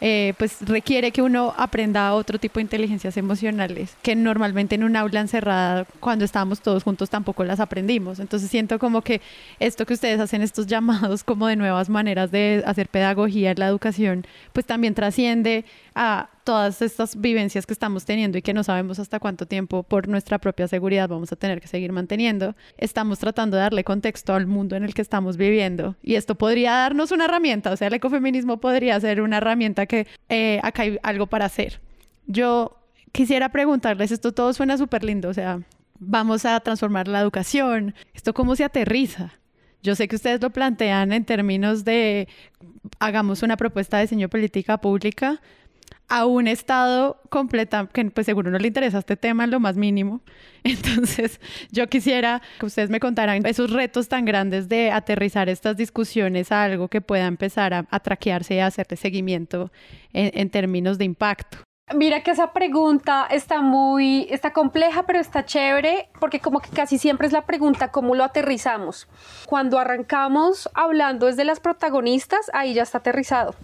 eh, 0.00 0.34
pues 0.38 0.58
requiere 0.60 1.12
que 1.12 1.22
uno 1.22 1.54
aprenda 1.56 2.12
otro 2.14 2.38
tipo 2.38 2.58
de 2.58 2.62
inteligencias 2.62 3.16
emocionales 3.16 3.96
que 4.02 4.14
normalmente 4.14 4.74
en 4.74 4.84
un 4.84 4.96
aula 4.96 5.20
encerrada 5.20 5.86
cuando 6.00 6.24
estábamos 6.24 6.60
todos 6.60 6.82
juntos 6.82 7.08
tampoco 7.08 7.42
las 7.44 7.58
aprendimos. 7.60 8.18
Entonces 8.18 8.50
siento 8.50 8.78
como 8.78 9.02
que 9.02 9.22
esto 9.60 9.86
que 9.86 9.94
ustedes 9.94 10.20
hacen, 10.20 10.42
estos 10.42 10.66
llamados 10.66 11.24
como 11.24 11.46
de 11.46 11.56
nuevas 11.56 11.88
maneras 11.88 12.30
de 12.30 12.62
hacer 12.66 12.88
pedagogía 12.88 13.52
en 13.52 13.58
la 13.58 13.68
educación, 13.68 14.26
pues 14.52 14.66
también 14.66 14.94
trasciende 14.94 15.64
a 15.94 16.28
todas 16.44 16.82
estas 16.82 17.20
vivencias 17.20 17.66
que 17.66 17.72
estamos 17.72 18.04
teniendo 18.04 18.38
y 18.38 18.42
que 18.42 18.52
no 18.52 18.62
sabemos 18.62 18.98
hasta 18.98 19.18
cuánto 19.18 19.46
tiempo 19.46 19.82
por 19.82 20.08
nuestra 20.08 20.38
propia 20.38 20.68
seguridad 20.68 21.08
vamos 21.08 21.32
a 21.32 21.36
tener 21.36 21.60
que 21.60 21.66
seguir 21.66 21.90
manteniendo, 21.90 22.54
estamos 22.76 23.18
tratando 23.18 23.56
de 23.56 23.62
darle 23.62 23.82
contexto 23.82 24.34
al 24.34 24.46
mundo 24.46 24.76
en 24.76 24.84
el 24.84 24.94
que 24.94 25.02
estamos 25.02 25.36
viviendo. 25.36 25.96
Y 26.02 26.14
esto 26.14 26.34
podría 26.34 26.72
darnos 26.72 27.10
una 27.10 27.24
herramienta, 27.24 27.72
o 27.72 27.76
sea, 27.76 27.88
el 27.88 27.94
ecofeminismo 27.94 28.60
podría 28.60 29.00
ser 29.00 29.22
una 29.22 29.38
herramienta 29.38 29.86
que 29.86 30.06
eh, 30.28 30.60
acá 30.62 30.82
hay 30.82 30.98
algo 31.02 31.26
para 31.26 31.46
hacer. 31.46 31.80
Yo 32.26 32.76
quisiera 33.12 33.48
preguntarles, 33.48 34.12
esto 34.12 34.32
todo 34.32 34.52
suena 34.52 34.76
súper 34.76 35.02
lindo, 35.02 35.30
o 35.30 35.34
sea, 35.34 35.60
vamos 35.98 36.44
a 36.44 36.60
transformar 36.60 37.08
la 37.08 37.20
educación, 37.20 37.94
¿esto 38.12 38.34
cómo 38.34 38.54
se 38.54 38.64
aterriza? 38.64 39.32
Yo 39.82 39.94
sé 39.94 40.08
que 40.08 40.16
ustedes 40.16 40.40
lo 40.40 40.50
plantean 40.50 41.12
en 41.12 41.24
términos 41.24 41.84
de 41.84 42.26
hagamos 42.98 43.42
una 43.42 43.56
propuesta 43.58 43.98
de 43.98 44.04
diseño 44.04 44.30
política 44.30 44.78
pública, 44.78 45.42
a 46.08 46.26
un 46.26 46.46
estado 46.48 47.20
completa, 47.30 47.88
que 47.92 48.04
pues 48.06 48.26
seguro 48.26 48.50
no 48.50 48.58
le 48.58 48.68
interesa 48.68 48.98
este 48.98 49.16
tema 49.16 49.44
en 49.44 49.50
lo 49.50 49.60
más 49.60 49.76
mínimo. 49.76 50.20
Entonces, 50.64 51.40
yo 51.70 51.86
quisiera 51.88 52.42
que 52.58 52.66
ustedes 52.66 52.90
me 52.90 53.00
contaran 53.00 53.44
esos 53.46 53.70
retos 53.70 54.08
tan 54.08 54.24
grandes 54.24 54.68
de 54.68 54.90
aterrizar 54.90 55.48
estas 55.48 55.76
discusiones 55.76 56.52
a 56.52 56.64
algo 56.64 56.88
que 56.88 57.00
pueda 57.00 57.26
empezar 57.26 57.74
a, 57.74 58.00
traquearse 58.00 58.56
y 58.56 58.58
a 58.58 58.66
hacerle 58.66 58.96
seguimiento 58.96 59.70
en 60.12 60.50
términos 60.50 60.98
de 60.98 61.04
impacto. 61.04 61.58
Mira 61.92 62.22
que 62.22 62.30
esa 62.30 62.54
pregunta 62.54 63.26
está 63.30 63.60
muy, 63.60 64.26
está 64.30 64.54
compleja, 64.54 65.02
pero 65.02 65.18
está 65.18 65.44
chévere, 65.44 66.08
porque 66.18 66.40
como 66.40 66.60
que 66.60 66.70
casi 66.70 66.96
siempre 66.96 67.26
es 67.26 67.32
la 67.34 67.42
pregunta 67.42 67.92
cómo 67.92 68.14
lo 68.14 68.24
aterrizamos. 68.24 69.06
Cuando 69.44 69.78
arrancamos 69.78 70.70
hablando 70.72 71.26
desde 71.26 71.44
las 71.44 71.60
protagonistas, 71.60 72.50
ahí 72.54 72.72
ya 72.72 72.84
está 72.84 72.98
aterrizado, 72.98 73.54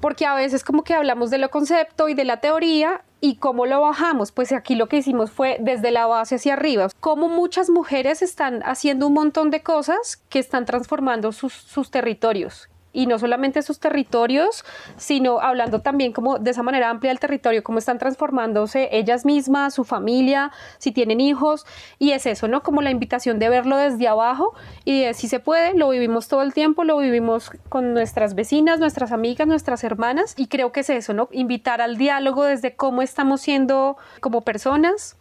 porque 0.00 0.24
a 0.24 0.34
veces 0.34 0.64
como 0.64 0.84
que 0.84 0.94
hablamos 0.94 1.28
de 1.28 1.36
lo 1.36 1.50
concepto 1.50 2.08
y 2.08 2.14
de 2.14 2.24
la 2.24 2.38
teoría, 2.38 3.02
¿Y 3.18 3.36
cómo 3.36 3.64
lo 3.64 3.80
bajamos? 3.80 4.30
Pues 4.30 4.52
aquí 4.52 4.74
lo 4.74 4.88
que 4.88 4.98
hicimos 4.98 5.30
fue 5.30 5.56
desde 5.58 5.90
la 5.90 6.06
base 6.06 6.34
hacia 6.34 6.52
arriba. 6.52 6.88
Como 7.00 7.30
muchas 7.30 7.70
mujeres 7.70 8.20
están 8.20 8.62
haciendo 8.62 9.06
un 9.06 9.14
montón 9.14 9.50
de 9.50 9.62
cosas 9.62 10.18
que 10.28 10.38
están 10.38 10.66
transformando 10.66 11.32
sus, 11.32 11.54
sus 11.54 11.90
territorios 11.90 12.68
y 12.96 13.06
no 13.06 13.18
solamente 13.18 13.60
sus 13.60 13.78
territorios, 13.78 14.64
sino 14.96 15.38
hablando 15.40 15.82
también 15.82 16.14
como 16.14 16.38
de 16.38 16.52
esa 16.52 16.62
manera 16.62 16.88
amplia 16.88 17.10
del 17.10 17.20
territorio, 17.20 17.62
cómo 17.62 17.78
están 17.78 17.98
transformándose 17.98 18.88
ellas 18.90 19.26
mismas, 19.26 19.74
su 19.74 19.84
familia, 19.84 20.50
si 20.78 20.92
tienen 20.92 21.20
hijos, 21.20 21.66
y 21.98 22.12
es 22.12 22.24
eso, 22.24 22.48
¿no? 22.48 22.62
Como 22.62 22.80
la 22.80 22.90
invitación 22.90 23.38
de 23.38 23.50
verlo 23.50 23.76
desde 23.76 24.08
abajo 24.08 24.54
y 24.86 25.02
de 25.02 25.12
si 25.12 25.28
se 25.28 25.40
puede, 25.40 25.74
lo 25.74 25.90
vivimos 25.90 26.28
todo 26.28 26.40
el 26.40 26.54
tiempo, 26.54 26.84
lo 26.84 26.96
vivimos 26.96 27.50
con 27.68 27.92
nuestras 27.92 28.34
vecinas, 28.34 28.80
nuestras 28.80 29.12
amigas, 29.12 29.46
nuestras 29.46 29.84
hermanas, 29.84 30.32
y 30.38 30.46
creo 30.46 30.72
que 30.72 30.80
es 30.80 30.88
eso, 30.88 31.12
¿no? 31.12 31.28
Invitar 31.32 31.82
al 31.82 31.98
diálogo 31.98 32.44
desde 32.44 32.76
cómo 32.76 33.02
estamos 33.02 33.42
siendo 33.42 33.98
como 34.20 34.40
personas, 34.40 35.18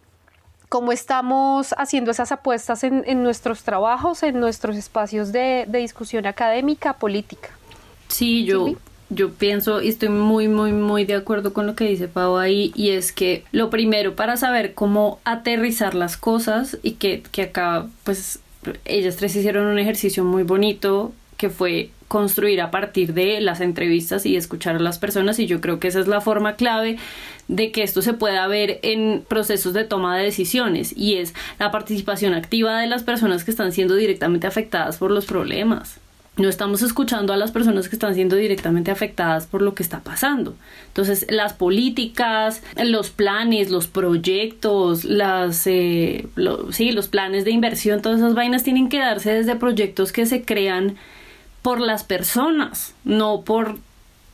cómo 0.69 0.93
estamos 0.93 1.76
haciendo 1.78 2.11
esas 2.11 2.32
apuestas 2.32 2.86
en, 2.86 3.21
nuestros 3.21 3.63
trabajos, 3.63 4.23
en 4.23 4.39
nuestros 4.39 4.78
espacios 4.78 5.34
de 5.34 5.65
discusión 5.69 6.26
académica, 6.26 6.93
política. 6.93 7.49
Sí, 8.16 8.45
yo, 8.45 8.76
yo 9.09 9.34
pienso 9.34 9.82
y 9.82 9.89
estoy 9.89 10.07
muy, 10.07 10.47
muy, 10.47 10.72
muy 10.72 11.03
de 11.03 11.16
acuerdo 11.16 11.51
con 11.51 11.68
lo 11.68 11.76
que 11.76 11.84
dice 11.84 12.07
Pau 12.07 12.38
ahí 12.38 12.72
y 12.74 12.91
es 12.91 13.11
que 13.11 13.43
lo 13.51 13.70
primero 13.70 14.16
para 14.16 14.38
saber 14.38 14.74
cómo 14.74 15.20
aterrizar 15.26 15.95
las 15.95 16.16
cosas 16.16 16.78
y 16.82 16.91
que, 16.91 17.24
que 17.34 17.41
acá 17.41 17.88
pues 18.05 18.39
ellas 18.86 19.18
tres 19.18 19.36
hicieron 19.36 19.66
un 19.66 19.80
ejercicio 19.80 20.24
muy 20.24 20.43
bonito 20.43 21.11
que 21.36 21.49
fue 21.49 21.89
construir 22.07 22.61
a 22.61 22.72
partir 22.72 23.13
de 23.13 23.41
las 23.41 23.59
entrevistas 23.59 24.26
y 24.26 24.38
escuchar 24.38 24.78
a 24.78 24.80
las 24.80 24.97
personas 24.97 25.38
y 25.39 25.45
yo 25.45 25.59
creo 25.59 25.82
que 25.82 25.89
esa 25.89 25.99
es 25.99 26.07
la 26.07 26.22
forma 26.22 26.55
clave 26.55 26.97
de 27.49 27.74
que 27.74 27.84
esto 27.84 28.01
se 28.01 28.13
pueda 28.13 28.47
ver 28.47 28.80
en 28.82 29.26
procesos 29.28 29.74
de 29.74 29.84
toma 29.84 30.18
de 30.18 30.24
decisiones 30.24 30.95
y 30.95 31.16
es 31.16 31.34
la 31.59 31.70
participación 31.70 32.34
activa 32.34 32.80
de 32.80 32.88
las 32.88 33.03
personas 33.03 33.43
que 33.43 33.51
están 33.51 33.74
siendo 33.74 33.95
directamente 33.95 34.47
afectadas 34.47 34.95
por 34.95 35.11
los 35.11 35.26
problemas 35.26 35.99
no 36.38 36.49
estamos 36.49 36.81
escuchando 36.81 37.31
a 37.31 37.38
las 37.38 37.51
personas 37.51 37.88
que 37.88 37.95
están 37.95 38.13
siendo 38.13 38.36
directamente 38.36 38.91
afectadas 38.91 39.47
por 39.47 39.61
lo 39.61 39.73
que 39.73 39.83
está 39.83 40.01
pasando. 40.01 40.55
Entonces, 40.88 41.25
las 41.29 41.53
políticas, 41.53 42.61
los 42.75 43.09
planes, 43.09 43.69
los 43.69 43.88
proyectos, 43.88 45.05
las, 45.05 45.65
eh, 45.65 46.27
sí, 46.71 46.91
los 46.91 47.07
planes 47.07 47.45
de 47.45 47.51
inversión, 47.51 48.01
todas 48.01 48.19
esas 48.19 48.36
vainas 48.36 48.63
tienen 48.63 48.89
que 48.89 48.99
darse 48.99 49.31
desde 49.31 49.55
proyectos 49.55 50.11
que 50.11 50.25
se 50.25 50.43
crean 50.43 50.97
por 51.61 51.79
las 51.79 52.03
personas, 52.03 52.93
no 53.05 53.41
por, 53.41 53.77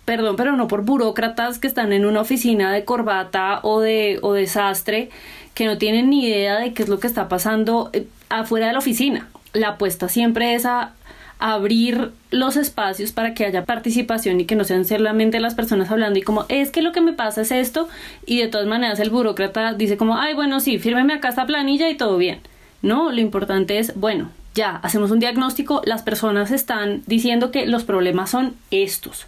perdón, 0.03 0.35
pero 0.35 0.55
no 0.55 0.67
por 0.67 0.83
burócratas 0.83 1.59
que 1.59 1.67
están 1.67 1.93
en 1.93 2.05
una 2.05 2.21
oficina 2.21 2.73
de 2.73 2.83
corbata 2.83 3.59
o 3.63 3.79
de 3.79 4.19
o 4.21 4.33
desastre 4.33 5.09
que 5.53 5.65
no 5.65 5.77
tienen 5.77 6.09
ni 6.09 6.25
idea 6.25 6.57
de 6.59 6.73
qué 6.73 6.83
es 6.83 6.89
lo 6.89 6.99
que 6.99 7.07
está 7.07 7.29
pasando 7.29 7.89
eh, 7.93 8.07
afuera 8.29 8.67
de 8.67 8.73
la 8.73 8.79
oficina. 8.79 9.29
La 9.53 9.69
apuesta 9.69 10.09
siempre 10.09 10.55
es 10.55 10.65
a 10.65 10.93
abrir 11.41 12.11
los 12.29 12.55
espacios 12.55 13.11
para 13.11 13.33
que 13.33 13.45
haya 13.45 13.65
participación 13.65 14.39
y 14.39 14.45
que 14.45 14.55
no 14.55 14.63
sean 14.63 14.85
solamente 14.85 15.39
las 15.39 15.55
personas 15.55 15.91
hablando 15.91 16.19
y 16.19 16.21
como 16.21 16.45
es 16.49 16.71
que 16.71 16.81
lo 16.81 16.91
que 16.91 17.01
me 17.01 17.13
pasa 17.13 17.41
es 17.41 17.51
esto 17.51 17.89
y 18.25 18.39
de 18.39 18.47
todas 18.47 18.67
maneras 18.67 18.99
el 18.99 19.09
burócrata 19.09 19.73
dice 19.73 19.97
como 19.97 20.17
ay 20.17 20.35
bueno 20.35 20.59
sí 20.59 20.77
fírmeme 20.77 21.13
acá 21.13 21.29
esta 21.29 21.47
planilla 21.47 21.89
y 21.89 21.97
todo 21.97 22.17
bien 22.17 22.39
no 22.83 23.11
lo 23.11 23.19
importante 23.19 23.79
es 23.79 23.95
bueno 23.95 24.29
ya 24.53 24.75
hacemos 24.77 25.11
un 25.11 25.19
diagnóstico 25.19 25.81
las 25.85 26.03
personas 26.03 26.51
están 26.51 27.03
diciendo 27.07 27.51
que 27.51 27.65
los 27.65 27.83
problemas 27.83 28.29
son 28.29 28.55
estos. 28.69 29.25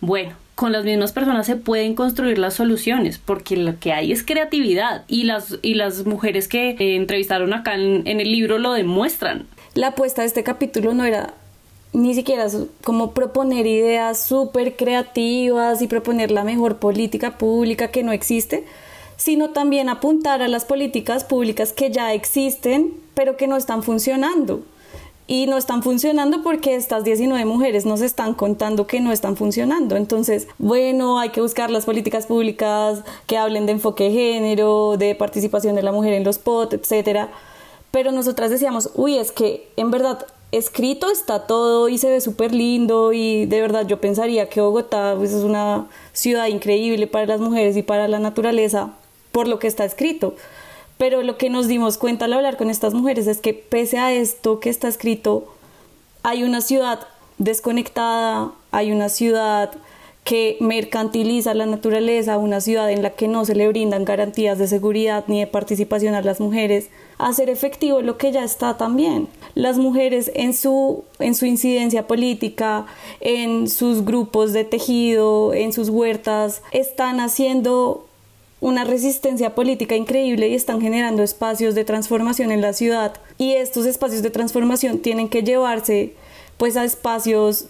Bueno 0.00 0.34
con 0.54 0.72
las 0.72 0.84
mismas 0.84 1.12
personas 1.12 1.46
se 1.46 1.56
pueden 1.56 1.94
construir 1.94 2.36
las 2.38 2.52
soluciones 2.52 3.16
porque 3.16 3.56
lo 3.56 3.78
que 3.78 3.94
hay 3.94 4.12
es 4.12 4.22
creatividad 4.22 5.04
y 5.08 5.24
las 5.24 5.58
y 5.62 5.72
las 5.72 6.04
mujeres 6.04 6.48
que 6.48 6.70
eh, 6.78 6.96
entrevistaron 6.96 7.54
acá 7.54 7.74
en, 7.74 8.06
en 8.06 8.20
el 8.20 8.30
libro 8.30 8.58
lo 8.58 8.74
demuestran. 8.74 9.46
La 9.74 9.88
apuesta 9.88 10.20
de 10.20 10.28
este 10.28 10.44
capítulo 10.44 10.92
no 10.92 11.04
era 11.04 11.32
ni 11.92 12.14
siquiera 12.14 12.46
como 12.84 13.12
proponer 13.12 13.66
ideas 13.66 14.22
súper 14.22 14.76
creativas 14.76 15.82
y 15.82 15.88
proponer 15.88 16.30
la 16.30 16.44
mejor 16.44 16.76
política 16.76 17.36
pública 17.36 17.88
que 17.88 18.02
no 18.02 18.12
existe, 18.12 18.64
sino 19.16 19.50
también 19.50 19.88
apuntar 19.88 20.40
a 20.42 20.48
las 20.48 20.64
políticas 20.64 21.24
públicas 21.24 21.72
que 21.72 21.90
ya 21.90 22.14
existen, 22.14 22.94
pero 23.14 23.36
que 23.36 23.46
no 23.46 23.56
están 23.56 23.82
funcionando. 23.82 24.62
Y 25.26 25.46
no 25.46 25.58
están 25.58 25.84
funcionando 25.84 26.42
porque 26.42 26.74
estas 26.74 27.04
19 27.04 27.44
mujeres 27.44 27.86
nos 27.86 28.00
están 28.00 28.34
contando 28.34 28.88
que 28.88 29.00
no 29.00 29.12
están 29.12 29.36
funcionando. 29.36 29.94
Entonces, 29.94 30.48
bueno, 30.58 31.20
hay 31.20 31.28
que 31.28 31.40
buscar 31.40 31.70
las 31.70 31.84
políticas 31.84 32.26
públicas 32.26 33.04
que 33.26 33.36
hablen 33.36 33.64
de 33.66 33.72
enfoque 33.72 34.04
de 34.04 34.10
género, 34.10 34.96
de 34.96 35.14
participación 35.14 35.76
de 35.76 35.84
la 35.84 35.92
mujer 35.92 36.14
en 36.14 36.24
los 36.24 36.38
POT, 36.38 36.74
etcétera. 36.74 37.30
Pero 37.92 38.10
nosotras 38.10 38.50
decíamos, 38.50 38.90
uy, 38.94 39.18
es 39.18 39.30
que 39.30 39.68
en 39.76 39.92
verdad 39.92 40.26
escrito 40.52 41.10
está 41.10 41.46
todo 41.46 41.88
y 41.88 41.98
se 41.98 42.10
ve 42.10 42.20
súper 42.20 42.52
lindo 42.52 43.12
y 43.12 43.46
de 43.46 43.60
verdad 43.60 43.86
yo 43.86 44.00
pensaría 44.00 44.48
que 44.48 44.60
Bogotá 44.60 45.14
pues, 45.16 45.32
es 45.32 45.44
una 45.44 45.86
ciudad 46.12 46.46
increíble 46.46 47.06
para 47.06 47.26
las 47.26 47.40
mujeres 47.40 47.76
y 47.76 47.82
para 47.82 48.08
la 48.08 48.18
naturaleza 48.18 48.90
por 49.32 49.46
lo 49.48 49.58
que 49.58 49.68
está 49.68 49.84
escrito. 49.84 50.34
Pero 50.98 51.22
lo 51.22 51.38
que 51.38 51.48
nos 51.48 51.66
dimos 51.66 51.96
cuenta 51.96 52.26
al 52.26 52.32
hablar 52.32 52.56
con 52.56 52.68
estas 52.68 52.94
mujeres 52.94 53.26
es 53.26 53.40
que 53.40 53.54
pese 53.54 53.98
a 53.98 54.12
esto 54.12 54.60
que 54.60 54.68
está 54.68 54.88
escrito, 54.88 55.46
hay 56.22 56.42
una 56.42 56.60
ciudad 56.60 57.06
desconectada, 57.38 58.52
hay 58.70 58.92
una 58.92 59.08
ciudad 59.08 59.70
que 60.30 60.56
mercantiliza 60.60 61.54
la 61.54 61.66
naturaleza, 61.66 62.38
una 62.38 62.60
ciudad 62.60 62.88
en 62.92 63.02
la 63.02 63.10
que 63.10 63.26
no 63.26 63.44
se 63.44 63.56
le 63.56 63.66
brindan 63.66 64.04
garantías 64.04 64.60
de 64.60 64.68
seguridad 64.68 65.24
ni 65.26 65.40
de 65.40 65.48
participación 65.48 66.14
a 66.14 66.22
las 66.22 66.38
mujeres, 66.38 66.88
hacer 67.18 67.50
efectivo 67.50 68.00
lo 68.00 68.16
que 68.16 68.30
ya 68.30 68.44
está 68.44 68.76
también. 68.76 69.26
Las 69.56 69.76
mujeres 69.76 70.30
en 70.36 70.54
su, 70.54 71.02
en 71.18 71.34
su 71.34 71.46
incidencia 71.46 72.06
política, 72.06 72.86
en 73.18 73.68
sus 73.68 74.04
grupos 74.04 74.52
de 74.52 74.62
tejido, 74.62 75.52
en 75.52 75.72
sus 75.72 75.88
huertas, 75.88 76.62
están 76.70 77.18
haciendo 77.18 78.06
una 78.60 78.84
resistencia 78.84 79.56
política 79.56 79.96
increíble 79.96 80.46
y 80.46 80.54
están 80.54 80.80
generando 80.80 81.24
espacios 81.24 81.74
de 81.74 81.84
transformación 81.84 82.52
en 82.52 82.60
la 82.60 82.72
ciudad 82.72 83.14
y 83.36 83.54
estos 83.54 83.84
espacios 83.84 84.22
de 84.22 84.30
transformación 84.30 85.00
tienen 85.00 85.28
que 85.28 85.42
llevarse 85.42 86.14
pues 86.56 86.76
a 86.76 86.84
espacios 86.84 87.66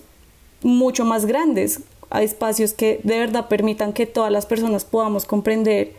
mucho 0.62 1.06
más 1.06 1.24
grandes 1.24 1.80
a 2.10 2.22
espacios 2.22 2.72
que 2.72 3.00
de 3.04 3.18
verdad 3.18 3.48
permitan 3.48 3.92
que 3.92 4.06
todas 4.06 4.30
las 4.32 4.46
personas 4.46 4.84
podamos 4.84 5.24
comprender 5.24 5.92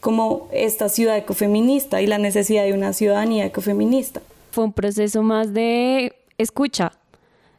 como 0.00 0.48
esta 0.52 0.88
ciudad 0.88 1.16
ecofeminista 1.16 2.02
y 2.02 2.06
la 2.06 2.18
necesidad 2.18 2.64
de 2.64 2.72
una 2.72 2.92
ciudadanía 2.92 3.46
ecofeminista. 3.46 4.20
Fue 4.50 4.64
un 4.64 4.72
proceso 4.72 5.22
más 5.22 5.54
de 5.54 6.16
escucha, 6.38 6.92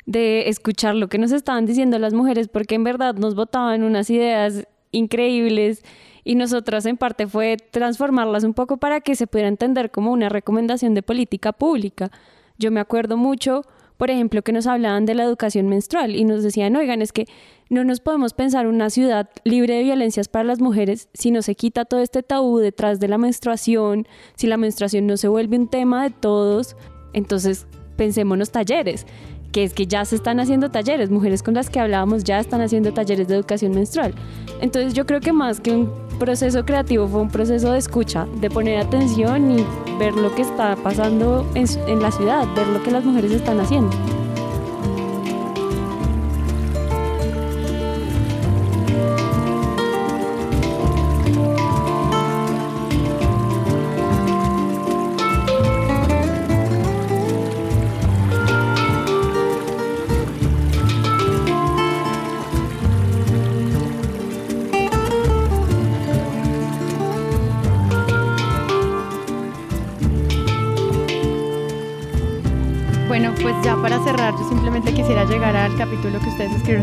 de 0.05 0.49
escuchar 0.49 0.95
lo 0.95 1.07
que 1.07 1.17
nos 1.17 1.31
estaban 1.31 1.65
diciendo 1.65 1.97
las 1.99 2.13
mujeres, 2.13 2.49
porque 2.49 2.75
en 2.75 2.83
verdad 2.83 3.15
nos 3.15 3.35
votaban 3.35 3.83
unas 3.83 4.09
ideas 4.09 4.67
increíbles 4.91 5.83
y 6.25 6.35
nosotras 6.35 6.85
en 6.85 6.97
parte 6.97 7.27
fue 7.27 7.57
transformarlas 7.71 8.43
un 8.43 8.53
poco 8.53 8.77
para 8.77 8.99
que 8.99 9.15
se 9.15 9.25
pudiera 9.25 9.47
entender 9.47 9.91
como 9.91 10.11
una 10.11 10.27
recomendación 10.27 10.93
de 10.93 11.01
política 11.01 11.53
pública. 11.53 12.11
Yo 12.57 12.71
me 12.71 12.81
acuerdo 12.81 13.15
mucho 13.15 13.63
por 13.97 14.09
ejemplo, 14.09 14.41
que 14.41 14.51
nos 14.51 14.67
hablaban 14.67 15.05
de 15.05 15.15
la 15.15 15.23
educación 15.23 15.67
menstrual 15.67 16.15
y 16.15 16.25
nos 16.25 16.43
decían, 16.43 16.75
oigan, 16.75 17.01
es 17.01 17.11
que 17.11 17.25
no 17.69 17.83
nos 17.83 17.99
podemos 17.99 18.33
pensar 18.33 18.67
una 18.67 18.89
ciudad 18.89 19.29
libre 19.43 19.75
de 19.75 19.83
violencias 19.83 20.27
para 20.27 20.43
las 20.43 20.59
mujeres 20.59 21.09
si 21.13 21.31
no 21.31 21.41
se 21.41 21.55
quita 21.55 21.85
todo 21.85 22.01
este 22.01 22.23
tabú 22.23 22.59
detrás 22.59 22.99
de 22.99 23.07
la 23.07 23.17
menstruación, 23.17 24.07
si 24.35 24.47
la 24.47 24.57
menstruación 24.57 25.07
no 25.07 25.17
se 25.17 25.27
vuelve 25.27 25.57
un 25.57 25.67
tema 25.67 26.03
de 26.03 26.09
todos, 26.11 26.75
entonces 27.13 27.67
pensémonos 27.95 28.51
talleres 28.51 29.05
que 29.53 29.63
es 29.63 29.73
que 29.73 29.87
ya 29.87 30.03
se 30.03 30.15
están 30.15 30.39
haciendo 30.41 30.69
talleres, 30.69 31.09
mujeres 31.09 31.43
con 31.43 31.53
las 31.53 31.69
que 31.69 31.79
hablábamos 31.79 32.23
ya 32.23 32.39
están 32.39 32.59
haciendo 32.59 32.91
talleres 32.91 33.27
de 33.27 33.35
educación 33.35 33.71
menstrual. 33.71 34.13
Entonces 34.59 34.93
yo 34.93 35.05
creo 35.05 35.21
que 35.21 35.31
más 35.31 35.61
que 35.61 35.71
un 35.71 35.89
proceso 36.19 36.65
creativo 36.65 37.07
fue 37.07 37.21
un 37.21 37.29
proceso 37.29 37.71
de 37.71 37.77
escucha, 37.77 38.27
de 38.41 38.49
poner 38.49 38.79
atención 38.79 39.59
y 39.59 39.65
ver 39.99 40.15
lo 40.15 40.33
que 40.35 40.41
está 40.41 40.75
pasando 40.75 41.49
en, 41.53 41.67
en 41.87 42.01
la 42.01 42.11
ciudad, 42.11 42.47
ver 42.55 42.67
lo 42.67 42.81
que 42.81 42.91
las 42.91 43.05
mujeres 43.05 43.31
están 43.31 43.59
haciendo. 43.59 43.95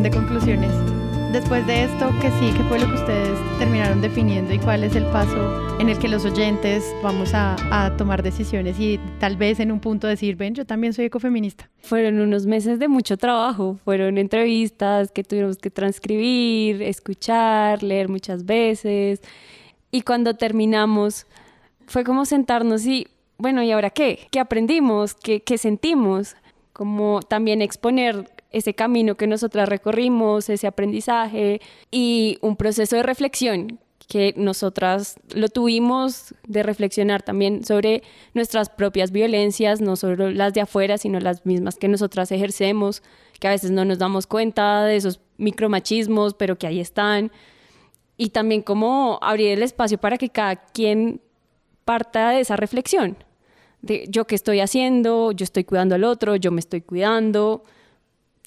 Escribieron 0.00 0.02
de 0.02 0.10
conclusiones 0.10 0.70
Después 1.32 1.64
de 1.64 1.84
esto, 1.84 2.10
¿qué 2.20 2.28
sí? 2.40 2.52
¿Qué 2.56 2.64
fue 2.64 2.80
lo 2.80 2.88
que 2.88 2.94
ustedes 2.94 3.38
terminaron 3.60 4.00
definiendo 4.00 4.52
y 4.52 4.58
cuál 4.58 4.82
es 4.82 4.96
el 4.96 5.04
paso 5.06 5.78
en 5.78 5.88
el 5.88 5.96
que 5.96 6.08
los 6.08 6.24
oyentes 6.24 6.84
vamos 7.04 7.34
a, 7.34 7.54
a 7.70 7.96
tomar 7.96 8.24
decisiones 8.24 8.80
y 8.80 8.98
tal 9.20 9.36
vez 9.36 9.60
en 9.60 9.70
un 9.70 9.78
punto 9.78 10.08
decir, 10.08 10.34
ven, 10.34 10.56
yo 10.56 10.64
también 10.66 10.92
soy 10.92 11.04
ecofeminista? 11.04 11.70
Fueron 11.82 12.18
unos 12.18 12.46
meses 12.46 12.80
de 12.80 12.88
mucho 12.88 13.16
trabajo, 13.16 13.78
fueron 13.84 14.18
entrevistas 14.18 15.12
que 15.12 15.22
tuvimos 15.22 15.58
que 15.58 15.70
transcribir, 15.70 16.82
escuchar, 16.82 17.84
leer 17.84 18.08
muchas 18.08 18.44
veces 18.44 19.20
y 19.92 20.02
cuando 20.02 20.34
terminamos 20.34 21.26
fue 21.86 22.02
como 22.02 22.24
sentarnos 22.24 22.86
y, 22.86 23.06
bueno, 23.38 23.62
¿y 23.62 23.70
ahora 23.70 23.90
qué? 23.90 24.26
¿Qué 24.32 24.40
aprendimos? 24.40 25.14
¿Qué, 25.14 25.42
qué 25.42 25.58
sentimos? 25.58 26.34
Como 26.72 27.20
también 27.22 27.62
exponer 27.62 28.26
ese 28.50 28.74
camino 28.74 29.16
que 29.16 29.26
nosotras 29.26 29.68
recorrimos, 29.68 30.48
ese 30.48 30.66
aprendizaje 30.66 31.60
y 31.90 32.38
un 32.40 32.56
proceso 32.56 32.96
de 32.96 33.02
reflexión 33.02 33.78
que 34.10 34.34
nosotras 34.36 35.20
lo 35.34 35.48
tuvimos 35.48 36.34
de 36.48 36.64
reflexionar 36.64 37.22
también 37.22 37.64
sobre 37.64 38.02
nuestras 38.34 38.68
propias 38.68 39.12
violencias, 39.12 39.80
no 39.80 39.94
solo 39.94 40.32
las 40.32 40.52
de 40.52 40.62
afuera, 40.62 40.98
sino 40.98 41.20
las 41.20 41.46
mismas 41.46 41.76
que 41.76 41.86
nosotras 41.86 42.32
ejercemos, 42.32 43.04
que 43.38 43.46
a 43.46 43.52
veces 43.52 43.70
no 43.70 43.84
nos 43.84 43.98
damos 43.98 44.26
cuenta 44.26 44.84
de 44.84 44.96
esos 44.96 45.20
micromachismos, 45.38 46.34
pero 46.34 46.58
que 46.58 46.66
ahí 46.66 46.80
están. 46.80 47.30
Y 48.16 48.30
también 48.30 48.62
como 48.62 49.20
abrir 49.22 49.52
el 49.52 49.62
espacio 49.62 49.96
para 49.96 50.18
que 50.18 50.30
cada 50.30 50.56
quien 50.56 51.20
parta 51.84 52.30
de 52.30 52.40
esa 52.40 52.56
reflexión, 52.56 53.16
de 53.80 54.06
yo 54.08 54.26
qué 54.26 54.34
estoy 54.34 54.58
haciendo, 54.58 55.30
yo 55.30 55.44
estoy 55.44 55.62
cuidando 55.62 55.94
al 55.94 56.02
otro, 56.02 56.34
yo 56.34 56.50
me 56.50 56.58
estoy 56.58 56.80
cuidando, 56.80 57.62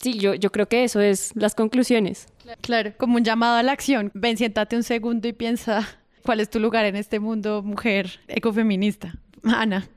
sí, 0.04 0.20
yo, 0.20 0.34
yo 0.36 0.52
creo 0.52 0.68
que 0.68 0.84
eso 0.84 1.00
es 1.00 1.32
las 1.36 1.56
conclusiones. 1.56 2.28
Claro, 2.62 2.92
como 2.98 3.16
un 3.16 3.24
llamado 3.24 3.56
a 3.56 3.64
la 3.64 3.72
acción. 3.72 4.12
Ven, 4.14 4.38
siéntate 4.38 4.76
un 4.76 4.84
segundo 4.84 5.28
y 5.28 5.34
piensa 5.34 5.88
cuál 6.24 6.40
es 6.40 6.50
tu 6.50 6.60
lugar 6.60 6.86
en 6.86 6.96
este 6.96 7.20
mundo, 7.20 7.64
mujer 7.64 8.20
ecofeminista. 8.28 9.16
Ana. 9.44 9.88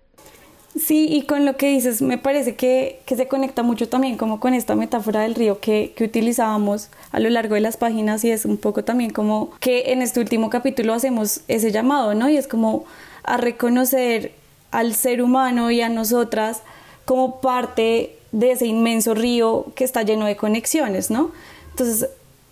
Sí, 0.78 1.08
y 1.10 1.22
con 1.22 1.46
lo 1.46 1.56
que 1.56 1.68
dices, 1.68 2.02
me 2.02 2.18
parece 2.18 2.54
que, 2.54 3.00
que, 3.06 3.16
se 3.16 3.28
conecta 3.28 3.62
mucho 3.62 3.88
también 3.88 4.18
como 4.18 4.40
con 4.40 4.52
esta 4.52 4.74
metáfora 4.74 5.20
del 5.22 5.34
río 5.34 5.58
que, 5.58 5.94
que, 5.96 6.04
utilizábamos 6.04 6.90
a 7.12 7.20
lo 7.20 7.30
largo 7.30 7.54
de 7.54 7.62
las 7.62 7.78
páginas 7.78 8.24
y 8.24 8.30
es 8.30 8.44
un 8.44 8.58
poco 8.58 8.84
también 8.84 9.10
como 9.10 9.52
que 9.58 9.92
en 9.92 10.02
este 10.02 10.20
último 10.20 10.50
capítulo 10.50 10.92
hacemos 10.92 11.40
ese 11.48 11.72
llamado, 11.72 12.14
¿no? 12.14 12.28
Y 12.28 12.36
es 12.36 12.46
como 12.46 12.84
a 13.22 13.38
reconocer 13.38 14.34
al 14.70 14.94
ser 14.94 15.22
humano 15.22 15.70
y 15.70 15.80
a 15.80 15.88
nosotras 15.88 16.62
como 17.06 17.40
parte 17.40 18.15
de 18.32 18.52
ese 18.52 18.66
inmenso 18.66 19.14
río 19.14 19.66
que 19.74 19.84
está 19.84 20.02
lleno 20.02 20.26
de 20.26 20.36
conexiones, 20.36 21.10
¿no? 21.10 21.30
Entonces, 21.70 22.08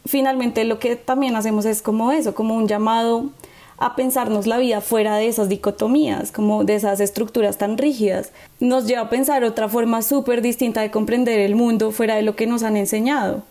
finalmente 0.06 0.64
lo 0.64 0.78
que 0.78 0.96
también 0.96 1.36
hacemos 1.36 1.64
es 1.64 1.82
como 1.82 2.12
eso, 2.12 2.34
como 2.34 2.54
un 2.54 2.68
llamado 2.68 3.30
a 3.78 3.96
pensarnos 3.96 4.46
la 4.46 4.58
vida 4.58 4.80
fuera 4.80 5.16
de 5.16 5.28
esas 5.28 5.48
dicotomías, 5.48 6.30
como 6.30 6.64
de 6.64 6.76
esas 6.76 7.00
estructuras 7.00 7.58
tan 7.58 7.76
rígidas. 7.76 8.32
Nos 8.60 8.86
lleva 8.86 9.02
a 9.02 9.10
pensar 9.10 9.44
otra 9.44 9.68
forma 9.68 10.02
súper 10.02 10.42
distinta 10.42 10.80
de 10.80 10.90
comprender 10.90 11.40
el 11.40 11.56
mundo 11.56 11.90
fuera 11.90 12.14
de 12.14 12.22
lo 12.22 12.36
que 12.36 12.46
nos 12.46 12.62
han 12.62 12.76
enseñado. 12.76 13.42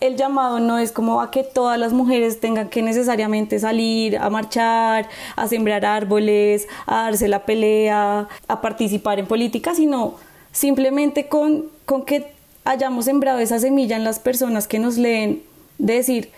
El 0.00 0.16
llamado 0.16 0.60
no 0.60 0.78
es 0.78 0.92
como 0.92 1.20
a 1.20 1.30
que 1.30 1.44
todas 1.44 1.78
las 1.78 1.92
mujeres 1.92 2.40
tengan 2.40 2.70
que 2.70 2.82
necesariamente 2.82 3.58
salir 3.58 4.16
a 4.16 4.30
marchar, 4.30 5.08
a 5.36 5.46
sembrar 5.46 5.84
árboles, 5.84 6.68
a 6.86 7.02
darse 7.02 7.28
la 7.28 7.44
pelea, 7.44 8.26
a 8.48 8.60
participar 8.62 9.18
en 9.18 9.26
política, 9.26 9.74
sino 9.74 10.14
simplemente 10.52 11.28
con, 11.28 11.66
con 11.86 12.04
que 12.04 12.32
hayamos 12.64 13.06
sembrado 13.06 13.38
esa 13.38 13.58
semilla 13.58 13.96
en 13.96 14.04
las 14.04 14.18
personas 14.18 14.66
que 14.66 14.78
nos 14.78 14.96
leen, 14.96 15.42
de 15.78 15.94
decir, 15.94 16.30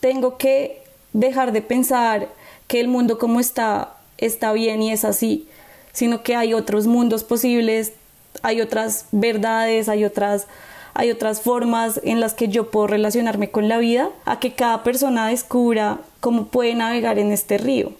tengo 0.00 0.36
que 0.38 0.82
dejar 1.12 1.52
de 1.52 1.62
pensar 1.62 2.28
que 2.66 2.80
el 2.80 2.88
mundo 2.88 3.18
como 3.18 3.40
está 3.40 3.94
está 4.18 4.52
bien 4.52 4.82
y 4.82 4.92
es 4.92 5.04
así, 5.04 5.48
sino 5.92 6.22
que 6.22 6.36
hay 6.36 6.52
otros 6.52 6.86
mundos 6.86 7.24
posibles, 7.24 7.92
hay 8.42 8.60
otras 8.60 9.06
verdades, 9.12 9.88
hay 9.88 10.04
otras 10.04 10.46
hay 10.94 11.12
otras 11.12 11.42
formas 11.42 12.00
en 12.02 12.18
las 12.18 12.34
que 12.34 12.48
yo 12.48 12.72
puedo 12.72 12.88
relacionarme 12.88 13.52
con 13.52 13.68
la 13.68 13.78
vida, 13.78 14.10
a 14.24 14.40
que 14.40 14.54
cada 14.54 14.82
persona 14.82 15.28
descubra 15.28 16.00
cómo 16.18 16.46
puede 16.46 16.74
navegar 16.74 17.20
en 17.20 17.30
este 17.30 17.56
río. 17.56 17.92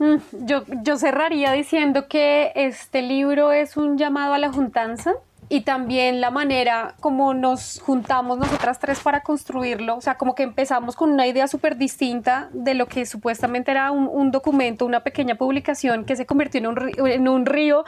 Mm, 0.00 0.46
yo, 0.46 0.64
yo 0.82 0.96
cerraría 0.96 1.52
diciendo 1.52 2.08
que 2.08 2.52
este 2.54 3.02
libro 3.02 3.52
es 3.52 3.76
un 3.76 3.98
llamado 3.98 4.32
a 4.32 4.38
la 4.38 4.50
juntanza 4.50 5.12
y 5.48 5.62
también 5.62 6.20
la 6.20 6.30
manera 6.30 6.94
como 7.00 7.34
nos 7.34 7.80
juntamos 7.80 8.38
nosotras 8.38 8.78
tres 8.78 9.00
para 9.00 9.22
construirlo, 9.22 9.96
o 9.96 10.00
sea, 10.00 10.16
como 10.16 10.34
que 10.34 10.42
empezamos 10.42 10.96
con 10.96 11.10
una 11.10 11.26
idea 11.26 11.48
súper 11.48 11.76
distinta 11.76 12.48
de 12.52 12.74
lo 12.74 12.86
que 12.86 13.06
supuestamente 13.06 13.70
era 13.70 13.90
un, 13.90 14.08
un, 14.10 14.30
documento, 14.30 14.86
una 14.86 15.00
pequeña 15.00 15.34
publicación 15.34 16.04
que 16.04 16.16
se 16.16 16.26
convirtió 16.26 16.60
en 16.60 16.66
un, 16.68 16.76
río, 16.76 17.06
en 17.06 17.28
un 17.28 17.46
río 17.46 17.84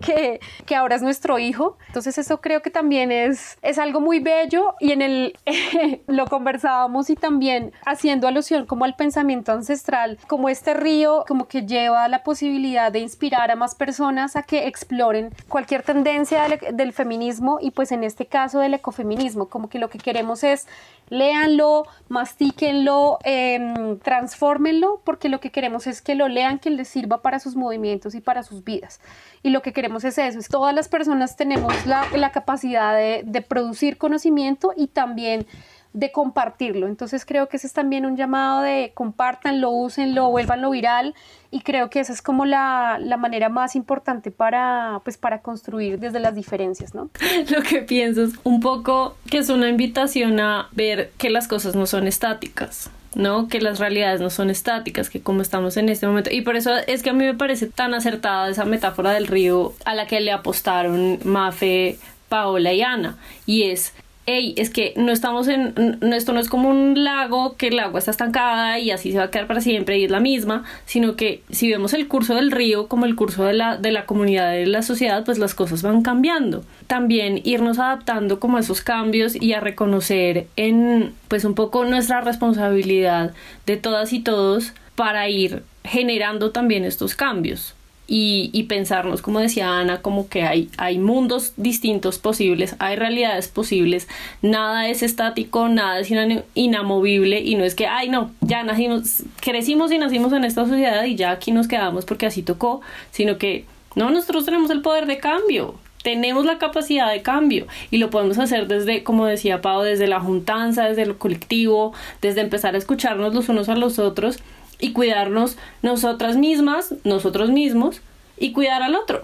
que, 0.00 0.40
que, 0.66 0.74
ahora 0.74 0.96
es 0.96 1.02
nuestro 1.02 1.38
hijo. 1.38 1.78
Entonces 1.86 2.18
eso 2.18 2.40
creo 2.40 2.62
que 2.62 2.70
también 2.70 3.12
es, 3.12 3.58
es 3.62 3.78
algo 3.78 4.00
muy 4.00 4.18
bello 4.18 4.74
y 4.80 4.92
en 4.92 5.02
el 5.02 5.38
lo 6.06 6.26
conversábamos 6.26 7.10
y 7.10 7.16
también 7.16 7.72
haciendo 7.86 8.26
alusión 8.26 8.66
como 8.66 8.84
al 8.84 8.96
pensamiento 8.96 9.52
ancestral, 9.52 10.18
como 10.26 10.48
este 10.48 10.74
río 10.74 11.24
como 11.28 11.46
que 11.46 11.64
lleva 11.64 12.08
la 12.08 12.22
posibilidad 12.22 12.90
de 12.90 13.00
inspirar 13.00 13.50
a 13.50 13.56
más 13.56 13.74
personas 13.74 14.36
a 14.36 14.42
que 14.42 14.66
exploren 14.66 15.30
cualquier 15.48 15.82
tendencia 15.82 16.48
del, 16.48 16.76
del 16.76 16.92
feminismo 16.94 17.58
y 17.60 17.70
pues 17.72 17.92
en 17.92 18.04
este 18.04 18.26
caso 18.26 18.60
del 18.60 18.74
ecofeminismo, 18.74 19.48
como 19.48 19.68
que 19.68 19.78
lo 19.78 19.90
que 19.90 19.98
queremos 19.98 20.44
es 20.44 20.66
léanlo, 21.10 21.86
mastíquenlo, 22.08 23.18
eh, 23.24 23.98
transfórmenlo, 24.02 25.02
porque 25.04 25.28
lo 25.28 25.40
que 25.40 25.50
queremos 25.50 25.86
es 25.86 26.00
que 26.00 26.14
lo 26.14 26.28
lean, 26.28 26.58
que 26.58 26.70
les 26.70 26.88
sirva 26.88 27.20
para 27.20 27.38
sus 27.38 27.56
movimientos 27.56 28.14
y 28.14 28.20
para 28.20 28.42
sus 28.42 28.64
vidas. 28.64 29.00
Y 29.42 29.50
lo 29.50 29.60
que 29.60 29.72
queremos 29.72 30.04
es 30.04 30.16
eso, 30.16 30.38
es 30.38 30.48
todas 30.48 30.74
las 30.74 30.88
personas 30.88 31.36
tenemos 31.36 31.86
la, 31.86 32.06
la 32.14 32.32
capacidad 32.32 32.96
de, 32.96 33.22
de 33.26 33.42
producir 33.42 33.98
conocimiento 33.98 34.72
y 34.76 34.86
también 34.86 35.46
de 35.94 36.10
compartirlo. 36.10 36.88
Entonces 36.88 37.24
creo 37.24 37.48
que 37.48 37.56
ese 37.56 37.68
es 37.68 37.72
también 37.72 38.04
un 38.04 38.16
llamado 38.16 38.60
de 38.60 38.90
compartanlo, 38.94 39.70
úsenlo, 39.70 40.28
vuélvanlo 40.28 40.70
viral 40.70 41.14
y 41.52 41.60
creo 41.60 41.88
que 41.88 42.00
esa 42.00 42.12
es 42.12 42.20
como 42.20 42.44
la, 42.44 42.98
la, 43.00 43.16
manera 43.16 43.48
más 43.48 43.76
importante 43.76 44.32
para, 44.32 45.00
pues, 45.04 45.16
para 45.16 45.40
construir 45.40 46.00
desde 46.00 46.18
las 46.18 46.34
diferencias, 46.34 46.94
¿no? 46.96 47.10
Lo 47.50 47.62
que 47.62 47.80
pienso 47.82 48.24
es 48.24 48.32
un 48.42 48.60
poco 48.60 49.16
que 49.30 49.38
es 49.38 49.48
una 49.48 49.68
invitación 49.68 50.40
a 50.40 50.68
ver 50.72 51.12
que 51.16 51.30
las 51.30 51.46
cosas 51.46 51.76
no 51.76 51.86
son 51.86 52.06
estáticas. 52.06 52.90
¿no? 53.14 53.46
Que 53.46 53.60
las 53.60 53.78
realidades 53.78 54.20
no 54.20 54.28
son 54.28 54.50
estáticas, 54.50 55.08
que 55.08 55.20
como 55.20 55.40
estamos 55.40 55.76
en 55.76 55.88
este 55.88 56.04
momento. 56.04 56.30
Y 56.32 56.40
por 56.40 56.56
eso 56.56 56.74
es 56.88 57.04
que 57.04 57.10
a 57.10 57.12
mí 57.12 57.24
me 57.24 57.34
parece 57.34 57.68
tan 57.68 57.94
acertada 57.94 58.48
esa 58.48 58.64
metáfora 58.64 59.12
del 59.12 59.28
río 59.28 59.72
a 59.84 59.94
la 59.94 60.08
que 60.08 60.18
le 60.18 60.32
apostaron 60.32 61.20
Mafe, 61.22 61.96
Paola 62.28 62.72
y 62.72 62.82
Ana. 62.82 63.16
Y 63.46 63.70
es 63.70 63.92
hey, 64.26 64.54
es 64.56 64.70
que 64.70 64.94
no 64.96 65.12
estamos 65.12 65.48
en, 65.48 65.98
esto 66.12 66.32
no 66.32 66.40
es 66.40 66.48
como 66.48 66.70
un 66.70 67.04
lago 67.04 67.56
que 67.56 67.68
el 67.68 67.78
agua 67.78 67.98
está 67.98 68.10
estancada 68.10 68.78
y 68.78 68.90
así 68.90 69.12
se 69.12 69.18
va 69.18 69.24
a 69.24 69.30
quedar 69.30 69.46
para 69.46 69.60
siempre 69.60 69.98
y 69.98 70.04
es 70.04 70.10
la 70.10 70.20
misma, 70.20 70.64
sino 70.86 71.16
que 71.16 71.42
si 71.50 71.70
vemos 71.70 71.92
el 71.92 72.08
curso 72.08 72.34
del 72.34 72.50
río 72.50 72.88
como 72.88 73.06
el 73.06 73.16
curso 73.16 73.44
de 73.44 73.54
la, 73.54 73.76
de 73.76 73.92
la 73.92 74.06
comunidad, 74.06 74.52
de 74.52 74.66
la 74.66 74.82
sociedad, 74.82 75.24
pues 75.24 75.38
las 75.38 75.54
cosas 75.54 75.82
van 75.82 76.02
cambiando. 76.02 76.64
También 76.86 77.40
irnos 77.44 77.78
adaptando 77.78 78.40
como 78.40 78.56
a 78.56 78.60
esos 78.60 78.80
cambios 78.80 79.40
y 79.40 79.52
a 79.52 79.60
reconocer 79.60 80.46
en, 80.56 81.12
pues 81.28 81.44
un 81.44 81.54
poco 81.54 81.84
nuestra 81.84 82.20
responsabilidad 82.20 83.34
de 83.66 83.76
todas 83.76 84.12
y 84.12 84.20
todos 84.20 84.72
para 84.94 85.28
ir 85.28 85.64
generando 85.84 86.50
también 86.50 86.84
estos 86.84 87.14
cambios 87.14 87.73
y, 88.06 88.50
y, 88.52 88.64
pensarnos, 88.64 89.22
como 89.22 89.40
decía 89.40 89.78
Ana, 89.78 90.02
como 90.02 90.28
que 90.28 90.42
hay, 90.42 90.68
hay 90.76 90.98
mundos 90.98 91.54
distintos 91.56 92.18
posibles, 92.18 92.76
hay 92.78 92.96
realidades 92.96 93.48
posibles, 93.48 94.08
nada 94.42 94.88
es 94.88 95.02
estático, 95.02 95.68
nada 95.68 96.00
es 96.00 96.12
inamovible 96.54 97.40
y 97.40 97.54
no 97.54 97.64
es 97.64 97.74
que, 97.74 97.86
ay 97.86 98.10
no, 98.10 98.30
ya 98.42 98.62
nacimos, 98.62 99.22
crecimos 99.40 99.90
y 99.90 99.98
nacimos 99.98 100.32
en 100.34 100.44
esta 100.44 100.66
sociedad 100.66 101.04
y 101.04 101.16
ya 101.16 101.30
aquí 101.30 101.50
nos 101.50 101.66
quedamos 101.66 102.04
porque 102.04 102.26
así 102.26 102.42
tocó, 102.42 102.82
sino 103.10 103.38
que 103.38 103.64
no, 103.94 104.10
nosotros 104.10 104.44
tenemos 104.44 104.70
el 104.70 104.82
poder 104.82 105.06
de 105.06 105.18
cambio, 105.18 105.76
tenemos 106.02 106.44
la 106.44 106.58
capacidad 106.58 107.10
de 107.10 107.22
cambio 107.22 107.66
y 107.90 107.96
lo 107.96 108.10
podemos 108.10 108.38
hacer 108.38 108.68
desde, 108.68 109.02
como 109.02 109.24
decía 109.24 109.62
Pau, 109.62 109.82
desde 109.82 110.06
la 110.06 110.20
juntanza, 110.20 110.84
desde 110.84 111.06
lo 111.06 111.18
colectivo, 111.18 111.94
desde 112.20 112.42
empezar 112.42 112.74
a 112.74 112.78
escucharnos 112.78 113.32
los 113.34 113.48
unos 113.48 113.70
a 113.70 113.74
los 113.74 113.98
otros 113.98 114.40
y 114.84 114.92
cuidarnos 114.92 115.56
nosotras 115.80 116.36
mismas, 116.36 116.94
nosotros 117.04 117.48
mismos 117.48 118.02
y 118.36 118.52
cuidar 118.52 118.82
al 118.82 118.94
otro. 118.94 119.22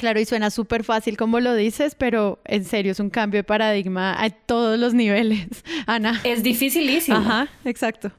Claro, 0.00 0.18
y 0.18 0.24
suena 0.24 0.50
súper 0.50 0.82
fácil 0.82 1.18
como 1.18 1.40
lo 1.40 1.54
dices, 1.54 1.94
pero 1.94 2.38
en 2.46 2.64
serio 2.64 2.92
es 2.92 2.98
un 2.98 3.10
cambio 3.10 3.40
de 3.40 3.44
paradigma 3.44 4.16
a 4.18 4.30
todos 4.30 4.78
los 4.78 4.94
niveles. 4.94 5.46
Ana. 5.86 6.18
Es 6.24 6.42
dificilísimo. 6.42 7.18
Ajá, 7.18 7.48
exacto. 7.66 8.12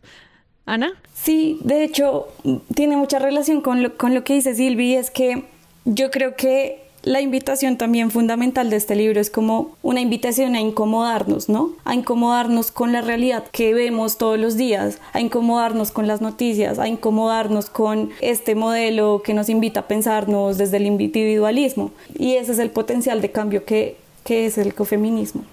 Ana. 0.68 0.94
Sí, 1.16 1.58
de 1.64 1.84
hecho, 1.84 2.28
tiene 2.76 2.98
mucha 2.98 3.18
relación 3.18 3.62
con 3.62 3.82
lo, 3.82 3.98
con 3.98 4.14
lo 4.14 4.24
que 4.24 4.36
dice 4.36 4.54
Silvi, 4.54 4.94
es 4.94 5.10
que 5.10 5.46
yo 5.86 6.12
creo 6.12 6.36
que 6.36 6.84
la 7.04 7.20
invitación 7.20 7.78
también 7.78 8.12
fundamental 8.12 8.70
de 8.70 8.78
este 8.78 8.96
libro 8.96 9.20
es 9.20 9.30
como 9.30 9.76
una 9.82 10.00
invitación 10.00 10.56
a 10.56 10.62
incomodarnos, 10.62 11.50
¿no? 11.50 11.74
A 11.84 11.96
incomodarnos 11.96 12.72
con 12.72 12.94
la 12.94 13.02
realidad 13.02 13.44
que 13.52 13.74
vemos 13.74 14.18
todos 14.18 14.40
los 14.40 14.56
días, 14.56 15.00
a 15.12 15.20
incomodarnos 15.20 15.92
con 15.92 16.08
las 16.08 16.22
noticias, 16.22 16.80
a 16.80 16.88
incomodarnos 16.88 17.70
con 17.70 18.12
este 18.22 18.56
modelo 18.56 19.22
que 19.22 19.34
nos 19.34 19.50
invita 19.50 19.82
a 19.82 19.88
pensarnos 19.88 20.58
desde 20.58 20.78
el 20.78 20.86
individualismo. 20.86 21.92
Y 22.18 22.36
ese 22.36 22.54
es 22.54 22.60
el 22.60 22.70
potencial 22.70 23.22
de 23.22 23.32
cambio 23.32 23.66
que, 23.66 23.98
que 24.24 24.46
es 24.46 24.58
el 24.58 24.70
ecofeminismo. 24.70 25.44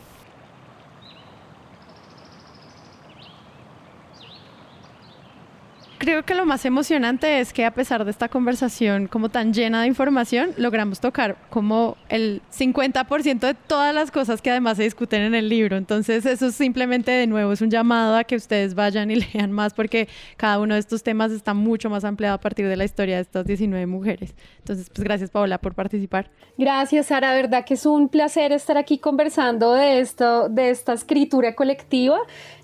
Creo 6.00 6.24
que 6.24 6.34
lo 6.34 6.46
más 6.46 6.64
emocionante 6.64 7.40
es 7.40 7.52
que 7.52 7.66
a 7.66 7.74
pesar 7.74 8.06
de 8.06 8.10
esta 8.10 8.30
conversación 8.30 9.06
como 9.06 9.28
tan 9.28 9.52
llena 9.52 9.82
de 9.82 9.86
información, 9.86 10.52
logramos 10.56 10.98
tocar 10.98 11.36
como 11.50 11.98
el 12.08 12.40
50% 12.50 13.40
de 13.40 13.52
todas 13.52 13.94
las 13.94 14.10
cosas 14.10 14.40
que 14.40 14.50
además 14.50 14.78
se 14.78 14.84
discuten 14.84 15.20
en 15.20 15.34
el 15.34 15.50
libro. 15.50 15.76
Entonces 15.76 16.24
eso 16.24 16.52
simplemente 16.52 17.10
de 17.10 17.26
nuevo 17.26 17.52
es 17.52 17.60
un 17.60 17.68
llamado 17.68 18.16
a 18.16 18.24
que 18.24 18.34
ustedes 18.34 18.74
vayan 18.74 19.10
y 19.10 19.16
lean 19.34 19.52
más 19.52 19.74
porque 19.74 20.08
cada 20.38 20.58
uno 20.58 20.72
de 20.72 20.80
estos 20.80 21.02
temas 21.02 21.32
está 21.32 21.52
mucho 21.52 21.90
más 21.90 22.02
ampliado 22.04 22.36
a 22.36 22.40
partir 22.40 22.66
de 22.66 22.78
la 22.78 22.86
historia 22.86 23.16
de 23.16 23.22
estas 23.22 23.44
19 23.44 23.84
mujeres. 23.84 24.34
Entonces, 24.56 24.88
pues 24.88 25.04
gracias 25.04 25.28
Paola 25.28 25.58
por 25.58 25.74
participar. 25.74 26.30
Gracias 26.56 27.08
Sara, 27.08 27.34
verdad 27.34 27.66
que 27.66 27.74
es 27.74 27.84
un 27.84 28.08
placer 28.08 28.52
estar 28.52 28.78
aquí 28.78 28.96
conversando 28.96 29.74
de 29.74 30.00
esto, 30.00 30.48
de 30.48 30.70
esta 30.70 30.94
escritura 30.94 31.54
colectiva. 31.54 32.20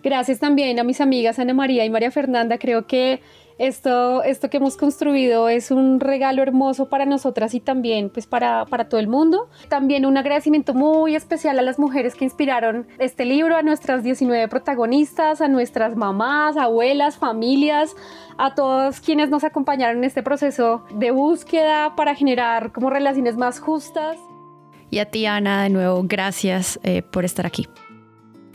Gracias 0.06 0.38
también 0.38 0.78
a 0.78 0.84
mis 0.84 1.00
amigas 1.00 1.40
Ana 1.40 1.52
María 1.52 1.84
y 1.84 1.90
María 1.90 2.12
Fernanda. 2.12 2.58
Creo 2.58 2.86
que 2.86 3.20
esto, 3.58 4.22
esto 4.22 4.48
que 4.48 4.58
hemos 4.58 4.76
construido 4.76 5.48
es 5.48 5.72
un 5.72 5.98
regalo 5.98 6.44
hermoso 6.44 6.88
para 6.88 7.06
nosotras 7.06 7.54
y 7.54 7.60
también 7.60 8.08
pues 8.10 8.28
para, 8.28 8.66
para 8.66 8.88
todo 8.88 9.00
el 9.00 9.08
mundo. 9.08 9.48
También 9.68 10.06
un 10.06 10.16
agradecimiento 10.16 10.74
muy 10.74 11.16
especial 11.16 11.58
a 11.58 11.62
las 11.62 11.80
mujeres 11.80 12.14
que 12.14 12.24
inspiraron 12.24 12.86
este 13.00 13.24
libro, 13.24 13.56
a 13.56 13.62
nuestras 13.62 14.04
19 14.04 14.46
protagonistas, 14.46 15.40
a 15.40 15.48
nuestras 15.48 15.96
mamás, 15.96 16.56
abuelas, 16.56 17.16
familias, 17.16 17.96
a 18.38 18.54
todos 18.54 19.00
quienes 19.00 19.28
nos 19.28 19.42
acompañaron 19.42 19.96
en 19.96 20.04
este 20.04 20.22
proceso 20.22 20.84
de 20.94 21.10
búsqueda 21.10 21.96
para 21.96 22.14
generar 22.14 22.70
como 22.70 22.90
relaciones 22.90 23.36
más 23.36 23.58
justas. 23.58 24.16
Y 24.88 25.00
a 25.00 25.06
ti, 25.06 25.26
Ana, 25.26 25.64
de 25.64 25.70
nuevo, 25.70 26.00
gracias 26.04 26.78
eh, 26.84 27.02
por 27.02 27.24
estar 27.24 27.44
aquí. 27.44 27.66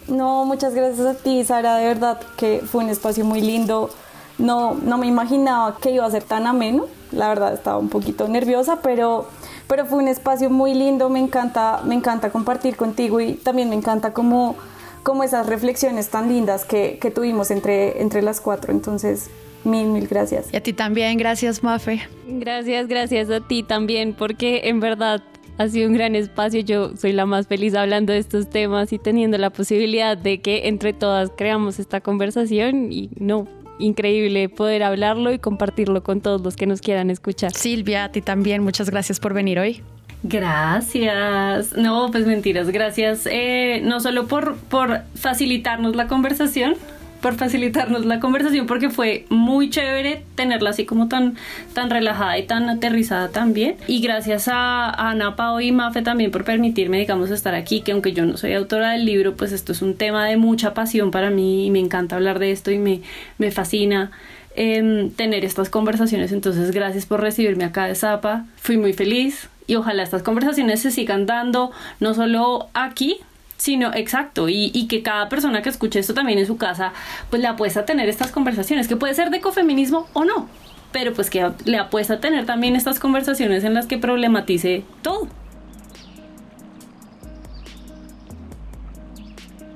No, 0.07 0.45
muchas 0.45 0.73
gracias 0.73 1.05
a 1.05 1.13
ti, 1.13 1.43
Sara, 1.43 1.77
de 1.77 1.85
verdad 1.85 2.19
que 2.37 2.61
fue 2.65 2.83
un 2.83 2.89
espacio 2.89 3.23
muy 3.25 3.41
lindo. 3.41 3.89
No, 4.37 4.73
no 4.73 4.97
me 4.97 5.07
imaginaba 5.07 5.77
que 5.77 5.91
iba 5.91 6.05
a 6.05 6.11
ser 6.11 6.23
tan 6.23 6.47
ameno, 6.47 6.87
la 7.11 7.29
verdad 7.29 7.53
estaba 7.53 7.77
un 7.77 7.89
poquito 7.89 8.27
nerviosa, 8.27 8.79
pero, 8.81 9.27
pero 9.67 9.85
fue 9.85 9.99
un 9.99 10.07
espacio 10.07 10.49
muy 10.49 10.73
lindo, 10.73 11.09
me 11.09 11.19
encanta, 11.19 11.81
me 11.85 11.93
encanta 11.93 12.31
compartir 12.31 12.75
contigo 12.75 13.21
y 13.21 13.33
también 13.33 13.69
me 13.69 13.75
encanta 13.75 14.13
como, 14.13 14.55
como 15.03 15.23
esas 15.23 15.45
reflexiones 15.45 16.09
tan 16.09 16.27
lindas 16.27 16.65
que, 16.65 16.97
que 16.99 17.11
tuvimos 17.11 17.51
entre, 17.51 18.01
entre 18.01 18.23
las 18.23 18.41
cuatro, 18.41 18.71
entonces 18.71 19.29
mil, 19.63 19.87
mil 19.87 20.07
gracias. 20.07 20.47
Y 20.51 20.57
a 20.57 20.63
ti 20.63 20.73
también, 20.73 21.17
gracias 21.17 21.61
Mafe. 21.61 22.01
Gracias, 22.27 22.87
gracias 22.87 23.29
a 23.29 23.41
ti 23.41 23.61
también, 23.61 24.15
porque 24.17 24.61
en 24.69 24.79
verdad 24.79 25.21
ha 25.57 25.67
sido 25.67 25.87
un 25.87 25.93
gran 25.93 26.15
espacio. 26.15 26.61
Yo 26.61 26.95
soy 26.97 27.11
la 27.13 27.25
más 27.25 27.47
feliz 27.47 27.75
hablando 27.75 28.13
de 28.13 28.19
estos 28.19 28.49
temas 28.49 28.93
y 28.93 28.99
teniendo 28.99 29.37
la 29.37 29.49
posibilidad 29.49 30.17
de 30.17 30.41
que 30.41 30.67
entre 30.67 30.93
todas 30.93 31.31
creamos 31.35 31.79
esta 31.79 32.01
conversación 32.01 32.91
y 32.91 33.09
no. 33.19 33.47
Increíble 33.79 34.47
poder 34.47 34.83
hablarlo 34.83 35.33
y 35.33 35.39
compartirlo 35.39 36.03
con 36.03 36.21
todos 36.21 36.41
los 36.41 36.55
que 36.55 36.67
nos 36.67 36.81
quieran 36.81 37.09
escuchar. 37.09 37.51
Silvia, 37.53 38.05
a 38.05 38.11
ti 38.11 38.21
también, 38.21 38.63
muchas 38.63 38.89
gracias 38.89 39.19
por 39.19 39.33
venir 39.33 39.59
hoy. 39.59 39.81
Gracias. 40.23 41.75
No, 41.75 42.11
pues 42.11 42.27
mentiras, 42.27 42.69
gracias 42.69 43.25
eh, 43.25 43.81
no 43.83 43.99
solo 43.99 44.27
por, 44.27 44.55
por 44.55 45.01
facilitarnos 45.15 45.95
la 45.95 46.07
conversación, 46.07 46.75
por 47.21 47.35
facilitarnos 47.35 48.05
la 48.05 48.19
conversación 48.19 48.67
porque 48.67 48.89
fue 48.89 49.25
muy 49.29 49.69
chévere 49.69 50.23
tenerla 50.35 50.71
así 50.71 50.85
como 50.85 51.07
tan, 51.07 51.35
tan 51.73 51.89
relajada 51.89 52.37
y 52.37 52.43
tan 52.43 52.69
aterrizada 52.69 53.29
también. 53.29 53.75
Y 53.87 54.01
gracias 54.01 54.47
a, 54.47 54.89
Ana 54.89 55.35
Pao 55.35 55.61
y 55.61 55.71
Mafe 55.71 56.01
también 56.01 56.31
por 56.31 56.43
permitirme, 56.43 56.99
digamos, 56.99 57.29
estar 57.29 57.55
aquí, 57.55 57.81
que 57.81 57.91
aunque 57.91 58.13
yo 58.13 58.25
no 58.25 58.37
soy 58.37 58.53
autora 58.53 58.91
del 58.91 59.05
libro, 59.05 59.35
pues 59.35 59.51
esto 59.51 59.71
es 59.71 59.81
un 59.81 59.95
tema 59.95 60.25
de 60.25 60.37
mucha 60.37 60.73
pasión 60.73 61.11
para 61.11 61.29
mí 61.29 61.67
y 61.67 61.71
me 61.71 61.79
encanta 61.79 62.15
hablar 62.15 62.39
de 62.39 62.51
esto 62.51 62.71
y 62.71 62.77
me, 62.77 63.01
me 63.37 63.51
fascina. 63.51 64.11
Em, 64.53 65.11
tener 65.11 65.45
estas 65.45 65.69
conversaciones 65.69 66.33
entonces 66.33 66.71
gracias 66.71 67.05
por 67.05 67.21
recibirme 67.21 67.63
acá 67.63 67.85
de 67.85 67.95
Zapa 67.95 68.43
fui 68.57 68.75
muy 68.75 68.91
feliz 68.91 69.47
y 69.65 69.75
ojalá 69.75 70.03
estas 70.03 70.23
conversaciones 70.23 70.81
se 70.81 70.91
sigan 70.91 71.25
dando 71.25 71.71
no 72.01 72.13
solo 72.13 72.67
aquí 72.73 73.21
sino 73.61 73.93
exacto, 73.93 74.49
y, 74.49 74.87
que 74.87 75.03
cada 75.03 75.29
persona 75.29 75.61
que 75.61 75.69
escuche 75.69 75.99
esto 75.99 76.15
también 76.15 76.39
en 76.39 76.47
su 76.47 76.57
casa, 76.57 76.93
pues 77.29 77.43
le 77.43 77.47
apuesta 77.47 77.81
a 77.81 77.85
tener 77.85 78.09
estas 78.09 78.31
conversaciones, 78.31 78.87
que 78.87 78.95
puede 78.95 79.13
ser 79.13 79.29
de 79.29 79.37
ecofeminismo 79.37 80.07
o 80.13 80.25
no, 80.25 80.47
pero 80.91 81.13
pues 81.13 81.29
que 81.29 81.47
le 81.65 81.77
apuesta 81.77 82.15
a 82.15 82.19
tener 82.19 82.47
también 82.47 82.75
estas 82.75 82.99
conversaciones 82.99 83.63
en 83.63 83.75
las 83.75 83.85
que 83.85 83.99
problematice 83.99 84.83
todo. 85.03 85.27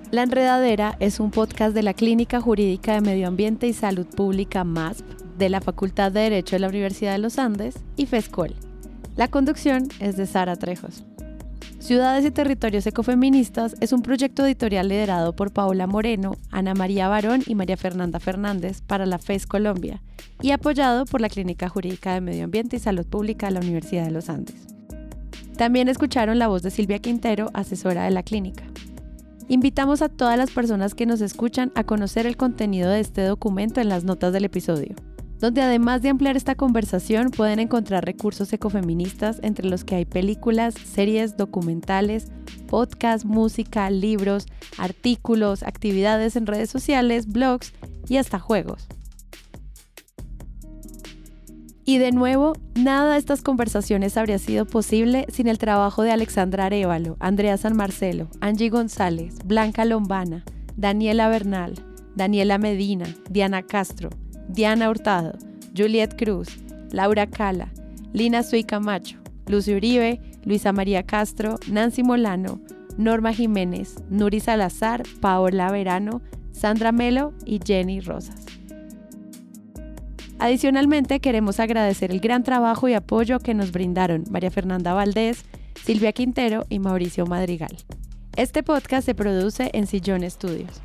La 0.10 0.24
Enredadera 0.24 0.98
es 1.00 1.20
un 1.20 1.30
podcast 1.30 1.76
de 1.76 1.84
la 1.84 1.94
Clínica 1.94 2.42
Jurídica 2.42 2.94
de 2.94 3.02
Medio 3.02 3.28
Ambiente 3.28 3.68
y 3.68 3.74
Salud 3.74 4.08
Pública 4.08 4.64
MASP 4.64 5.06
de 5.38 5.50
la 5.50 5.62
Facultad 5.62 6.12
de 6.12 6.22
Derecho 6.22 6.56
de 6.56 6.62
la 6.62 6.70
Universidad 6.70 7.12
de 7.12 7.20
los 7.20 7.38
Andes 7.38 7.76
y 7.98 8.08
FESCOL. 8.08 8.56
La 9.16 9.28
conducción 9.28 9.90
es 10.00 10.18
de 10.18 10.26
Sara 10.26 10.56
Trejos. 10.56 11.04
Ciudades 11.80 12.26
y 12.26 12.32
Territorios 12.32 12.88
Ecofeministas 12.88 13.76
es 13.80 13.92
un 13.94 14.02
proyecto 14.02 14.46
editorial 14.46 14.88
liderado 14.88 15.36
por 15.36 15.52
Paola 15.52 15.88
Moreno, 15.88 16.38
Ana 16.52 16.74
María 16.74 17.08
Barón 17.08 17.44
y 17.46 17.56
María 17.56 17.78
Fernanda 17.78 18.20
Fernández 18.20 18.82
para 18.82 19.06
la 19.06 19.20
FES 19.20 19.46
Colombia 19.46 20.02
y 20.42 20.52
apoyado 20.52 21.06
por 21.06 21.22
la 21.22 21.30
Clínica 21.30 21.70
Jurídica 21.70 22.14
de 22.14 22.22
Medio 22.22 22.44
Ambiente 22.46 22.78
y 22.78 22.80
Salud 22.80 23.06
Pública 23.06 23.48
de 23.48 23.54
la 23.54 23.60
Universidad 23.60 24.06
de 24.06 24.12
los 24.12 24.30
Andes. 24.30 24.56
También 25.58 25.88
escucharon 25.88 26.40
la 26.40 26.48
voz 26.48 26.64
de 26.64 26.72
Silvia 26.72 27.00
Quintero, 27.00 27.52
asesora 27.54 28.04
de 28.04 28.12
la 28.12 28.24
clínica. 28.24 28.64
Invitamos 29.48 30.02
a 30.02 30.10
todas 30.10 30.38
las 30.38 30.52
personas 30.52 30.96
que 30.96 31.06
nos 31.06 31.22
escuchan 31.22 31.72
a 31.76 31.84
conocer 31.84 32.26
el 32.26 32.36
contenido 32.36 32.90
de 32.90 33.00
este 33.00 33.22
documento 33.22 33.80
en 33.80 33.90
las 33.90 34.04
notas 34.04 34.34
del 34.34 34.46
episodio 34.46 34.96
donde 35.40 35.62
además 35.62 36.02
de 36.02 36.10
ampliar 36.10 36.38
esta 36.38 36.56
conversación 36.56 37.32
pueden 37.32 37.60
encontrar 37.60 38.06
recursos 38.06 38.52
ecofeministas 38.54 39.40
entre 39.44 39.68
los 39.68 39.84
que 39.84 39.96
hay 39.96 40.06
películas, 40.06 40.74
series, 40.74 41.38
documentales, 41.38 42.32
podcasts, 42.68 43.26
música, 43.26 43.90
libros, 43.90 44.48
artículos, 44.78 45.64
actividades 45.64 46.36
en 46.36 46.48
redes 46.48 46.70
sociales, 46.70 47.28
blogs 47.28 47.74
y 48.08 48.18
hasta 48.18 48.40
juegos. 48.40 48.88
Y 51.88 52.00
de 52.00 52.12
nuevo, 52.12 52.54
nada 52.74 53.14
de 53.14 53.20
estas 53.20 53.44
conversaciones 53.44 54.18
habría 54.18 54.40
sido 54.40 54.66
posible 54.66 55.28
sin 55.32 55.48
el 55.48 55.60
trabajo 55.60 56.02
de 56.02 56.12
Alexandra 56.12 56.66
Arevalo, 56.66 57.16
Andrea 57.20 57.58
San 57.58 57.78
Marcelo, 57.78 58.28
Angie 58.42 58.70
González, 58.70 59.36
Blanca 59.46 59.86
Lombana, 59.86 60.44
Daniela 60.76 61.30
Bernal, 61.30 61.76
Daniela 62.16 62.58
Medina, 62.58 63.06
Diana 63.30 63.62
Castro, 63.62 64.10
Diana 64.48 64.90
Hurtado, 64.90 65.38
Juliet 65.76 66.16
Cruz, 66.18 66.50
Laura 66.92 67.28
Cala, 67.28 67.72
Lina 68.14 68.44
Sui 68.44 68.64
Camacho, 68.64 69.18
Lucio 69.48 69.78
Uribe, 69.78 70.22
Luisa 70.44 70.72
María 70.72 71.04
Castro, 71.04 71.58
Nancy 71.68 72.04
Molano, 72.04 72.60
Norma 72.98 73.34
Jiménez, 73.34 73.96
Nuri 74.10 74.40
Salazar, 74.40 75.04
Paola 75.20 75.72
Verano, 75.72 76.22
Sandra 76.52 76.92
Melo 76.92 77.34
y 77.46 77.60
Jenny 77.64 78.00
Rosas. 78.00 78.46
Adicionalmente, 80.40 81.20
queremos 81.20 81.60
agradecer 81.60 82.12
el 82.12 82.20
gran 82.20 82.44
trabajo 82.44 82.88
y 82.88 82.94
apoyo 82.94 83.40
que 83.40 83.54
nos 83.54 83.72
brindaron 83.72 84.26
María 84.30 84.52
Fernanda 84.52 84.94
Valdés, 84.94 85.46
Silvia 85.84 86.12
Quintero 86.12 86.66
y 86.70 86.80
Mauricio 86.80 87.26
Madrigal. 87.26 87.76
Este 88.36 88.64
podcast 88.64 89.06
se 89.06 89.16
produce 89.16 89.70
en 89.74 89.88
Sillón 89.88 90.24
Estudios. 90.24 90.82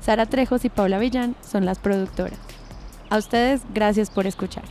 Sara 0.00 0.26
Trejos 0.26 0.64
y 0.64 0.68
Paula 0.68 0.98
Villán 0.98 1.34
son 1.40 1.64
las 1.64 1.78
productoras. 1.78 2.38
A 3.10 3.18
ustedes, 3.18 3.62
gracias 3.72 4.10
por 4.10 4.26
escuchar. 4.26 4.64